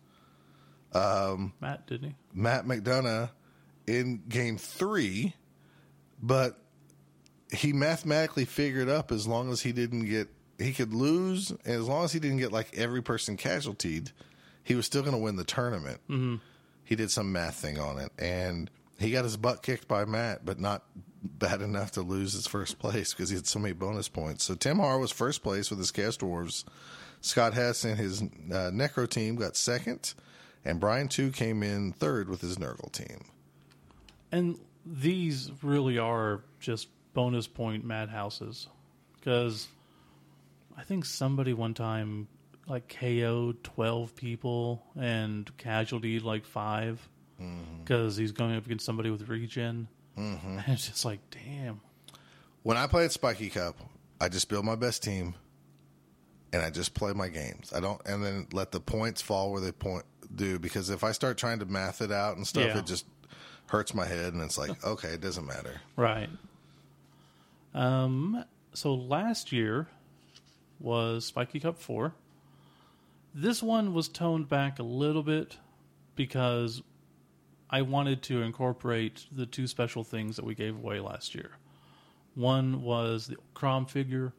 [1.60, 2.14] Matt, didn't he?
[2.34, 3.30] Matt McDonough
[3.86, 5.34] in game three,
[6.22, 6.58] but
[7.50, 11.88] he mathematically figured up as long as he didn't get, he could lose, and as
[11.88, 14.10] long as he didn't get like every person casualtied,
[14.62, 16.00] he was still going to win the tournament.
[16.08, 16.36] Mm-hmm.
[16.84, 20.45] He did some math thing on it, and he got his butt kicked by Matt,
[20.45, 20.84] but not
[21.22, 24.45] bad enough to lose his first place because he had so many bonus points.
[24.45, 26.64] So Tim Har was first place with his Chaos Dwarves.
[27.20, 30.14] Scott Hess and his uh, Necro team got second,
[30.64, 33.24] and Brian Two came in third with his Nurgle team.
[34.32, 38.68] And these really are just bonus point madhouses.
[39.14, 39.68] Because
[40.76, 42.26] I think somebody one time
[42.66, 47.09] like KO'd 12 people and casualty like 5
[47.84, 49.88] because he's going up against somebody with regen.
[50.18, 50.59] Mm-hmm.
[50.66, 51.80] And it's just like, damn.
[52.62, 53.76] When I play at Spiky Cup,
[54.20, 55.34] I just build my best team,
[56.53, 57.72] and I just play my games.
[57.74, 60.59] I don't, and then let the points fall where they point do.
[60.59, 62.78] Because if I start trying to math it out and stuff, Yeah.
[62.78, 63.07] it just
[63.66, 65.80] hurts my head, and it's like, okay, it doesn't matter.
[65.97, 66.28] Right.
[67.74, 68.45] Um.
[68.74, 69.88] So last year
[70.78, 72.14] was Spiky Cup four.
[73.34, 75.57] This one was toned back a little bit
[76.16, 76.82] because
[77.72, 81.52] I wanted to incorporate the two special things that we gave away last year.
[82.34, 84.34] One was the Crom figure,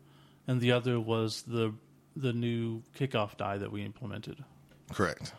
[0.48, 1.74] and the other was the
[2.16, 4.44] the new kickoff die that we implemented.
[4.92, 5.34] Correct.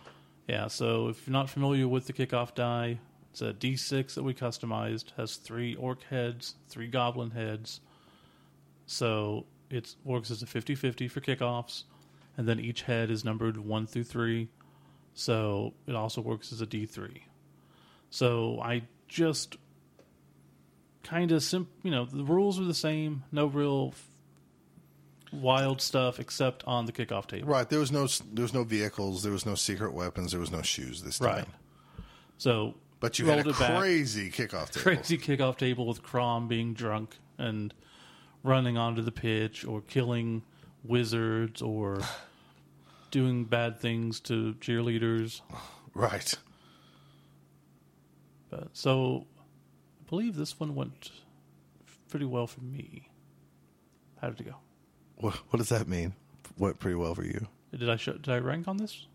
[0.49, 2.99] Yeah, so if you're not familiar with the kickoff die,
[3.31, 5.13] it's a D6 that we customized.
[5.17, 7.81] Has three orc heads, three goblin heads.
[8.87, 11.85] So it works as a 50-50 for kickoffs,
[12.37, 14.49] and then each head is numbered one through three.
[15.15, 17.21] So it also works as a D3.
[18.15, 19.57] So I just
[21.03, 24.09] kind of sim- you know the rules are the same, no real f-
[25.33, 27.49] wild stuff except on the kickoff table.
[27.49, 27.69] Right.
[27.69, 29.25] There was no there was no vehicles.
[29.25, 30.31] There was no secret weapons.
[30.31, 31.29] There was no shoes this time.
[31.29, 31.49] Right.
[32.39, 33.81] So But you had a it back.
[33.81, 34.83] crazy kickoff table.
[34.95, 37.75] crazy kickoff table with Crom being drunk and
[38.45, 40.43] running onto the pitch or killing
[40.85, 42.01] wizards or
[43.11, 45.41] doing bad things to cheerleaders.
[45.95, 46.33] Right.
[48.73, 49.27] So
[50.01, 51.11] I believe this one went
[52.09, 53.09] pretty well for me.
[54.21, 54.57] How did it go?
[55.17, 56.15] What, what does that mean?
[56.59, 57.47] Went pretty well for you.
[57.77, 59.07] Did I show, did I rank on this?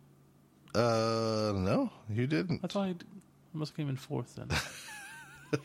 [0.75, 2.61] Uh, no, you didn't.
[2.63, 2.95] I thought I,
[3.53, 4.49] must have came in fourth then.
[5.51, 5.57] Oh,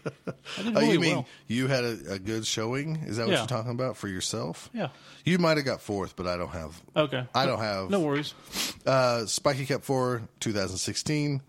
[0.81, 1.27] really you mean well.
[1.47, 2.97] you had a, a good showing?
[3.05, 3.39] Is that what Yeah.
[3.41, 4.71] you're talking about for yourself?
[4.73, 4.89] Yeah.
[5.27, 6.81] You might have got fourth, but I don't have.
[6.97, 7.27] Okay.
[7.35, 7.91] I don't have.
[7.91, 8.33] No worries.
[8.87, 11.43] Uh, Spiky Cup 4 2016.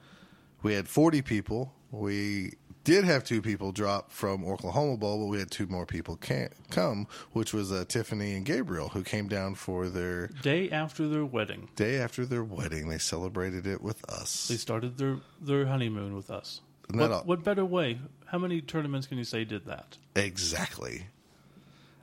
[0.63, 1.71] We had 40 people.
[1.91, 6.15] We did have two people drop from Oklahoma Bowl, but we had two more people
[6.17, 11.07] can- come, which was uh, Tiffany and Gabriel, who came down for their Day after
[11.07, 11.69] their wedding.
[11.75, 12.89] day after their wedding.
[12.89, 14.47] They celebrated it with us.
[14.49, 16.61] They started their, their honeymoon with us.
[16.91, 17.99] What, all- what better way?
[18.27, 19.97] How many tournaments can you say did that?
[20.15, 21.07] Exactly.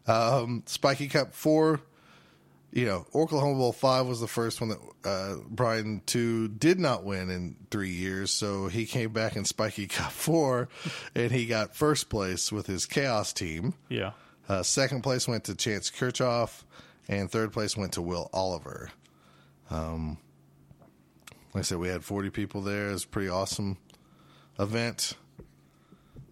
[0.06, 1.80] Um, Spiky Cup 4.
[2.72, 7.04] You know, Oklahoma Bowl five was the first one that uh, Brian two did not
[7.04, 10.68] win in three years, so he came back in Spiky Cup four,
[11.14, 13.74] and he got first place with his Chaos team.
[13.88, 14.12] Yeah.
[14.48, 16.64] Uh, second place went to Chance Kirchhoff,
[17.08, 18.90] and third place went to Will Oliver.
[19.70, 20.18] Um,
[21.54, 22.88] like I said, we had 40 people there.
[22.88, 23.76] It was a pretty awesome
[24.58, 25.14] event.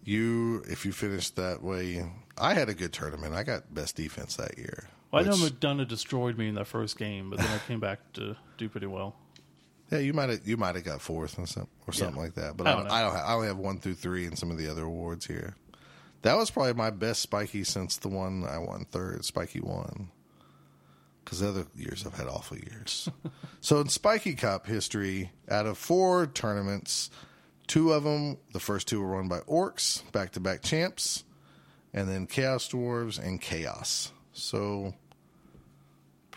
[0.03, 3.35] You, if you finished that way, I had a good tournament.
[3.35, 4.89] I got best defense that year.
[5.11, 7.79] Well, I know which- McDonough destroyed me in that first game, but then I came
[7.79, 9.15] back to do pretty well.
[9.91, 12.55] Yeah, you might have you might have got fourth and some, or something like that.
[12.55, 12.87] But I I don't don't.
[12.87, 12.93] know.
[12.95, 15.25] I, don't have, I only have one through three and some of the other awards
[15.25, 15.55] here.
[16.21, 19.25] That was probably my best spiky since the one I won third.
[19.25, 20.11] Spiky one.
[21.25, 23.09] Because the other years I've had awful years.
[23.59, 27.09] so in Spiky Cup history, out of four tournaments,
[27.67, 31.23] two of them, the first two were won by Orcs, back to back champs,
[31.93, 34.11] and then Chaos Dwarves and Chaos.
[34.33, 34.93] So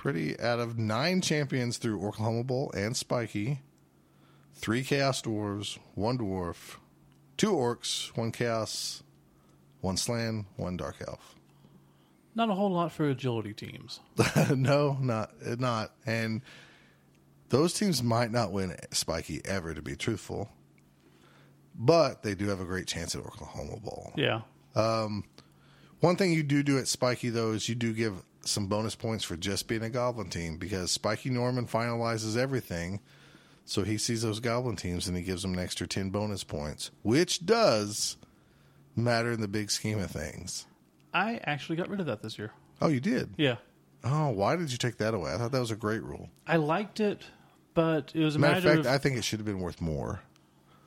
[0.05, 3.63] pretty out of nine champions through Oklahoma Bowl and Spiky,
[4.53, 6.77] three Chaos Dwarves, one Dwarf,
[7.39, 9.03] two Orcs, one Chaos,
[9.81, 11.37] one Slann, one Dark Elf.
[12.35, 14.01] Not a whole lot for agility teams.
[14.55, 16.43] no, not not, and
[17.49, 20.51] those teams might not win Spiky ever, to be truthful.
[21.75, 24.13] But they do have a great chance at Oklahoma Bowl.
[24.17, 24.43] Yeah.
[24.75, 25.25] Um,
[26.01, 29.25] one thing you do do at Spiky though is you do give some bonus points
[29.25, 33.01] for just being a Goblin team because Spiky Norman finalizes everything,
[33.65, 36.91] so he sees those Goblin teams and he gives them an extra ten bonus points,
[37.03, 38.17] which does
[38.97, 40.67] matter in the big scheme of things.
[41.13, 42.53] I actually got rid of that this year.
[42.81, 43.35] Oh, you did?
[43.37, 43.57] Yeah.
[44.05, 45.33] Oh, why did you take that away?
[45.33, 46.29] I thought that was a great rule.
[46.47, 47.23] I liked it,
[47.73, 49.61] but it was a Matter matter, of fact, of I think it should have been
[49.61, 50.21] worth more.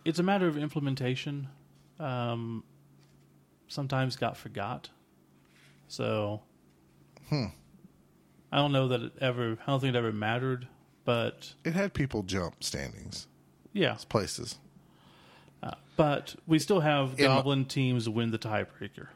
[0.05, 1.47] it's a matter of implementation.
[1.99, 2.63] Um,
[3.67, 4.89] sometimes got forgot.
[5.87, 6.41] So,
[7.30, 7.45] Hmm.
[8.51, 9.57] I don't know that it ever.
[9.65, 10.67] I don't think it ever mattered,
[11.05, 13.28] but It had people jump standings,
[13.73, 13.97] yeah.
[14.09, 14.57] places.
[15.95, 19.07] But we still have In my- Goblin teams win the tiebreaker.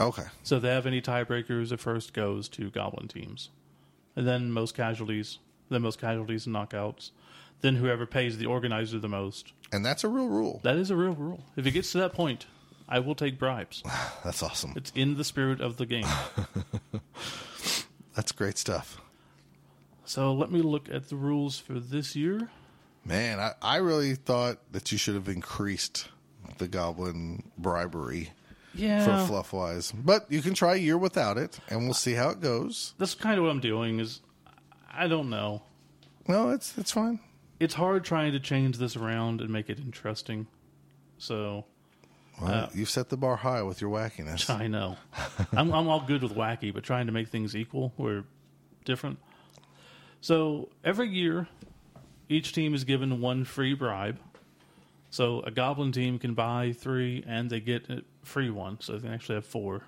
[0.00, 0.24] Okay.
[0.42, 3.50] So if they have any tiebreakers, it first goes to Goblin teams,
[4.16, 5.38] and then most casualties,
[5.68, 7.12] then most casualties and knockouts,
[7.60, 9.52] then whoever pays the organizer the most.
[9.70, 10.60] And that's a real rule.
[10.64, 11.44] That is a real rule.
[11.56, 12.46] If it gets to that point,
[12.88, 13.82] I will take bribes.
[14.24, 14.72] That's awesome.
[14.76, 16.06] It's in the spirit of the game.
[18.14, 19.00] That's great stuff.
[20.04, 22.50] So let me look at the rules for this year.
[23.04, 26.08] Man, I, I really thought that you should have increased
[26.58, 28.30] the goblin bribery
[28.74, 29.92] Yeah, for fluff wise.
[29.92, 32.94] But you can try a year without it and we'll see how it goes.
[32.98, 34.00] that's kind of what I'm doing.
[34.00, 34.20] Is
[34.92, 35.62] I don't know.
[36.26, 37.20] No, it's it's fine.
[37.60, 40.46] It's hard trying to change this around and make it interesting.
[41.18, 41.64] So
[42.40, 44.48] Well, uh, you've set the bar high with your wackiness.
[44.60, 44.96] I know.
[45.52, 48.24] I'm, I'm all good with wacky, but trying to make things equal or
[48.84, 49.18] different.
[50.20, 51.48] So every year,
[52.28, 54.18] each team is given one free bribe.
[55.10, 58.78] So a goblin team can buy three and they get a free one.
[58.80, 59.82] So they can actually have four.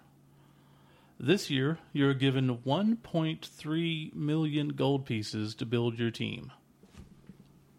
[1.23, 6.51] This year, you're given 1.3 million gold pieces to build your team.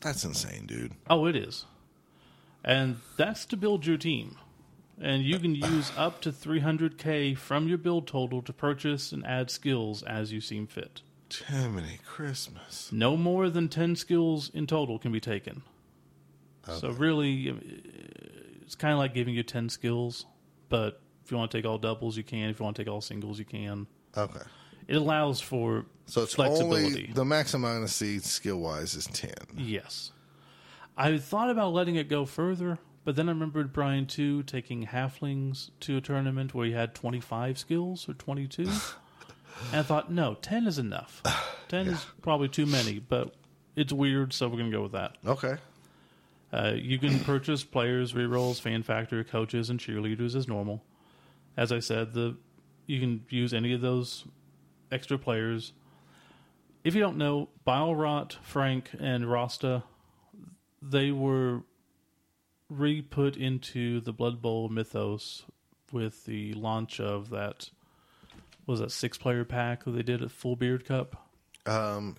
[0.02, 0.94] That's insane, dude.
[1.10, 1.66] Oh, it is.
[2.64, 4.38] And that's to build your team.
[5.02, 9.50] And you can use up to 300k from your build total to purchase and add
[9.50, 11.02] skills as you seem fit.
[11.48, 12.92] Jiminy Christmas.
[12.92, 15.64] No more than 10 skills in total can be taken.
[16.70, 16.78] Okay.
[16.80, 17.54] So, really, uh,
[18.62, 20.26] it's kind of like giving you 10 skills,
[20.70, 22.50] but if you want to take all doubles, you can.
[22.50, 23.88] If you want to take all singles, you can.
[24.16, 24.42] Okay.
[24.88, 26.86] It allows for So it's flexibility.
[26.86, 29.34] only the max amount of seeds skill wise is ten.
[29.58, 30.12] Yes.
[30.98, 35.72] I thought about letting it go further, but then I remembered Brian too taking halflings
[35.82, 38.64] to a tournament where he had 25 skills or 22.
[38.64, 38.72] and
[39.74, 41.22] I thought, no, 10 is enough.
[41.70, 43.34] 10 is probably too many, but
[43.76, 45.18] it's weird, so we're going to go with that.
[45.26, 45.56] Okay.
[46.54, 50.84] Uh, you can purchase players, rerolls, fan factor, coaches, and cheerleaders as normal.
[51.58, 52.38] As I said, the
[52.88, 54.26] you can use any of those
[54.92, 55.74] extra players.
[56.84, 59.84] If you don't know, Bilerot, Frank, and Rasta,
[60.82, 61.62] they were
[62.72, 65.44] re-put into the Blood Bowl mythos
[65.92, 67.70] with the launch of that
[68.66, 71.28] was that six player pack that they did at Full Beard Cup.
[71.66, 72.16] Um,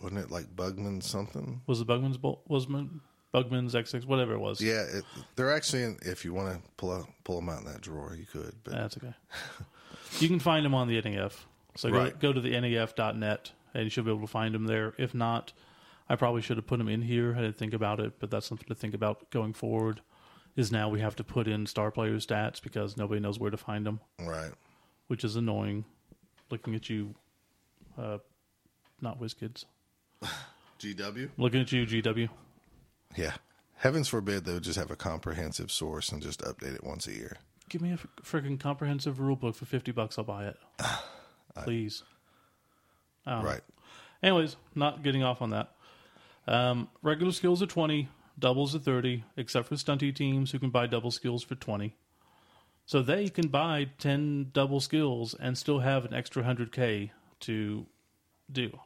[0.00, 1.62] wasn't it like Bugman something?
[1.66, 2.42] Was it Bugman's Bowl?
[2.48, 3.00] Was Bugman-
[3.32, 4.04] Bugman's XX?
[4.06, 4.60] Whatever it was.
[4.60, 5.04] Yeah, it,
[5.36, 5.82] they're actually.
[5.84, 8.54] In, if you want to pull out, pull them out in that drawer, you could.
[8.64, 9.14] But That's okay.
[10.20, 11.32] you can find them on the NAF.
[11.76, 12.18] So go, Right.
[12.18, 14.94] go to the NAF.net and you should be able to find them there.
[14.98, 15.52] If not,
[16.08, 17.34] I probably should have put them in here.
[17.36, 20.00] I didn't think about it, but that's something to think about going forward.
[20.54, 23.58] Is now we have to put in star player stats because nobody knows where to
[23.58, 24.52] find them, right.
[25.08, 25.84] which is annoying.
[26.50, 27.14] Looking at you,
[27.98, 28.18] uh,
[29.02, 29.66] not WizKids.
[30.80, 31.30] GW.
[31.36, 32.30] Looking at you, GW.
[33.16, 33.32] Yeah.
[33.74, 37.12] Heavens forbid they would just have a comprehensive source and just update it once a
[37.12, 37.36] year.
[37.68, 40.18] Give me a freaking comprehensive rule book for fifty bucks.
[40.18, 40.56] I'll buy it.
[41.64, 42.02] Please.
[43.26, 43.44] I don't.
[43.44, 43.60] Right.
[44.22, 45.72] Anyways, not getting off on that.
[46.46, 48.08] Um, regular skills are 20,
[48.38, 51.94] doubles are 30, except for stunty teams who can buy double skills for 20.
[52.84, 57.10] So they can buy 10 double skills and still have an extra 100k
[57.40, 57.86] to
[58.50, 58.78] do.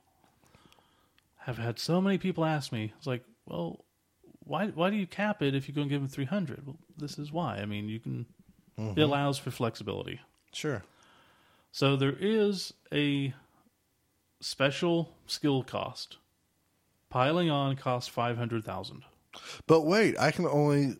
[1.46, 3.84] I've had so many people ask me, it's like, well,
[4.44, 6.66] why why do you cap it if you're going to give them 300?
[6.66, 7.58] Well, this is why.
[7.58, 8.26] I mean, you can
[8.96, 10.20] it allows for flexibility.
[10.52, 10.82] Sure.
[11.72, 13.34] So there is a
[14.40, 16.16] special skill cost.
[17.10, 19.02] Piling on costs five hundred thousand.
[19.66, 20.96] But wait, I can only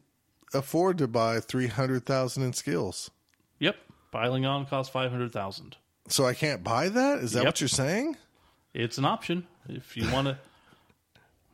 [0.53, 3.11] afford to buy 300,000 in skills.
[3.61, 3.77] Yep,
[4.11, 5.77] piling on costs five hundred thousand.
[6.09, 7.19] So I can't buy that?
[7.21, 7.47] Is that Yep.
[7.47, 8.17] what you're saying?
[8.75, 10.39] It's an option if you want to.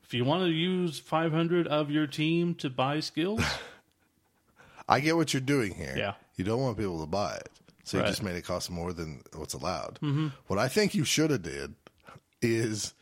[0.05, 3.43] if you want to use five hundred of your team to buy skills,
[4.89, 5.95] I get what you're doing here.
[5.97, 6.15] Yeah.
[6.37, 7.51] You don't want people to buy it.
[7.85, 8.05] So Right.
[8.07, 9.99] you just made it cost more than what's allowed.
[10.03, 10.29] Mm-hmm.
[10.47, 11.75] What I think you should have did
[12.43, 12.95] is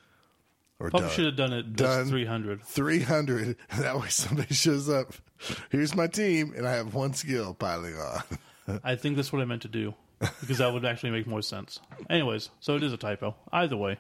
[0.80, 1.16] or probably done.
[1.16, 2.06] should have done it Done.
[2.08, 2.62] three hundred.
[2.62, 5.12] 300 that way somebody shows up
[5.70, 8.22] here's my team and i have one skill piling on
[8.82, 9.92] I think that's what I meant to do
[10.40, 11.80] because that would actually make more sense.
[12.08, 13.36] Anyways, so it is a typo.
[13.52, 13.98] Either way,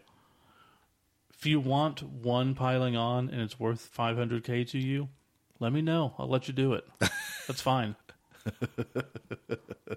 [1.36, 5.10] if you want one piling on and it's worth 500k to you,
[5.60, 6.14] let me know.
[6.18, 6.86] I'll let you do it.
[7.46, 7.94] That's fine.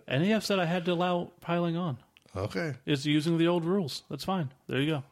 [0.10, 1.98] NAF said I had to allow piling on.
[2.36, 4.04] okay It's using the old rules.
[4.10, 4.52] That's fine.
[4.68, 5.04] There you go.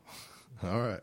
[0.68, 1.02] all right.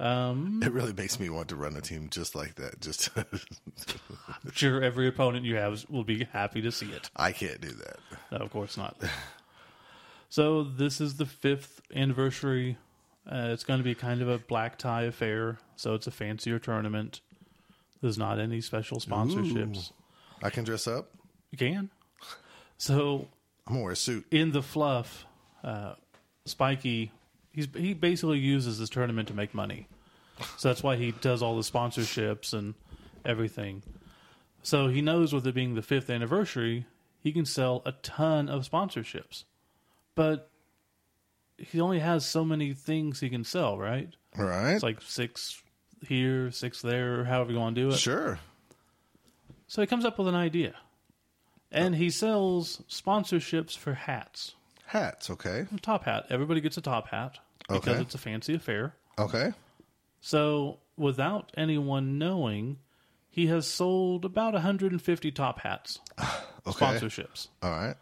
[0.00, 3.26] Um, it really makes me want to run a team just like that just I'm
[4.52, 7.10] sure every opponent you have will be happy to see it.
[7.16, 7.98] i can't do that
[8.32, 8.96] No, of course not.
[10.30, 12.78] so this is the fifth anniversary.
[13.30, 15.58] Uh, it's going to be kind of a black tie affair.
[15.76, 17.20] So it's a fancier tournament.
[18.00, 19.92] There's not any special sponsorships.
[20.42, 21.10] i can dress up
[21.50, 21.90] You can.
[22.78, 23.28] So
[23.66, 25.26] i'm gonna wear a suit in the fluff,
[25.62, 25.94] uh,
[26.46, 27.12] Spiky,
[27.52, 29.88] he's he basically uses this tournament to make money.
[30.56, 32.74] So that's why he does all the sponsorships and
[33.24, 33.82] everything.
[34.62, 36.86] So he knows with it being the fifth anniversary,
[37.22, 39.44] he can sell a ton of sponsorships.
[40.14, 40.50] But
[41.56, 44.08] he only has so many things he can sell, right?
[44.36, 44.74] Right.
[44.74, 45.62] It's like six
[46.06, 47.98] here, six there, however you want to do it.
[47.98, 48.38] sure
[49.66, 50.74] So he comes up with an idea.
[51.72, 54.54] And he sells sponsorships for hats.
[54.90, 56.26] Hats okay A top hat.
[56.30, 57.38] Everybody gets a top hat
[57.68, 58.00] because Okay.
[58.02, 58.94] it's a fancy affair.
[59.18, 59.52] okay
[60.20, 62.78] So, without anyone knowing,
[63.28, 65.98] he has sold about 150 top hats
[66.66, 67.48] okay sponsorships.
[67.62, 67.96] all right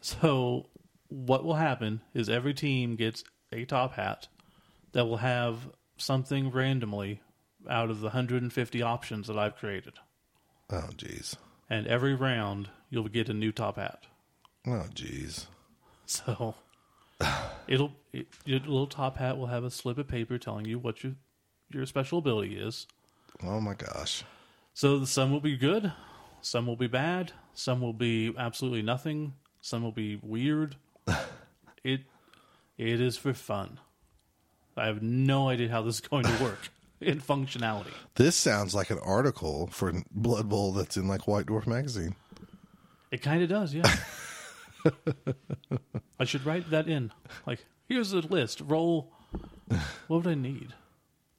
[0.00, 0.66] So,
[1.08, 4.28] what will happen is every team gets a top hat
[4.92, 7.20] that will have something randomly
[7.68, 9.94] out of the 150 options that I've created.
[10.70, 11.36] oh jeez
[11.70, 14.04] And every round, you'll get a new top hat.
[14.66, 15.46] oh jeez
[16.10, 16.54] So
[17.68, 21.04] it'll it, your little top hat will have a slip of paper telling you what
[21.04, 21.12] your
[21.70, 22.86] your special ability is.
[23.44, 24.24] oh my gosh
[24.72, 25.92] So some will be good,
[26.40, 30.76] some will be bad, some will be absolutely nothing, some will be weird.
[31.84, 32.00] it
[32.78, 33.78] it is for fun.
[34.78, 36.70] I have no idea how this is going to work
[37.02, 37.92] in functionality.
[38.14, 42.14] this sounds like an article for blood bowl that's in like white dwarf magazine
[43.10, 43.82] It kind of does, yeah.
[46.20, 47.12] I should write that in.
[47.46, 48.60] Like, here's a list.
[48.64, 49.12] Roll.
[50.06, 50.74] What would I need?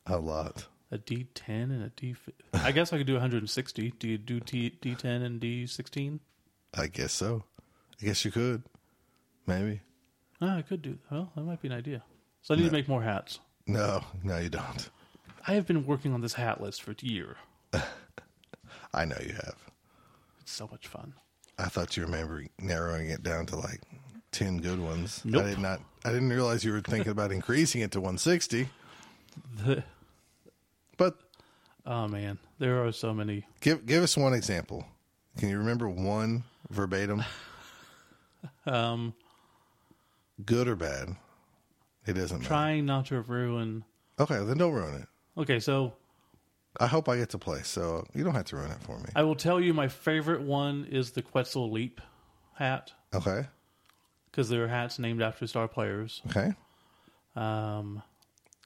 [0.05, 2.15] a lot A D10 and a D.
[2.53, 3.91] I guess I could do 160.
[3.99, 6.19] Do you do T, D10 and D16?
[6.75, 7.43] i guess so
[7.99, 8.61] i guess you could
[9.47, 9.81] maybe
[10.41, 10.97] Ah, I could do.
[11.11, 12.01] Well, that might be an idea.
[12.43, 13.39] So I need to make more hats.
[13.67, 14.89] no no you don't
[15.47, 17.35] I have been working on this hat list for a year.
[18.93, 19.57] i know you have
[20.41, 21.13] It's so much fun.
[21.59, 23.81] I thought you remember narrowing it down to like
[24.31, 25.21] ten good ones.
[25.25, 25.43] Nope.
[25.45, 25.81] I did not.
[26.05, 28.69] I didn't realize you were thinking about increasing it to 160.
[29.65, 29.83] The,
[30.97, 31.17] But
[31.85, 33.45] oh man, there are so many.
[33.61, 34.85] give give us one example.
[35.37, 37.23] Can you remember one verbatim,
[38.65, 39.13] Um,
[40.45, 41.15] good or bad?
[42.05, 42.47] It doesn't matter.
[42.47, 43.83] trying not to ruin.
[44.19, 45.07] Okay, then don't ruin it.
[45.39, 45.93] Okay, so
[46.79, 49.09] I hope I get to play, so you don't have to ruin it for me.
[49.15, 51.99] I will tell you my favorite one is the Quetzal Leap
[52.55, 53.45] hat Okay,
[54.31, 56.21] because there are hats named after star players.
[56.29, 56.53] okay.
[57.35, 58.01] Um,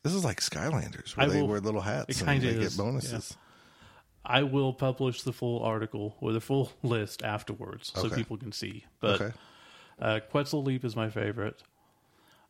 [0.03, 2.83] This is like Skylanders, where I they will- wear little hats and they is, get
[2.83, 3.37] bonuses.
[4.25, 8.15] I will publish the full article or the full list afterwards so Okay.
[8.15, 8.85] people can see.
[8.99, 9.33] But Okay,
[9.99, 11.61] uh, Quetzal Leap is my favorite.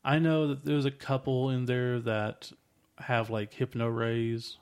[0.04, 2.52] I know that there's a couple in there that
[3.00, 4.58] have like hypno rays.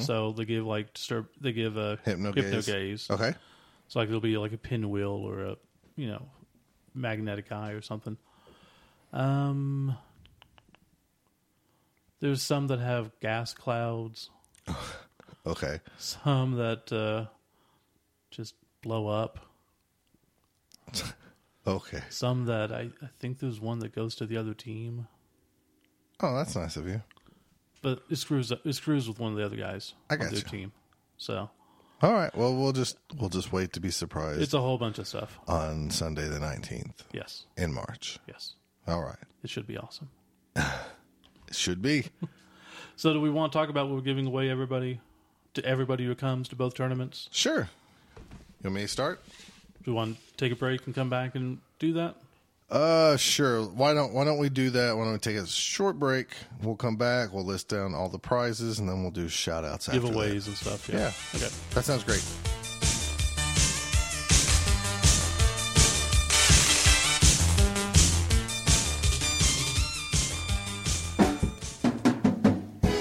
[0.00, 1.28] So they give like disturb.
[1.40, 2.66] They give a Hypno gaze.
[2.66, 3.10] gaze.
[3.10, 3.34] Okay.
[3.88, 5.56] So like there'll be like a pinwheel or a
[5.96, 6.22] you know
[6.94, 8.16] magnetic eye or something.
[9.12, 9.96] Um,
[12.20, 14.30] there's some that have gas clouds.
[15.46, 15.80] Okay.
[15.96, 17.24] Some that uh,
[18.30, 19.38] just blow up.
[21.66, 22.02] Okay.
[22.08, 25.06] Some that I, I think there's one that goes to the other team,
[26.22, 27.02] Oh, that's nice of you.
[27.82, 30.30] But it screws up, it screws with one of the other guys I on their
[30.30, 30.44] gotcha.
[30.44, 30.72] team.
[31.18, 31.50] So
[32.02, 32.34] All right.
[32.36, 35.38] Well, we'll just we'll just wait to be surprised it's a whole bunch of stuff.
[35.48, 38.18] on Sunday the nineteenth Yes, in March.
[38.26, 38.54] yes,
[38.86, 39.16] All right.
[39.42, 40.08] it should be awesome.
[40.56, 40.64] It
[41.52, 42.06] should be.
[42.96, 45.00] So do we want to talk about what we're giving away everybody
[45.54, 47.28] to everybody who comes to both tournaments?
[47.32, 47.68] Sure.
[48.62, 49.22] You want me to start?
[49.84, 52.16] Do we want to take a break and come back and do that?
[52.70, 53.62] Uh, sure.
[53.62, 54.96] Why don't Why don't we do that?
[54.96, 56.28] Why don't we take a short break?
[56.62, 57.32] We'll come back.
[57.32, 59.88] We'll list down all the prizes, and then we'll do shout outs.
[59.88, 60.88] After Giveaways and stuff.
[60.88, 60.98] Yeah.
[60.98, 61.12] Yeah.
[61.34, 61.38] Okay.
[61.38, 61.52] That.
[61.74, 62.24] that sounds great.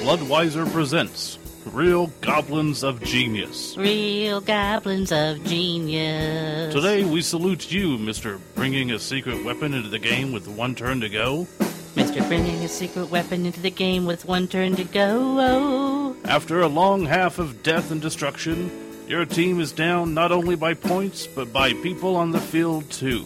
[0.01, 3.75] Bloodweiser presents Real Goblins of Genius.
[3.77, 6.73] Real goblins of genius.
[6.73, 11.01] Today we salute you, Mister, bringing a secret weapon into the game with one turn
[11.01, 11.47] to go.
[11.95, 12.25] Mr.
[12.27, 15.37] bringing a secret weapon into the game with one turn to go.
[15.39, 16.15] Oh.
[16.25, 18.71] After a long half of death and destruction,
[19.07, 23.25] your team is down not only by points but by people on the field too.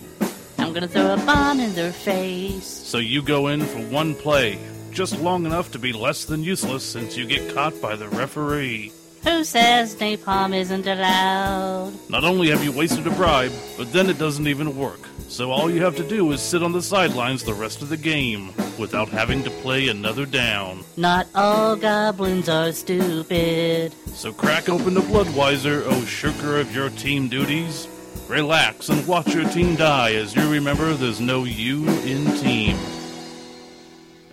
[0.58, 2.66] I'm gonna throw a bomb in their face.
[2.66, 4.58] So you go in for one play,
[4.94, 8.92] just long enough to be less than useless since you get caught by the referee.
[9.24, 11.94] Who says napalm isn't allowed?
[12.10, 15.00] Not only have you wasted a bribe, but then it doesn't even work.
[15.30, 17.98] So all you have to do is sit on the sidelines the rest of the
[17.98, 20.84] game without having to play another down.
[20.98, 23.94] Not all goblins are stupid.
[24.08, 27.88] So crack open the Bloodweiser, oh shirker of your team duties.
[28.28, 32.78] Relax and watch your team die as you remember there's no you in team.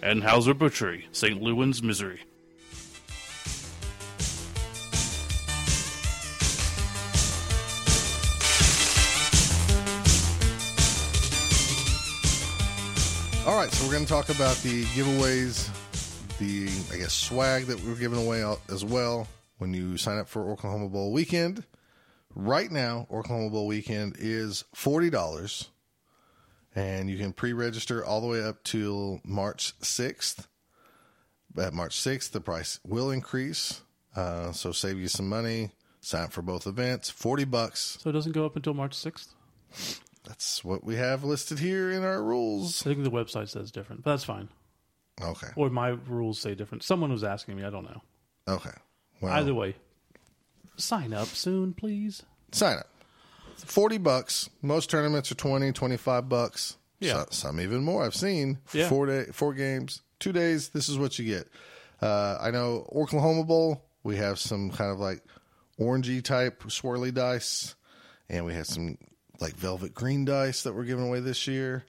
[0.02, 1.42] And Hauser Butchery, St.
[1.42, 2.20] Louis, Missouri.
[13.46, 15.68] All right, so we're going to talk about the giveaways,
[16.38, 19.26] the I guess swag that we're giving away as well
[19.58, 21.64] when you sign up for Oklahoma Bowl weekend.
[22.34, 25.68] Right now, Oklahoma Bowl weekend is forty dollars,
[26.74, 30.46] and you can pre-register all the way up till March sixth.
[31.58, 33.80] At March sixth, the price will increase,
[34.14, 35.70] uh, so save you some money.
[36.00, 37.98] Sign up for both events, forty bucks.
[38.00, 39.26] So it doesn't go up until March 6th?
[40.24, 42.80] That's what we have listed here in our rules.
[42.86, 44.48] I think the website says different, but that's fine.
[45.22, 46.82] Okay, Or my rules say different.
[46.82, 48.00] Someone was asking me, I don't know.
[48.48, 48.70] okay.
[49.20, 49.74] Well, Either way,
[50.76, 52.22] sign up soon, please.
[52.52, 52.86] sign up.
[53.64, 54.48] 40 bucks.
[54.62, 56.76] Most tournaments are 20, 25 bucks.
[56.98, 57.24] Yeah.
[57.24, 58.04] So- some even more.
[58.04, 58.88] I've seen Yeah.
[58.88, 60.68] four day, four games, two days.
[60.70, 61.48] This is what you get.
[62.02, 63.82] Uh, I know Oklahoma Bowl.
[64.02, 65.22] We have some kind of like
[65.78, 67.74] orangey type swirly dice,
[68.28, 68.96] and we have some
[69.40, 71.84] like velvet green dice that we're giving away this year.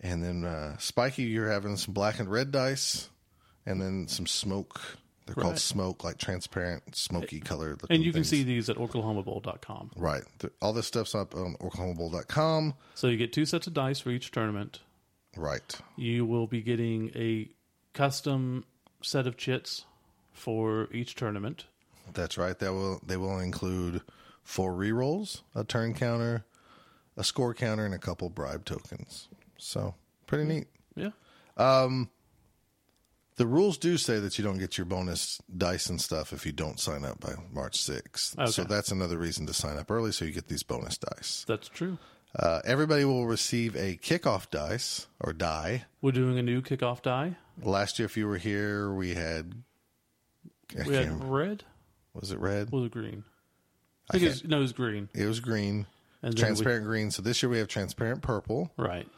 [0.00, 3.08] And then uh, Spiky, you're having some black and red dice,
[3.66, 4.80] and then some smoke.
[5.28, 7.76] They're called smoke, like transparent, smoky color.
[7.90, 8.30] And you can things.
[8.30, 9.90] see these at oklahomabowl.com.
[9.96, 10.22] Right.
[10.62, 12.74] All this stuff's up on oklahomabowl.com.
[12.94, 14.80] So you get two sets of dice for each tournament.
[15.36, 15.78] Right.
[15.96, 17.50] You will be getting a
[17.92, 18.64] custom
[19.02, 19.84] set of chits
[20.32, 21.66] for each tournament.
[22.14, 22.58] That's right.
[22.58, 24.00] That will they will include
[24.42, 26.46] four rerolls, a turn counter,
[27.18, 29.28] a score counter, and a couple bribe tokens.
[29.58, 29.94] So
[30.26, 30.68] pretty neat.
[30.96, 31.10] Yeah.
[31.58, 32.08] Um,
[33.38, 36.52] The rules do say that you don't get your bonus dice and stuff if you
[36.52, 38.38] don't sign up by March 6th.
[38.38, 38.50] Okay.
[38.50, 41.44] So that's another reason to sign up early so you get these bonus dice.
[41.48, 41.98] That's true.
[42.38, 45.84] Uh, everybody will receive a kickoff dice or die.
[46.02, 47.36] We're doing a new kickoff die.
[47.62, 49.54] Last year, if you were here, we had.
[50.78, 51.26] I We had remember.
[51.26, 51.64] red.
[52.12, 52.70] was it red?
[52.70, 53.24] Was it green?
[54.10, 55.08] I I think it's, no, it was green.
[55.14, 55.86] It was green,
[56.22, 57.10] And then we- transparent green.
[57.10, 58.72] So this year we have transparent purple.
[58.76, 59.08] Right.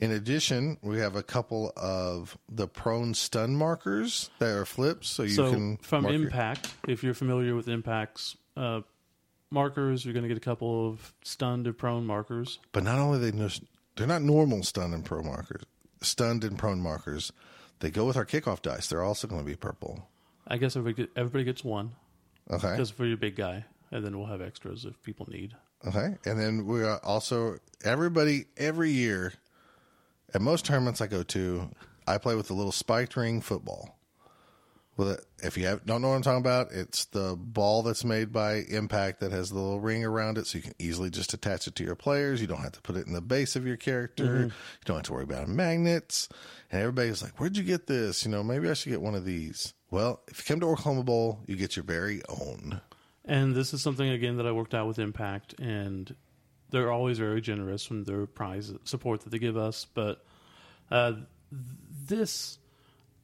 [0.00, 5.24] In addition, we have a couple of the prone stun markers that are flips, so
[5.24, 8.82] you so can from mark your- Impact, if you're familiar with Impact's uh,
[9.50, 12.60] markers, you're going to get a couple of stunned or prone markers.
[12.72, 13.50] But not only they
[13.96, 15.62] they're not normal stun and prone markers,
[16.00, 17.32] stunned and prone markers.
[17.80, 18.86] They go with our kickoff dice.
[18.88, 20.08] They're also going to be purple.
[20.46, 21.92] I guess everybody gets one
[22.50, 22.76] Okay.
[22.76, 25.54] just for your big guy, and then we'll have extras if people need.
[25.86, 26.16] Okay.
[26.24, 29.32] And then we are also everybody every year
[30.34, 31.70] At most tournaments I go to,
[32.06, 33.98] I play with the little spiked ring football.
[34.96, 38.04] With it, if you have, don't know what I'm talking about, it's the ball that's
[38.04, 41.32] made by Impact that has the little ring around it, so you can easily just
[41.32, 42.40] attach it to your players.
[42.40, 44.24] You don't have to put it in the base of your character.
[44.24, 44.42] Mm-hmm.
[44.44, 46.28] You don't have to worry about magnets.
[46.72, 48.24] And everybody's like, "Where'd you get this?
[48.24, 51.04] You know, maybe I should get one of these." Well, if you come to Oklahoma
[51.04, 52.80] Bowl, you get your very own.
[53.24, 56.12] And this is something again that I worked out with Impact, and
[56.70, 59.86] they're always very generous from their prize support that they give us.
[59.92, 60.24] But
[60.90, 61.12] uh,
[62.06, 62.58] this,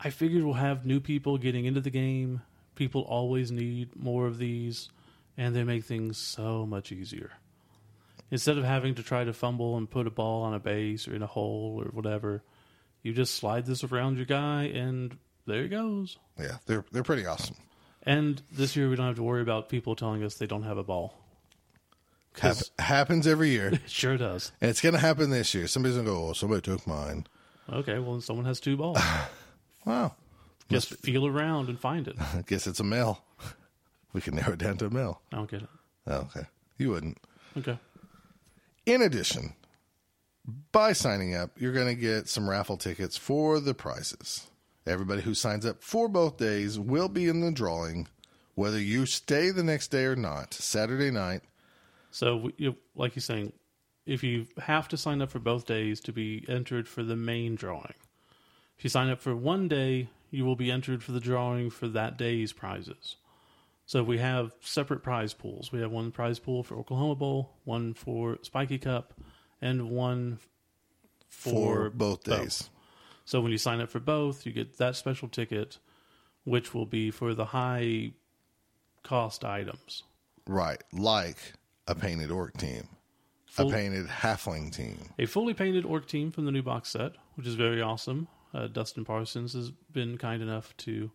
[0.00, 2.42] I figured, will have new people getting into the game.
[2.74, 4.88] People always need more of these,
[5.36, 7.30] and they make things so much easier.
[8.30, 11.14] Instead of having to try to fumble and put a ball on a base or
[11.14, 12.42] in a hole or whatever,
[13.02, 15.16] you just slide this around your guy, and
[15.46, 16.18] there he goes.
[16.38, 17.56] Yeah, they're they're pretty awesome.
[18.02, 20.78] And this year, we don't have to worry about people telling us they don't have
[20.78, 21.23] a ball.
[22.40, 24.52] Hap- happens every year, it sure does.
[24.61, 25.66] and it's going to happen this year.
[25.69, 27.27] Somebody's going to go, "Oh, somebody took mine."
[27.73, 28.98] Okay, well, then someone has two balls.
[29.86, 30.15] Wow,
[30.70, 32.16] Just feel around and find it.
[32.19, 33.23] I guess it's a male.
[34.15, 35.20] We can narrow it down to a male.
[35.32, 35.69] I don't get it.
[36.06, 36.47] Oh, okay,
[36.78, 37.19] you wouldn't.
[37.59, 37.77] Okay.
[38.86, 39.55] In addition,
[40.73, 44.47] by signing up, you're going to get some raffle tickets for the prizes.
[44.86, 48.06] Everybody who signs up for both days will be in the drawing,
[48.55, 50.55] whether you stay the next day or not.
[50.55, 51.43] Saturday night,
[52.14, 53.52] So, we- you, like you're saying,
[54.06, 57.56] if you have to sign up for both days to be entered for the main
[57.56, 57.94] drawing,
[58.78, 61.88] if you sign up for one day, you will be entered for the drawing for
[61.88, 63.16] that day's prizes.
[63.84, 65.72] So if we have separate prize pools.
[65.72, 69.14] We have one prize pool for Oklahoma Bowl, one for Spiky Cup,
[69.60, 70.38] and one
[71.28, 72.70] for, for both days.
[73.24, 75.78] So when you sign up for both, you get that special ticket,
[76.44, 78.12] which will be for the high
[79.02, 80.04] cost items.
[80.46, 81.54] Right, like
[81.86, 82.89] a painted orc team,
[83.47, 85.11] Full- a painted halfling team.
[85.19, 88.28] A fully painted orc team from the new box set, which is very awesome.
[88.52, 91.11] Uh, Dustin Parsons has been kind enough to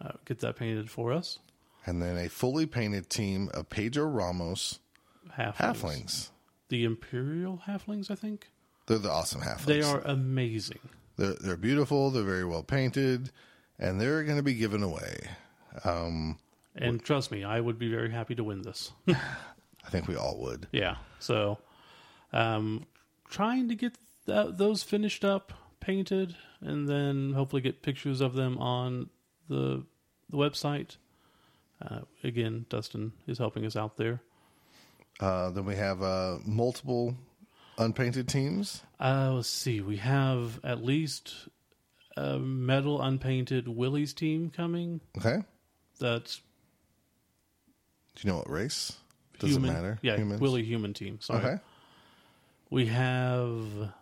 [0.00, 1.38] uh, get that painted for us.
[1.86, 4.80] And then a fully painted team of Pedro Ramos
[5.36, 5.54] Halflings.
[5.56, 6.30] halflings.
[6.70, 8.48] The Imperial halflings, I think.
[8.86, 9.64] They're the awesome halflings.
[9.66, 10.80] They are amazing.
[11.16, 12.10] They're, they're beautiful.
[12.10, 13.30] They're very well painted,
[13.78, 15.28] and they're going to be given away.
[16.76, 18.92] And trust me, I would be very happy to win this.
[19.86, 20.66] I think we all would.
[20.72, 20.96] Yeah.
[21.18, 21.58] So,
[22.32, 22.86] um,
[23.28, 23.96] trying to get
[24.26, 29.10] th- those finished up, painted, and then hopefully get pictures of them on
[29.48, 29.84] the
[30.30, 30.96] the website.
[31.82, 34.20] Uh, again, Dustin is helping us out there.
[35.20, 37.14] Uh, then we have uh, multiple
[37.78, 38.82] unpainted teams.
[38.98, 39.80] Uh, let's see.
[39.80, 41.48] We have at least
[42.16, 45.00] a metal unpainted Willie's team coming.
[45.18, 45.44] Okay.
[46.00, 46.40] That's
[48.16, 48.96] Do you know what race?
[49.38, 49.70] Does human.
[49.70, 49.98] it matter?
[50.02, 50.40] Yeah, Humans?
[50.40, 51.18] Willie human team.
[51.20, 51.38] Sorry.
[51.44, 51.58] Okay.
[52.70, 53.92] We have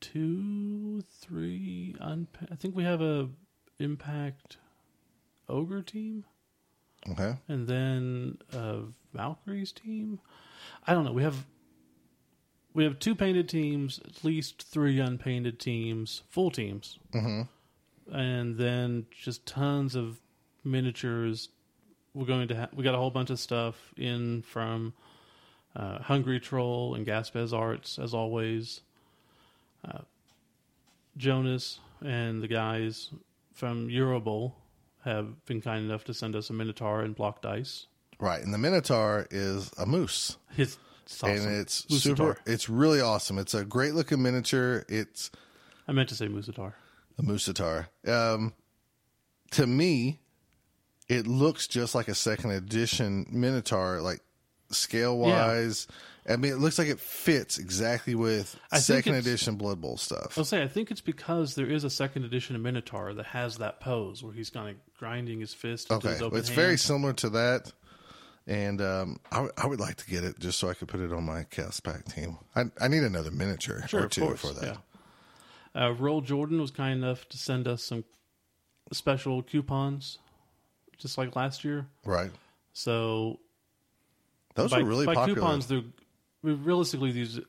[0.00, 1.96] two, three.
[2.00, 3.28] Unpa- I think we have a
[3.78, 4.58] impact
[5.48, 6.24] ogre team,
[7.10, 7.36] Okay.
[7.48, 8.82] and then a
[9.12, 10.20] Valkyries team.
[10.86, 11.12] I don't know.
[11.12, 11.46] We have
[12.74, 18.14] we have two painted teams, at least three unpainted teams, full teams, mm-hmm.
[18.14, 20.20] and then just tons of
[20.64, 21.48] miniatures.
[22.14, 24.94] We're going to ha- we got a whole bunch of stuff in from
[25.76, 28.80] uh, Hungry Troll and Gaspez Arts, as always.
[29.84, 29.98] Uh,
[31.16, 33.10] Jonas and the guys
[33.52, 34.52] from Eurobowl
[35.04, 37.86] have been kind enough to send us a Minotaur and block dice.
[38.18, 38.42] Right.
[38.42, 40.36] And the Minotaur is a moose.
[40.56, 41.48] It's, it's awesome.
[41.48, 43.38] And it's super, it's really awesome.
[43.38, 44.84] It's a great looking miniature.
[44.88, 45.30] It's
[45.86, 46.72] I meant to say Musatar.
[47.18, 47.86] a Musatar.
[48.06, 48.54] Um,
[49.50, 50.20] to me,
[51.08, 54.20] it looks just like a second edition Minotaur, like
[54.70, 55.86] scale wise.
[56.26, 60.38] I mean, it looks like it fits exactly with I second edition Blood Bowl stuff.
[60.38, 63.58] I'll say I think it's because there is a second edition of Minotaur that has
[63.58, 66.56] that pose where he's kind of grinding his fist Okay, his it's hand.
[66.56, 67.70] very similar to that,
[68.46, 71.00] and um, I, w- I would like to get it just so I could put
[71.00, 72.38] it on my Chaos Pact team.
[72.56, 74.78] I, I need another miniature sure, or two course, for that.
[75.74, 75.86] Yeah.
[75.88, 78.04] Uh, Roll Jordan was kind enough to send us some
[78.92, 80.18] special coupons,
[80.98, 81.86] just like last year.
[82.04, 82.30] Right?
[82.72, 83.40] So
[84.54, 85.40] Those by, were really by popular.
[85.40, 85.82] coupons, they're
[86.42, 87.40] we- realistically these.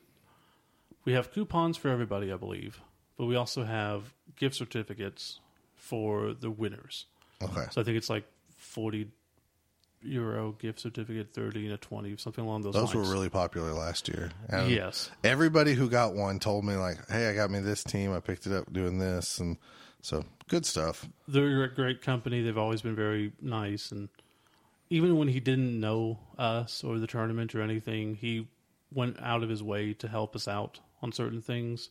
[1.04, 2.80] We have coupons for everybody, I believe,
[3.16, 5.38] but we also have gift certificates
[5.76, 7.06] for the winners.
[7.42, 8.24] Okay, So I think it's like
[8.56, 9.08] forty
[10.02, 12.92] euro gift certificate, thirty and a twenty, something along those, lines.
[12.92, 14.30] those were really popular last year.
[14.48, 15.10] And Yes.
[15.24, 18.12] everybody who got one told me like, "Hey, I got me this team.
[18.12, 19.58] I picked it up doing this," and
[20.06, 21.08] so good stuff.
[21.26, 22.40] they're a great company.
[22.40, 24.08] They've always been very nice, and
[24.88, 28.46] even when he didn't know us or the tournament or anything, he
[28.92, 31.90] went out of his way to help us out on certain things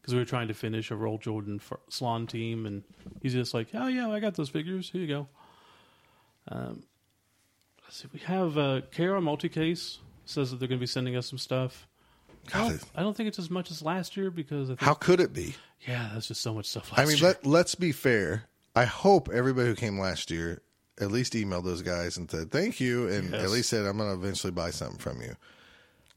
[0.00, 2.82] because we were trying to finish a Roll Jordan for Salon team, and
[3.22, 4.90] he's just like, "Oh yeah, I got those figures.
[4.90, 5.28] Here you go."
[6.48, 6.82] Um,
[7.84, 11.28] let's see, we have uh, KR Multicase says that they're going to be sending us
[11.28, 11.86] some stuff.
[12.52, 14.94] I don't, I don't think it's as much as last year because I think, how
[14.94, 15.54] could it be?
[15.86, 16.90] Yeah, that's just so much stuff.
[16.92, 17.28] Last I mean, year.
[17.28, 18.44] let, let's be fair.
[18.76, 20.62] I hope everybody who came last year
[21.00, 23.42] at least emailed those guys and said thank you, and Yes.
[23.44, 25.34] at least said I'm going to eventually buy something from you.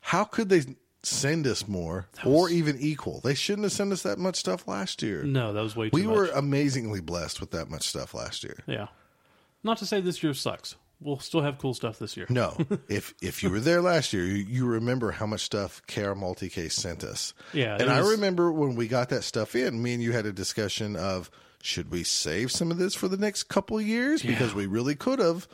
[0.01, 0.61] How could they
[1.03, 3.21] send us more or even equal?
[3.21, 5.23] They shouldn't have sent us that much stuff last year.
[5.23, 6.01] no, that was way too much.
[6.01, 6.15] we much.
[6.15, 8.57] were amazingly blessed with that much stuff last year.
[8.67, 8.87] yeah.
[9.63, 10.75] Not to say this year sucks.
[10.99, 12.25] We'll still have cool stuff this year.
[12.29, 12.57] No,
[12.89, 16.71] if if you were there last year, you, you remember how much stuff KR Multicase
[16.71, 17.33] sent us.
[17.53, 20.25] Yeah, and it I remember when we got that stuff in, me and you had
[20.25, 21.29] a discussion of
[21.61, 24.95] should we save some of this for the next couple of years because we really
[24.95, 25.47] could have.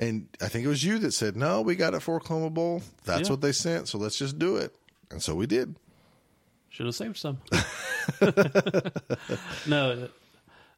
[0.00, 2.82] And I think it was you that said, "No, we got it for Oklahoma Bowl.
[3.04, 3.34] That's Yeah.
[3.34, 4.74] what they sent, so let's just do it."
[5.10, 5.76] And so we did.
[6.70, 7.38] Should have saved some.
[9.66, 10.08] no,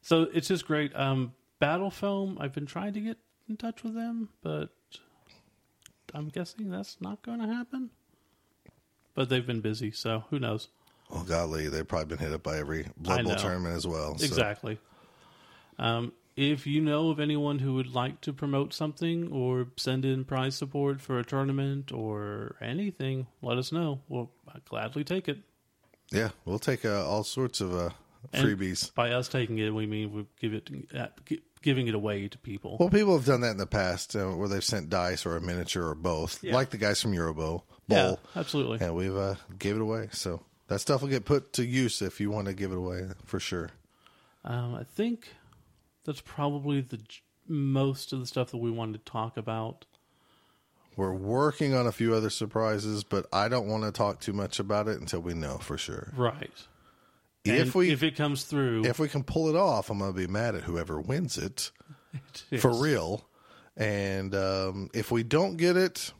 [0.01, 0.95] so it's just great.
[0.97, 2.37] Um, Battle Foam.
[2.41, 3.19] I've been trying to get
[3.49, 4.71] in touch with them, but
[6.15, 7.91] I'm guessing that's not going to happen.
[9.15, 10.69] But they've been busy, so who knows?
[11.11, 14.17] Oh golly, they've probably been hit up by every Blood Bowl tournament as well.
[14.17, 14.79] so- Exactly.
[15.79, 20.25] Um, if you know of anyone who would like to promote something or send in
[20.25, 24.01] prize support for a tournament or anything, let us know.
[24.09, 24.31] We'll
[24.67, 25.41] gladly take it.
[26.11, 27.91] Yeah, we'll take uh, all sorts of uh,
[28.33, 28.95] And freebies.
[28.95, 31.09] By us taking it, we mean we give it uh,
[31.63, 32.77] giving it away to people.
[32.79, 35.41] Well, people have done that in the past uh, where they've sent dice or a
[35.41, 36.55] miniature or both, Yeah.
[36.55, 38.79] like the guys from Eurobowl yeah, absolutely.
[38.85, 40.09] and we've uh, gave it away.
[40.13, 43.09] So that stuff will get put to use if you want to give it away
[43.25, 43.71] for sure.
[44.45, 45.29] Um, I think
[46.05, 47.01] that's probably the
[47.47, 49.85] most of the stuff that we wanted to talk about.
[50.97, 54.59] We're working on a few other surprises, but I don't want to talk too much
[54.59, 56.13] about it until we know for sure.
[56.17, 56.51] Right.
[57.45, 60.17] If we if it comes through, if we can pull it off, I'm going to
[60.17, 61.71] be mad at whoever wins it
[62.61, 63.27] for real.
[63.77, 66.13] And um, if we don't get it,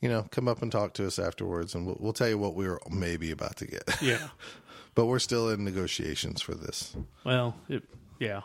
[0.00, 2.54] you know, come up and talk to us afterwards, and we'll, we'll tell you what
[2.54, 3.84] we were maybe about to get.
[4.02, 4.28] Yeah.
[4.94, 6.96] but we're still in negotiations for this.
[7.24, 7.84] Well, it,
[8.18, 8.42] yeah.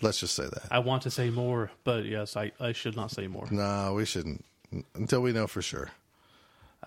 [0.00, 0.64] Let's just say that.
[0.70, 3.46] I want to say more, but yes, I, I should not say more.
[3.50, 4.44] No, we shouldn't
[4.94, 5.90] until we know for sure.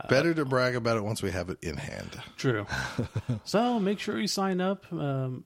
[0.09, 2.19] Better to brag about it once we have it in hand.
[2.37, 2.65] True.
[3.45, 4.91] so make sure you sign up.
[4.91, 5.45] Um,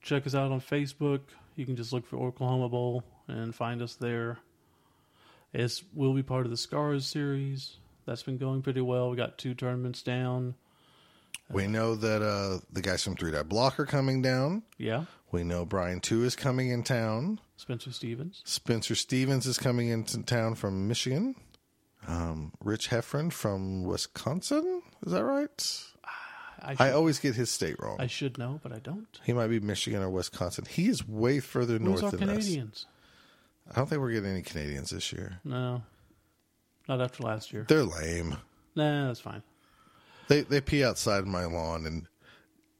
[0.00, 1.20] check us out on Facebook.
[1.56, 4.38] You can just look for Oklahoma Bowl and find us there.
[5.52, 7.78] It's we'll be part of the Scars series.
[8.06, 9.10] That's been going pretty well.
[9.10, 10.54] We got two tournaments down.
[11.50, 14.62] We know that uh, the guys from Three Dot Block are coming down.
[14.78, 15.06] Yeah.
[15.32, 17.40] We know Brian Two is coming in town.
[17.56, 18.42] Spencer Stevens.
[18.44, 21.34] Spencer Stevens is coming into town from Michigan.
[22.06, 24.82] Um, Rich Heffron from Wisconsin.
[25.04, 25.82] Is that right?
[26.62, 27.96] I, should, I always get his state wrong.
[27.98, 29.06] I should know, but I don't.
[29.24, 30.66] he might be Michigan or Wisconsin.
[30.68, 32.86] He is way further Who's north our than Canadians?
[33.68, 33.72] us.
[33.72, 35.38] I don't think we're getting any Canadians this year.
[35.44, 35.82] No.
[36.88, 37.64] Not after last year.
[37.68, 38.36] They're lame.
[38.74, 39.42] Nah, that's fine.
[40.28, 42.06] They they pee outside my lawn, and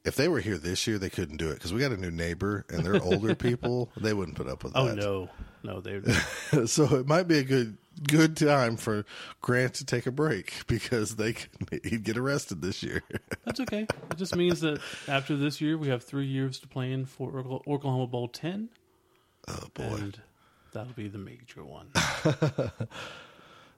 [0.03, 2.11] if they were here this year, they couldn't do it because we got a new
[2.11, 3.91] neighbor, and they're older people.
[3.97, 4.99] They wouldn't put up with Oh that.
[5.03, 5.29] Oh
[5.63, 5.73] no.
[5.73, 5.99] No, they
[6.53, 6.69] would.
[6.69, 9.05] so it might be a good good time for
[9.41, 13.03] Grant to take a break because they could, he'd get arrested this year.
[13.45, 13.81] That's okay.
[14.09, 17.37] It just means that after this year, we have three years to plan for
[17.67, 18.69] Oklahoma- Bowl 10.
[19.49, 20.21] oh boy, And
[20.73, 21.89] that'll be the major one.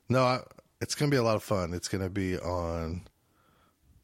[0.09, 0.39] no, I,
[0.79, 1.73] it's gonna be a lot of fun.
[1.73, 3.01] It's gonna be on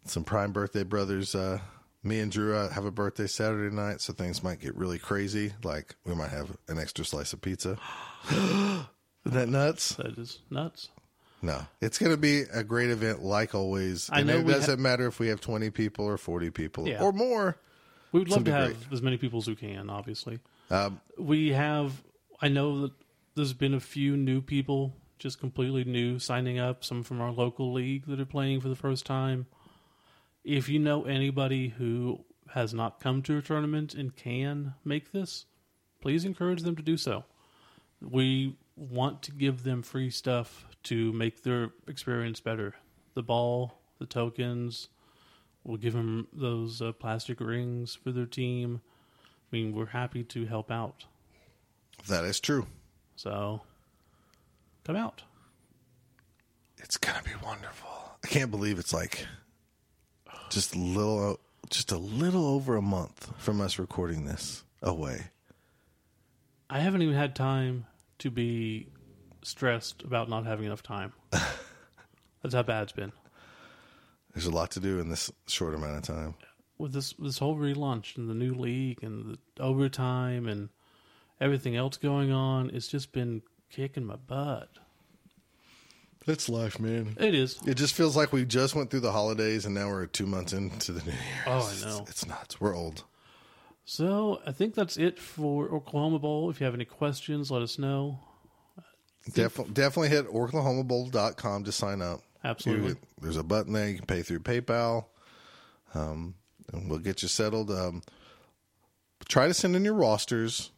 [0.06, 1.36] some prime birthday brothers.
[1.36, 1.60] Uh,
[2.04, 5.54] me and Drew uh, have a birthday Saturday night, so things might get really crazy.
[5.64, 7.78] Like we might have an extra slice of pizza.
[8.32, 8.86] Isn't
[9.26, 9.96] that nuts?
[9.96, 10.90] That is nuts.
[11.42, 14.10] No, it's going to be a great event, like always.
[14.12, 16.88] I and know it doesn't ha- matter if we have twenty people or forty people
[16.88, 17.02] Yeah.
[17.02, 17.58] or more.
[18.12, 20.40] We would love to have be as many people as we can, obviously.
[20.72, 22.02] Um, We have,
[22.42, 22.92] I know that
[23.36, 27.72] there's been a few new people, just completely new, signing up, some from our local
[27.72, 29.46] league that are playing for the first time.
[30.50, 35.46] If you know anybody who has not come to a tournament and can make this,
[36.02, 37.24] please encourage them to do so.
[38.02, 42.74] We want to give them free stuff to make their experience better.
[43.14, 44.90] The ball, the tokens,
[45.64, 48.82] we'll give them those uh, plastic rings for their team.
[49.22, 51.06] I mean, we're happy to help out.
[52.08, 52.66] that is true.
[53.16, 53.62] So
[54.84, 55.22] come out.
[56.80, 58.18] It's going to be wonderful.
[58.24, 59.28] I can't believe it's like
[60.50, 61.40] just a little,
[61.70, 65.28] just a little over a month from us recording this away.
[66.70, 67.86] I haven't even had time
[68.20, 68.88] to be
[69.44, 71.14] stressed about not having enough time.
[71.32, 73.12] That's how bad it's been.
[74.34, 76.36] There's a lot to do in this short amount of time.
[76.78, 80.70] with this this whole relaunch and the new league and the overtime and
[81.42, 84.70] everything else going on, it's just been kicking my butt.
[86.30, 87.16] It's life, man.
[87.20, 87.60] It is.
[87.66, 90.54] It just feels like we just went through the holidays and now we're two months
[90.54, 91.44] into the new year.
[91.48, 92.06] Oh, I It's- know.
[92.08, 92.62] It's nuts.
[92.62, 93.04] We're old.
[93.86, 96.50] So I think that's it for Oklahoma Bowl.
[96.52, 98.20] If you have any questions, let us know.
[99.34, 102.22] Definitely, definitely hit oklahomabowl.com to sign up.
[102.44, 102.90] Absolutely.
[102.90, 103.90] You- there's a button there.
[103.90, 105.06] You can pay through PayPal.
[105.96, 106.36] Um,
[106.72, 107.72] and we'll get you settled.
[107.72, 108.04] Um,
[109.28, 110.72] try to send in your rosters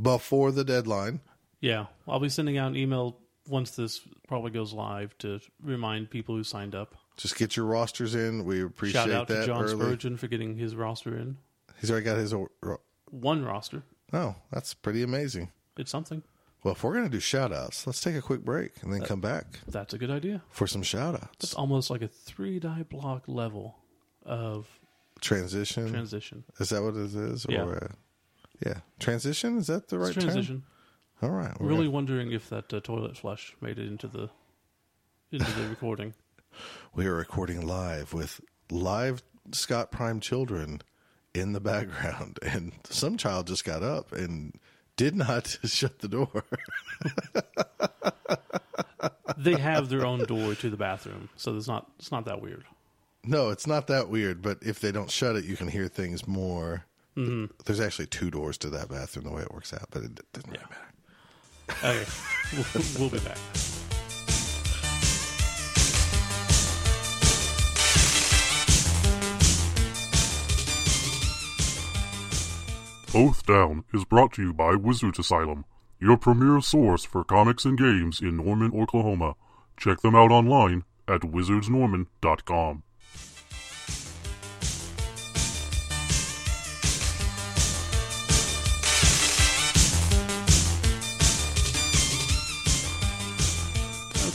[0.00, 1.20] before the deadline.
[1.60, 3.18] Yeah, I'll be sending out an email
[3.48, 6.94] once this probably goes live to remind people who signed up.
[7.16, 8.44] Just get your rosters in.
[8.44, 9.40] We appreciate Shout out that.
[9.42, 9.74] to John early.
[9.76, 11.36] Spurgeon for getting his roster in.
[11.80, 12.32] He's already got his.
[12.34, 12.80] o- ro-
[13.10, 13.82] One roster.
[14.12, 15.50] Oh, that's pretty amazing.
[15.76, 16.22] It's something.
[16.62, 19.02] Well, if we're going to do shout outs, let's take a quick break and then
[19.02, 20.40] come back That's a good idea.
[20.50, 21.28] for some shout outs.
[21.44, 23.76] It's almost like a three die block level
[24.24, 24.66] of
[25.20, 25.90] Transition.
[25.90, 26.44] transition.
[26.58, 27.44] Is that what it is?
[27.48, 27.64] Yeah.
[27.64, 27.88] Or, uh,
[28.64, 28.74] yeah.
[28.98, 29.58] Transition?
[29.58, 30.64] Is that the right transition.
[31.24, 31.58] All right.
[31.60, 34.28] we're really gonna- wondering if that uh, toilet flush made it into the
[35.32, 36.14] into the recording.
[36.94, 38.40] we are recording live with
[38.70, 39.22] live
[39.52, 40.82] Scott Prime children
[41.34, 44.58] in the background, and some child just got up and
[44.96, 46.44] did not shut the door.
[49.36, 52.64] They have their own door to the bathroom, so it's not it's not that weird.
[53.24, 56.26] no, it's not that weird, but if they don't shut it, you can hear things
[56.28, 56.84] more.
[57.16, 57.46] Mm-hmm.
[57.64, 60.50] There's actually two doors to that bathroom the way it works out, but it doesn't
[60.50, 60.93] really matter.
[61.70, 62.04] Okay,
[62.98, 63.38] we'll, be back.
[73.12, 75.64] Both Down is brought to you by Wizards Asylum,
[76.00, 79.34] your premier source for comics and games in Norman, Oklahoma.
[79.76, 82.82] Check them out online at wizardsnorman.com.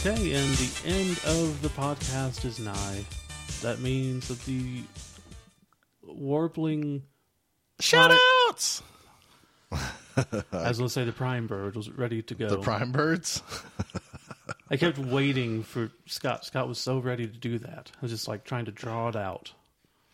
[0.10, 3.06] Okay, and the end of the podcast is nigh.
[3.62, 4.82] That means that the
[6.02, 7.04] warbling
[7.80, 8.18] Shout
[8.48, 8.82] outs!
[9.72, 9.84] I
[10.52, 12.50] was to say the prime bird was ready to go.
[12.50, 13.44] The prime birds?
[14.72, 16.44] I kept waiting for Scott.
[16.44, 17.92] Scott was so ready to do that.
[17.96, 19.54] I was just like trying to draw it out.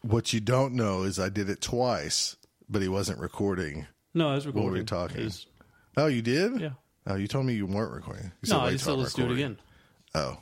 [0.01, 2.35] what you don't know is I did it twice,
[2.67, 3.87] but he wasn't recording.
[4.13, 4.65] No, I was recording.
[4.65, 5.23] What were we talking?
[5.23, 5.47] Was-
[5.95, 6.59] Oh, you did?
[6.59, 6.71] yeah.
[7.07, 8.33] Oh, you told me you weren't recording.
[8.41, 9.57] You No, I just said let's do it again.
[10.15, 10.37] Oh,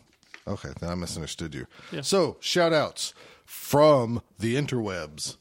[0.48, 0.70] okay.
[0.80, 1.66] Then I misunderstood you.
[1.92, 2.02] Yeah.
[2.02, 3.14] So, shout outs
[3.46, 5.38] from the interwebs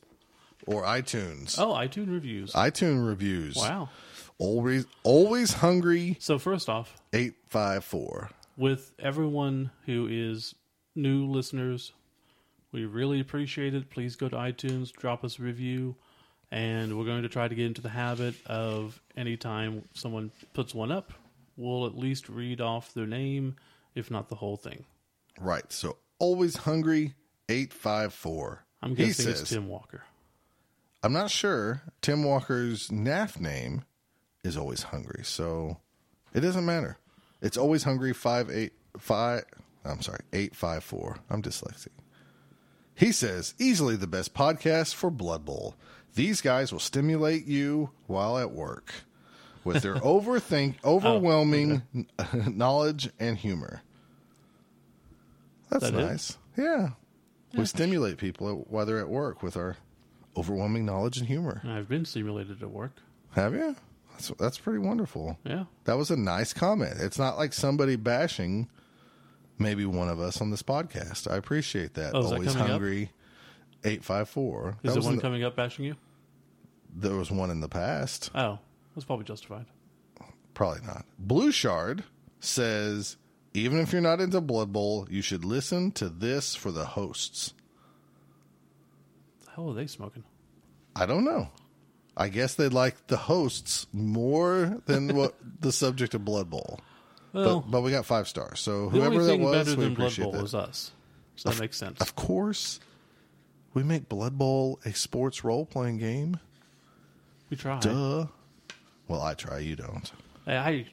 [0.66, 1.56] or iTunes.
[1.58, 2.52] Oh, iTunes reviews.
[2.52, 3.56] iTunes reviews.
[3.56, 3.88] wow.
[4.38, 6.16] Always, always hungry.
[6.18, 8.30] So first off, Eight five four.
[8.56, 10.54] with everyone who is
[10.96, 11.92] new listeners,
[12.72, 13.88] we really appreciate it.
[13.90, 15.94] Please go to iTunes, drop us a review,
[16.50, 20.90] and we're going to try to get into the habit of anytime someone puts one
[20.90, 21.12] up,
[21.56, 23.54] we'll at least read off their name,
[23.94, 24.84] if not the whole thing.
[25.40, 25.70] Right.
[25.72, 27.14] So, always hungry.
[27.48, 28.64] Eight five four.
[28.80, 30.02] I'm guessing says, it's Tim Walker.
[31.02, 31.82] I'm not sure.
[32.00, 33.84] Tim Walker's NAF name
[34.44, 35.78] is always hungry, so
[36.32, 36.96] it doesn't matter.
[37.40, 38.12] It's always hungry.
[38.12, 39.44] Five eight five.
[39.84, 41.18] I'm sorry, eight five four.
[41.28, 41.88] I'm dyslexic.
[42.94, 45.74] He says easily the best podcast for Blood Bowl.
[46.14, 48.92] These guys will stimulate you while at work
[49.64, 51.82] with their overthink, oh, overwhelming
[52.46, 53.82] knowledge and humor.
[55.70, 56.38] That's That nice.
[56.56, 56.90] Yeah.
[57.54, 59.76] We stimulate people while they're at work with our
[60.36, 61.60] overwhelming knowledge and humor.
[61.66, 62.92] I've been stimulated at work.
[63.32, 63.76] Have you?
[64.12, 65.38] That's that's pretty wonderful.
[65.44, 65.64] Yeah.
[65.84, 66.94] That was a nice comment.
[67.00, 68.68] It's not like somebody bashing
[69.58, 71.30] maybe one of us on this podcast.
[71.30, 72.14] I appreciate that.
[72.14, 72.66] Oh, that Always up?
[72.68, 73.10] hungry.
[73.84, 74.76] Eight five four.
[74.82, 75.96] Is That there one the- coming up bashing you?
[76.94, 78.30] there was one in the past.
[78.34, 78.58] Oh,
[78.94, 79.66] that's probably justified.
[80.54, 81.04] Probably not.
[81.18, 82.04] Blue Shard
[82.40, 83.16] says
[83.54, 87.54] even if you're not into Blood Bowl, you should listen to this for the hosts.
[89.44, 90.24] The hell are they smoking?
[90.96, 91.48] I don't know.
[92.16, 96.80] I guess they like the hosts more than what the subject of Blood Bowl.
[97.32, 98.60] Well, but, but we got five stars.
[98.60, 100.44] So whoever that was, better we than Blood appreciate Bowl that.
[100.44, 100.92] is us.
[101.36, 102.00] So that makes sense.
[102.00, 102.78] Of course,
[103.72, 106.38] we make Blood Bowl a sports role playing game.
[107.48, 107.80] We try.
[107.80, 108.26] Duh.
[109.08, 109.58] Well, I try.
[109.58, 110.10] You don't,
[110.46, 110.86] I,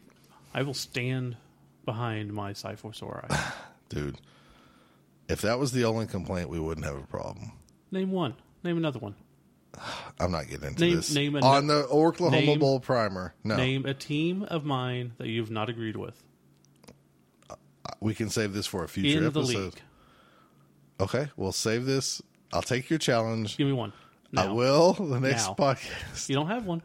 [0.53, 1.38] I will stand
[1.86, 2.53] behind my
[3.02, 3.22] Ori.
[3.90, 4.18] dude.
[5.27, 7.52] If that was the only complaint, we wouldn't have a problem.
[7.91, 8.36] Name one.
[8.64, 9.15] Name another one.
[10.19, 13.34] I'm not getting into Name- this name a- on the Oklahoma name- Bowl primer.
[13.44, 16.22] No, Name a team of mine that you've not agreed with
[17.49, 17.56] uh,
[18.02, 19.56] we can save this for a future in the episode.
[19.57, 19.81] league.
[20.99, 22.22] Okay, we'll save this.
[22.52, 23.56] I'll take your challenge.
[23.57, 23.94] Give me one.
[24.36, 24.53] I Now.
[24.56, 25.53] will the next Now.
[25.56, 26.27] podcast.
[26.30, 26.81] You don't have one.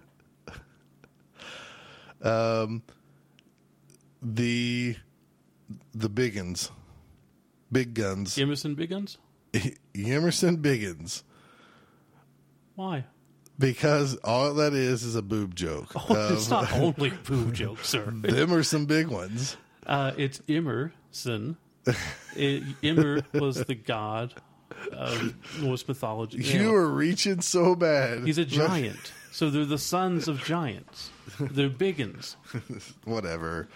[4.22, 4.96] The
[5.94, 6.70] the biggins,
[7.70, 9.18] big guns, Emerson Big Guns?
[9.94, 11.22] Emerson Biggins,
[12.74, 13.04] Why?
[13.58, 15.92] because all that is is a boob joke.
[16.08, 18.04] Oh, it's not only a boob joke, sir.
[18.06, 19.56] them are some big ones.
[19.86, 21.58] Uh, it's Emerson.
[22.36, 24.32] Ymir was the god
[24.90, 26.38] of Norse mythology.
[26.42, 28.24] You were reaching so bad.
[28.24, 29.12] He's a giant.
[29.34, 31.10] So they're the sons of giants.
[31.40, 32.36] They're biggins.
[33.04, 33.66] Whatever.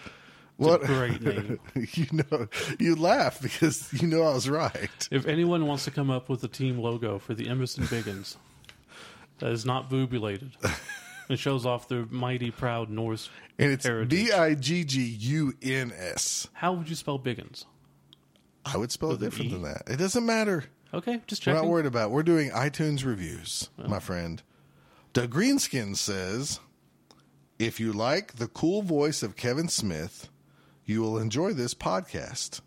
[0.57, 1.59] It's What a great name.
[1.75, 2.47] you know?
[2.79, 5.09] You laugh because you know I was right.
[5.11, 8.37] If anyone wants to come up with a team logo for the Emerson Biggins
[9.41, 10.53] that is not boobulated,
[11.29, 13.29] it shows off their mighty, proud Norse
[13.59, 14.11] And it's heritage.
[14.11, 16.47] B I G G U N S.
[16.53, 17.65] How would you spell Biggins?
[18.65, 19.55] I would spell it With an different E?
[19.55, 19.83] than that.
[19.89, 20.67] It doesn't matter.
[20.95, 22.11] Okay, just We're not worried about.
[22.11, 22.13] it.
[22.13, 23.89] We're doing iTunes reviews, oh.
[23.89, 24.41] my friend.
[25.19, 26.61] The Greenskin says,
[27.59, 30.29] if you like the cool voice of Kevin Smith,
[30.85, 32.61] you will enjoy this podcast.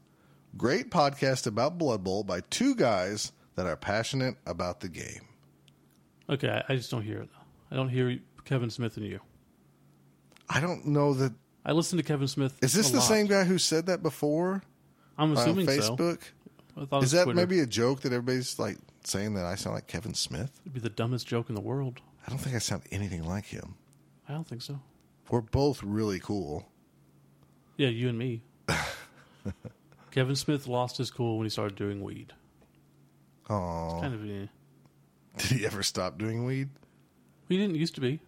[0.57, 5.29] Great podcast about Blood Bowl by two guys that are passionate about the game.
[6.29, 7.29] Okay, I, just don't hear it.
[7.71, 9.21] I don't hear Kevin Smith and you.
[10.49, 11.31] I don't know that.
[11.65, 12.57] I listen to Kevin Smith.
[12.61, 13.07] Is this the lot.
[13.07, 14.61] same guy who said that before
[15.17, 15.95] I'm on assuming so.
[15.95, 16.21] Facebook?
[16.75, 17.33] It Is that Twitter.
[17.33, 20.51] maybe a joke that everybody's like saying that I sound like Kevin Smith?
[20.65, 22.01] It'd be the dumbest joke in the world.
[22.25, 23.75] I don't think I sound anything like him.
[24.27, 24.79] I don't think so.
[25.29, 26.67] We're both really cool.
[27.77, 28.43] Yeah, you and me.
[30.11, 32.33] Kevin Smith lost his cool when he started doing weed.
[33.49, 34.23] Oh, Kind of.
[34.29, 34.47] Eh.
[35.37, 36.69] did he ever stop doing weed?
[37.49, 38.19] He didn't used to be.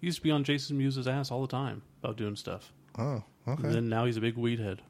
[0.00, 2.72] He used to be on Jason Mewes' ass all the time about doing stuff.
[2.98, 3.64] Oh, okay.
[3.64, 4.82] And then now he's a big weed head.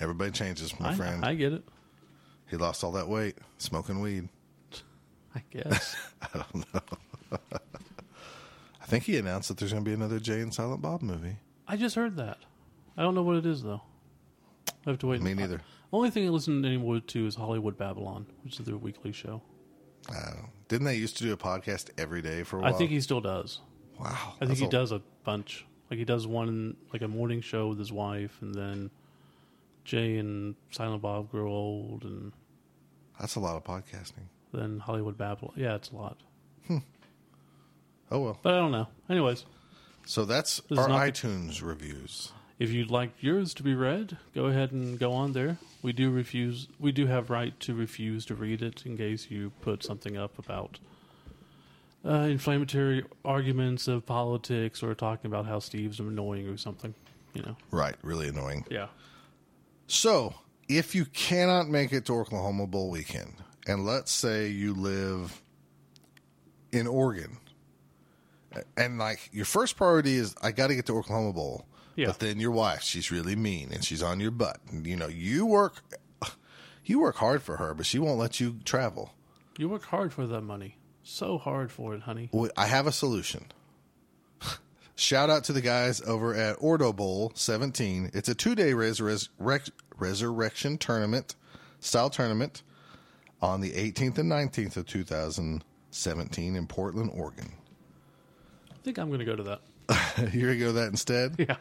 [0.00, 1.24] Everybody changes, my I, friend.
[1.24, 1.64] I get it.
[2.48, 4.28] he lost all that weight smoking weed.
[5.34, 5.96] I guess.
[6.22, 6.80] I don't know.
[8.82, 11.36] I think he announced that there's going to be another Jay and Silent Bob movie.
[11.66, 12.38] I just heard that.
[12.96, 13.82] I don't know what it is though.
[14.86, 15.20] I have to wait.
[15.20, 15.60] Me neither.
[15.92, 19.42] Only thing I listen anymore to is Hollywood Babble-On, which is their weekly show.
[20.06, 20.48] Don't.
[20.68, 22.74] Didn't they used to do a podcast every day for a while?
[22.74, 23.60] I think he still does.
[23.98, 24.34] Wow.
[24.40, 25.66] I think he a- does a bunch.
[25.90, 28.90] Like he does one like a morning show with his wife, and then
[29.84, 32.32] Jay and Silent Bob grow old, and
[33.18, 34.28] That's a lot of podcasting.
[34.52, 35.54] Then Hollywood Babble-On.
[35.60, 36.16] Yeah, it's a lot,
[38.10, 38.38] Oh well.
[38.42, 38.88] but I don't know.
[39.10, 39.44] Anyways,
[40.06, 42.32] So that's is our not the- iTunes reviews.
[42.58, 45.58] if you'd like yours to be read, go ahead and go on there.
[45.82, 46.68] We do refuse.
[46.80, 50.38] We do have right to refuse to read it in case you put something up
[50.38, 50.78] about
[52.04, 56.94] uh, inflammatory arguments of politics or talking about how Steve's annoying or something.
[57.34, 57.56] You know.
[57.70, 57.94] Right.
[58.02, 58.64] Really annoying.
[58.70, 58.86] Yeah.
[59.86, 60.34] So,
[60.68, 63.34] if you cannot make it to Oklahoma Bowl weekend,
[63.68, 65.40] and let's say you live
[66.72, 67.38] in Oregon,
[68.76, 71.66] and like your first priority is, I got to get to Oklahoma Bowl.
[71.96, 72.06] Yeah.
[72.06, 74.60] But then your wife, she's really mean and she's on your butt.
[74.70, 75.82] And, you know, you work,
[76.84, 79.12] you work hard for her, but she won't let you travel.
[79.58, 80.76] You work hard for that money.
[81.02, 82.28] So hard for it, honey.
[82.32, 83.46] Well, I have a solution.
[84.94, 88.12] Shout out to the guys over at Ordo Bowl 17.
[88.14, 91.34] It's a two day res- res- rec- resurrection tournament,
[91.80, 92.62] style tournament,
[93.40, 97.52] on the 18th and 19th of 2017 in Portland, Oregon.
[98.70, 99.42] I think I'm going to go to
[99.88, 100.28] that.
[100.30, 101.36] Here you go, that instead.
[101.38, 101.56] Yeah.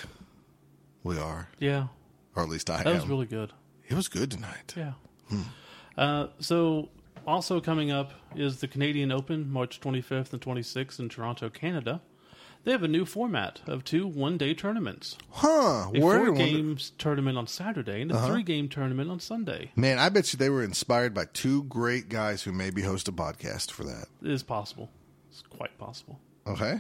[1.04, 1.88] We are, yeah,
[2.36, 2.84] or at least I am.
[2.86, 2.96] that am.
[2.96, 3.54] was really good.
[3.88, 4.74] it was good tonight.
[4.76, 4.94] Yeah.
[5.98, 6.90] Uh, so,
[7.28, 12.02] also coming up is the Canadian Open, March 25th and 26th in Toronto, Canada.
[12.64, 15.50] They have a new format of two one day tournaments Huh?
[15.50, 19.20] a Where four in wonder- games tournament on Saturday and a three game tournament on
[19.20, 19.72] Sunday.
[19.76, 23.12] Man, I bet you they were inspired by two great guys who maybe host a
[23.12, 24.06] podcast for that.
[24.24, 24.90] It is possible.
[25.34, 26.20] It's quite possible.
[26.46, 26.80] Okay.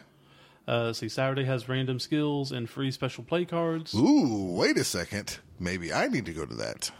[0.67, 3.95] Uh, see, Saturday has random skills and free special play cards.
[3.95, 5.39] Ooh, wait a second.
[5.59, 6.91] Maybe I need to go to that.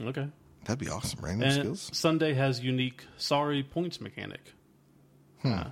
[0.00, 0.28] Okay.
[0.64, 1.24] That'd be awesome.
[1.24, 1.90] Random And skills.
[1.92, 4.40] Sunday has unique sorry points mechanic.
[5.44, 5.66] Uh,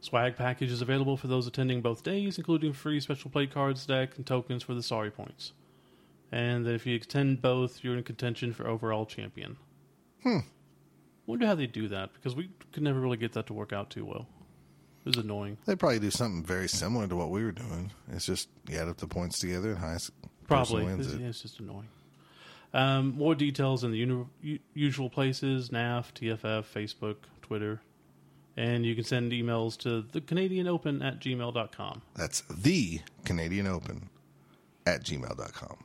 [0.00, 4.18] swag package is available for those attending both days, including free special play cards deck
[4.18, 5.52] and tokens for the sorry points.
[6.30, 9.56] And if you attend both, you're in contention for overall champion.
[10.22, 10.40] Hmm.
[11.26, 13.90] Wonder how they do that because we could never really get that to work out
[13.90, 14.26] too well.
[15.04, 15.56] It was annoying.
[15.66, 17.92] They'd probably do something very similar to what we were doing.
[18.12, 20.10] It's just you add up the points together and highest
[20.48, 20.84] Probably.
[20.84, 21.20] wins It's, it.
[21.20, 21.88] yeah, it's just annoying.
[22.74, 27.80] Um, more details in the uni- usual places NAF, TFF, Facebook, Twitter.
[28.56, 32.02] And you can send emails to the Canadian Open at gmail.com.
[32.14, 34.08] That's the Canadian Open
[34.86, 35.76] at gmail.com.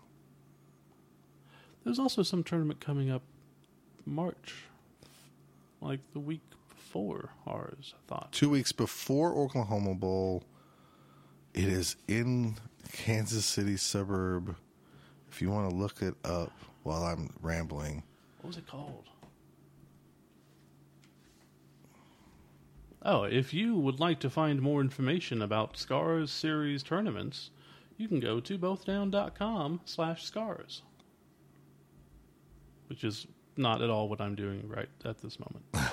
[1.84, 3.24] There's also some tournament coming up
[4.06, 4.54] March,
[5.82, 8.32] like the week before ours, I thought.
[8.32, 10.44] Two weeks before Oklahoma Bowl,
[11.54, 12.56] it is in
[12.92, 14.56] Kansas City suburb.
[15.30, 16.52] If you want to look it up
[16.84, 18.04] while I'm rambling,
[18.42, 19.08] What was it called?
[23.04, 27.50] Oh, if you would like to find more information about Scars series tournaments,
[27.98, 30.84] you can go to bothdown.com slash scars.
[32.88, 33.26] Which is
[33.58, 35.66] not at all what I'm doing right at this moment.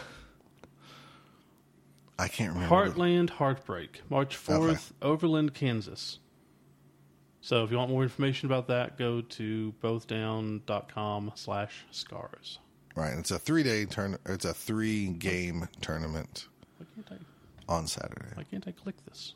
[2.18, 2.74] I can't remember.
[2.74, 6.18] Heartland Heartbreak, March 4th, Overland, Kansas.
[7.40, 12.59] So if you want more information about that, go to bothdown.com slash scars.
[12.97, 14.18] Right, it's a three day turn.
[14.26, 16.48] It's a three game tournament
[16.78, 17.20] Why can't
[17.68, 18.32] I, on Saturday.
[18.35, 19.35] why can't I click this?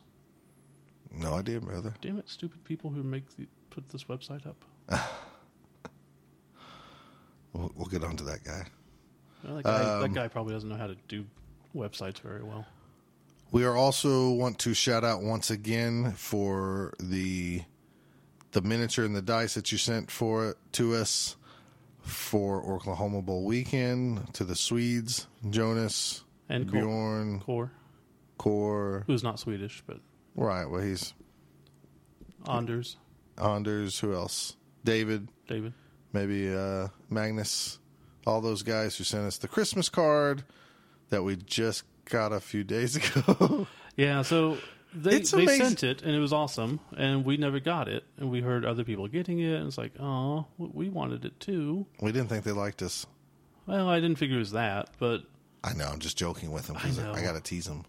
[1.15, 1.93] No idea, brother.
[2.01, 4.65] Damn it, stupid people who make the, put this website up.
[7.53, 8.65] We'll, we'll get onto that guy.
[9.43, 11.25] Well, that, guy, Um, that guy probably doesn't know how to do
[11.75, 12.65] websites very well.
[13.51, 17.61] We are also want to shout out once again for the
[18.51, 21.35] the miniature and the dice that you sent for it to us
[22.01, 27.71] for Oklahoma Bowl weekend to the Swedes, Jonas, And Bjorn, Core,
[28.37, 29.03] Core.
[29.07, 29.99] who's not Swedish, but
[30.35, 31.13] Right, well he's
[32.47, 32.97] Anders,
[33.41, 33.99] Anders.
[33.99, 34.55] Who else?
[34.83, 35.73] David, David.
[36.13, 37.79] Maybe uh, Magnus.
[38.25, 40.45] All those guys who sent us the Christmas card
[41.09, 43.67] that we just got a few days ago.
[43.97, 44.57] Yeah, so
[44.95, 45.65] they It's they amazing.
[45.65, 48.85] sent it and it was awesome, and we never got it, and we heard other
[48.85, 51.85] people getting it, and it's like, oh, we wanted it too.
[52.01, 53.05] we didn't think they liked us.
[53.65, 55.23] Well, I didn't figure it was that, but
[55.63, 55.85] I know.
[55.85, 57.11] I'm just joking with them because I.
[57.11, 57.83] I, got to tease them.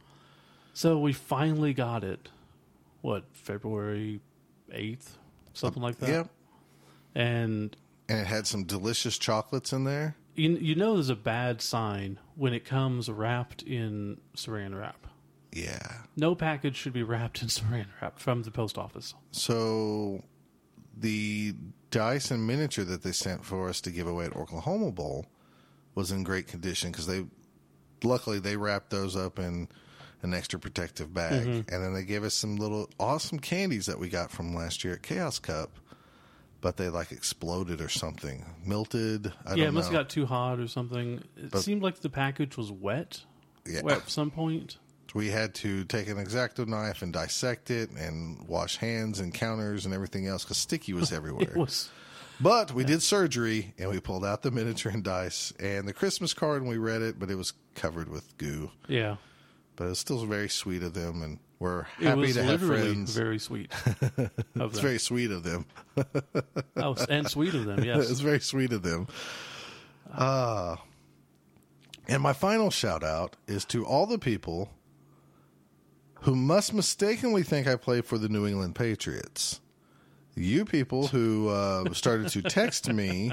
[0.72, 2.28] so we finally got it.
[3.02, 4.20] What February
[4.72, 5.16] eighth,
[5.52, 6.08] something like that.
[6.08, 6.28] Yep.
[7.16, 7.76] And
[8.08, 10.16] And it had some delicious chocolates in there.
[10.34, 15.06] you you know there's a bad sign when it comes wrapped in Saran wrap.
[15.52, 16.02] Yeah.
[16.16, 19.14] No package should be wrapped in Saran wrap from the post office.
[19.30, 20.22] So
[20.96, 21.54] the
[21.90, 25.26] dice and miniature that they sent for us to give away at Oklahoma Bowl
[25.94, 27.24] was in great condition because they,
[28.02, 29.68] luckily, they wrapped those up in
[30.22, 31.74] an extra protective bag, mm-hmm.
[31.74, 34.94] and then they gave us some little awesome candies that we got from last year
[34.94, 35.78] at Chaos Cup.
[36.64, 39.30] But they like exploded or something, melted.
[39.44, 39.98] I yeah, it must know.
[39.98, 41.22] have got too hot or something.
[41.36, 43.20] It But- seemed like the package was wet.
[43.66, 43.82] Yeah.
[43.82, 44.78] Wet at some point.
[45.14, 49.84] we had to take an exacto knife and dissect it and wash hands and counters
[49.84, 51.50] and everything else because sticky was everywhere.
[51.50, 51.90] It was
[52.40, 56.32] But we did surgery and we pulled out the miniature and dice and the Christmas
[56.32, 58.70] card and we read it, but it was covered with goo.
[58.88, 59.16] yeah.
[59.76, 63.16] But it's still very sweet of them and we're It happy was to have friends.
[63.16, 63.72] very sweet.
[64.60, 65.64] Of it's very sweet of them.
[66.76, 67.82] oh, and sweet of them.
[67.84, 69.08] Yes, it's very sweet of them.
[70.12, 70.76] Uh,
[72.06, 74.68] and my final shout out is to all the people
[76.22, 79.60] who must mistakenly think I play for the New England Patriots.
[80.36, 83.32] you people who uh, started to text me,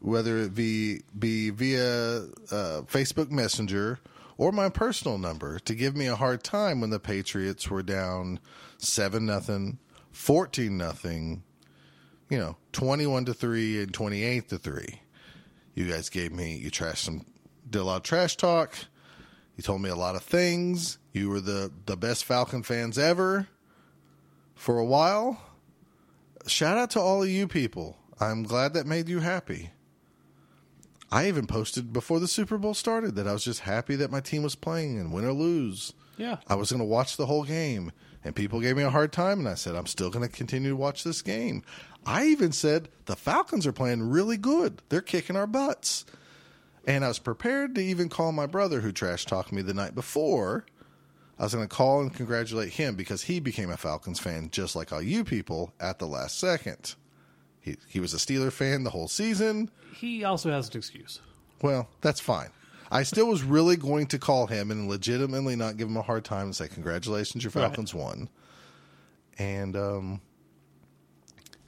[0.00, 2.18] whether it be, be via
[2.50, 3.98] uh, Facebook Messenger
[4.40, 8.40] or my personal number, to give me a hard time when the Patriots were down
[8.78, 9.78] seven nothing,
[10.12, 11.42] fourteen nothing,
[12.30, 15.02] you know, twenty-one to three and twenty-eight to three.
[15.74, 17.26] You guys gave me you trashed some,
[17.68, 18.74] did a lot of trash talk.
[19.56, 20.96] You told me a lot of things.
[21.12, 23.46] You were the the best Falcon fans ever
[24.54, 25.42] for a while
[26.46, 27.98] shout out to all of you people.
[28.18, 29.70] I'm glad that made you happy.
[31.12, 34.20] I even posted before the Super Bowl started that I was just happy that my
[34.20, 35.92] team was playing and win or lose.
[36.16, 36.36] Yeah.
[36.46, 37.92] I was going to watch the whole game.
[38.22, 40.68] And people gave me a hard time, and I said, I'm still going to continue
[40.68, 41.62] to watch this game.
[42.04, 44.82] I even said, the Falcons are playing really good.
[44.90, 46.04] They're kicking our butts.
[46.86, 49.94] And I was prepared to even call my brother, who trash talked me the night
[49.94, 50.66] before.
[51.38, 54.76] I was going to call and congratulate him because he became a Falcons fan just
[54.76, 56.94] like all you people at the last second.
[57.60, 59.70] He, he was a Steeler fan the whole season.
[59.94, 61.20] He also has an excuse.
[61.62, 62.48] Well, that's fine.
[62.90, 66.24] I still was really going to call him and legitimately not give him a hard
[66.24, 68.28] time and say, Congratulations, your Falcons won.
[69.38, 70.20] And, um,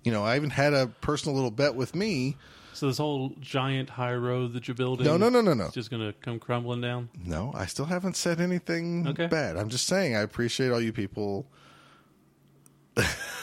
[0.02, 2.36] you know, I even had a personal little bet with me.
[2.72, 5.66] So this whole giant high road that you're building, No, no, no, no, no.
[5.66, 7.08] is just going to come crumbling down.
[7.24, 9.26] No, I still haven't said anything Okay.
[9.26, 9.56] bad.
[9.56, 11.46] I'm just saying I appreciate all you people.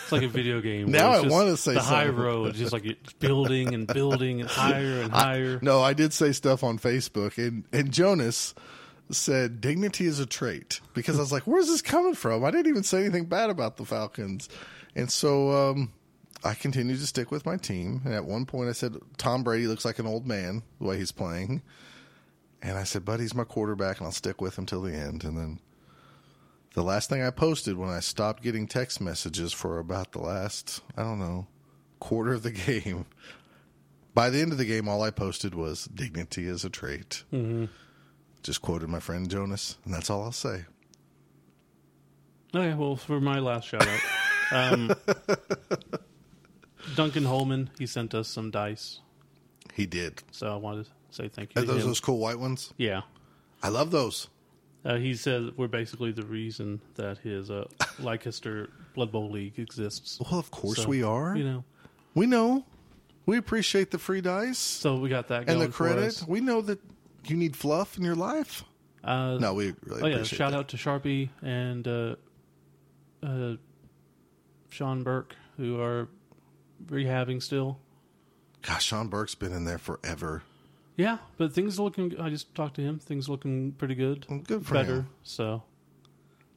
[0.10, 0.90] It's like a video game.
[0.91, 2.23] Now I wanna say the high something.
[2.23, 5.60] road, just like it's building and building and higher and higher.
[5.61, 8.56] No, I did say stuff on Facebook, and, and Jonas
[9.11, 12.44] said dignity is a trait because I was like, where's this coming from?
[12.44, 14.49] I didn't even say anything bad about the Falcons.
[14.95, 15.94] And so um,
[16.44, 18.02] I continued to stick with my team.
[18.06, 20.98] And at one point, I said, Tom Brady looks like an old man the way
[20.98, 21.61] he's playing.
[22.61, 25.23] And I said, but he's my quarterback, and I'll stick with him till the end.
[25.23, 25.60] And then
[26.74, 30.82] the last thing I posted when I stopped getting text messages for about the last,
[30.96, 31.48] I don't know,
[32.00, 33.06] quarter of the game.
[34.14, 37.24] By the end of the game, all I posted was dignity is a trait.
[37.32, 37.66] Mm-hmm.
[38.44, 40.66] Just quoted my friend Jonas, and that's all I'll say.
[42.56, 44.00] Okay, well, for my last shout out,
[44.52, 44.91] um,
[46.96, 49.02] Duncan Holman, he sent us some dice.
[49.74, 50.24] He did.
[50.32, 52.74] So I wanted to say thank you Are those those cool white ones?
[52.78, 53.02] Yeah.
[53.62, 54.28] I love those.
[54.85, 57.65] Uh, he said we're basically the reason that his uh,
[57.99, 60.19] Leicester Blood Bowl League exists.
[60.22, 61.35] Well, of course So, we are.
[61.35, 61.64] You know,
[62.15, 62.65] We know.
[63.26, 66.06] We appreciate the free dice so we got that going and the for credit.
[66.06, 66.27] us.
[66.27, 66.80] We know that
[67.26, 68.64] you need fluff in your life.
[69.03, 70.57] Uh, No, we really oh yeah, appreciate shout that.
[70.57, 72.15] out to Sharpie and uh,
[73.22, 73.56] uh,
[74.69, 76.07] Sean Burke who are
[76.88, 77.77] rehabbing still.
[78.61, 80.43] Gosh, Sean Burke's been in there forever.
[80.99, 82.19] Yeah, but things are looking.
[82.19, 82.99] I just talked to him.
[82.99, 84.26] Things are looking pretty good.
[84.30, 84.93] Well, good for better.
[84.95, 85.09] him.
[85.23, 85.63] So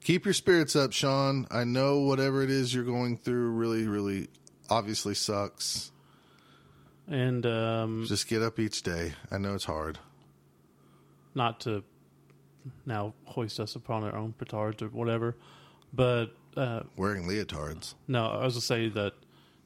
[0.02, 1.47] Keep your spirits up, Sean.
[1.48, 4.27] I know whatever it is you're going through really, really
[4.69, 5.93] obviously sucks.
[7.06, 9.12] and um, Just get up each day.
[9.31, 10.01] I know it's hard.
[11.36, 11.85] not to
[12.85, 15.36] now hoist us upon our own petards or whatever,
[15.93, 17.94] but uh, Wearing leotards.
[18.09, 19.12] no, I was to say that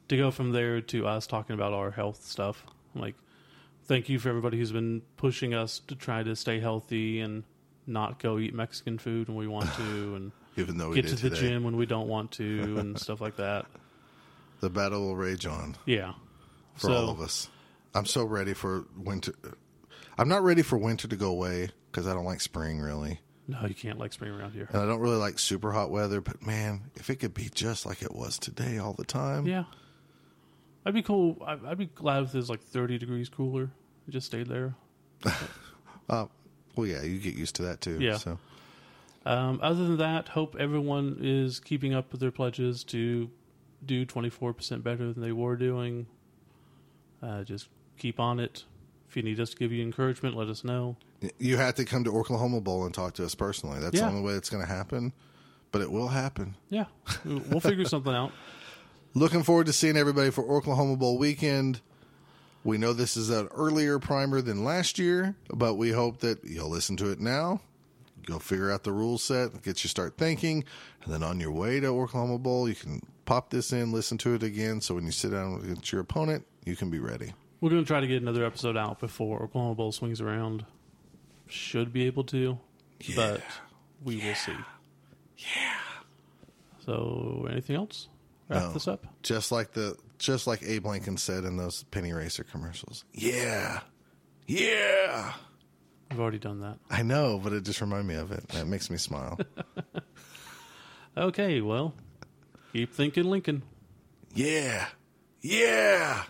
[0.09, 2.63] to go from there to us talking about our health stuff,
[2.93, 3.15] like
[3.87, 7.43] thank you for everybody who's been pushing us to try to stay healthy and
[7.85, 9.81] not go eat Mexican food when we want to
[10.15, 11.49] and Even though we get to the today.
[11.49, 13.65] gym when we don't want to and stuff like that.
[14.59, 16.13] The battle will rage on Yeah.
[16.75, 17.49] for so, all of us.
[17.93, 19.33] I'm so ready for winter.
[20.17, 23.19] I'm not ready for winter to go away because I don't like spring really.
[23.47, 24.67] No, you can't like spring around here.
[24.73, 27.85] And I don't really like super hot weather, but man, if it could be just
[27.85, 29.47] like it was today all the time.
[29.47, 29.63] Yeah.
[30.87, 31.37] I'd be cool.
[31.45, 33.69] I'd, be glad if it was like 30 degrees cooler.
[34.07, 34.73] It just stayed there.
[36.09, 36.25] Uh,
[36.77, 37.97] well, yeah, you get used to that too.
[37.99, 38.15] Yeah.
[38.15, 38.39] So
[39.25, 43.29] Um, other than that, hope everyone is keeping up with their pledges to
[43.85, 46.07] do 24% better than they were doing.
[47.21, 48.63] Uh, just keep on it.
[49.09, 50.95] If you need us to give you encouragement, let us know.
[51.39, 53.81] you have to come to Oklahoma Bowl and talk to us personally.
[53.81, 54.03] That's Yeah.
[54.03, 55.11] the only way it's going to happen.
[55.73, 56.55] But it will happen.
[56.69, 56.85] Yeah,
[57.25, 58.31] we'll figure something out.
[59.17, 61.81] Looking forward to seeing everybody for Oklahoma Bowl weekend.
[62.63, 66.69] We know this is an earlier primer than last year, but we hope that you'll
[66.69, 67.59] listen to it now.
[68.27, 70.63] Go figure out the rule set, get you start thinking,
[71.03, 74.35] and then on your way to Oklahoma Bowl, you can pop this in, listen to
[74.35, 77.33] it again, so when you sit down against your opponent, you can be ready.
[77.59, 80.63] We're going to try to get another episode out before Oklahoma Bowl swings around.
[81.47, 82.59] Should be able to,
[83.15, 83.41] but
[84.03, 84.53] we will see.
[85.39, 85.73] Yeah.
[86.85, 88.09] So, anything else?
[88.49, 88.73] Wrap No.
[88.73, 89.05] this up.
[89.23, 93.03] Just like the just like Abe Lincoln said in those Penny Racer commercials.
[93.13, 93.81] Yeah.
[94.47, 95.33] Yeah.
[96.09, 96.77] We've already done that.
[96.89, 98.43] I know, but it just reminded me of it.
[98.53, 99.37] It makes me smile.
[101.15, 101.93] Okay, well,
[102.73, 103.63] keep thinking Lincoln.
[104.33, 104.87] yeah.
[105.41, 106.23] Yeah.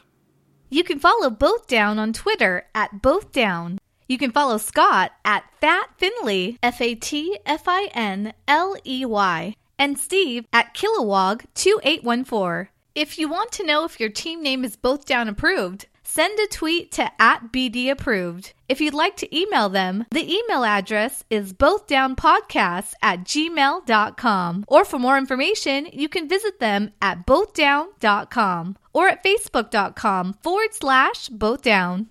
[0.70, 3.80] You can follow Both Down on Twitter at Both Down.
[4.08, 9.06] You can follow Scott at Fat Finley, F A T F I N L E
[9.06, 12.68] Y, and Steve at Kilowog2814.
[12.96, 16.48] If you want to know if your team name is Both Down approved, send a
[16.48, 18.54] tweet to at BD approved.
[18.68, 24.66] If you'd like to email them, the email address is bothdownpodcasts at gmail.com.
[24.68, 31.30] Or for more information, you can visit them at bothdown.com or at facebook.com forward slash
[31.30, 32.08] bothdown.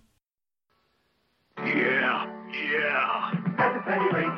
[1.59, 2.36] Yeah, yeah.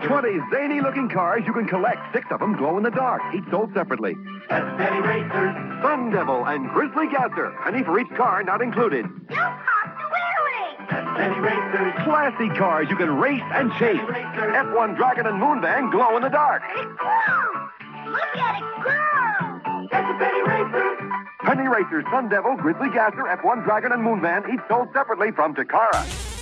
[0.09, 2.01] 20 zany looking cars you can collect.
[2.14, 4.16] Six of them glow in the dark, each sold separately.
[4.48, 5.55] That's Penny Racers.
[5.82, 7.55] Sun Devil and Grizzly Gasser.
[7.62, 9.05] Penny for each car, not included.
[9.05, 10.90] You popped the wheelie!
[10.90, 11.93] That's Penny Racers.
[12.05, 14.01] Classy cars you can race and chase.
[14.01, 16.62] F1 Dragon and Moon Van glow in the dark.
[16.74, 17.68] It glows!
[18.09, 19.89] Look at it go!
[19.93, 20.98] That's the Penny Racers.
[21.40, 25.55] Penny Racers, Sun Devil, Grizzly Gasser, F1 Dragon, and Moon Van, each sold separately from
[25.55, 26.38] Takara.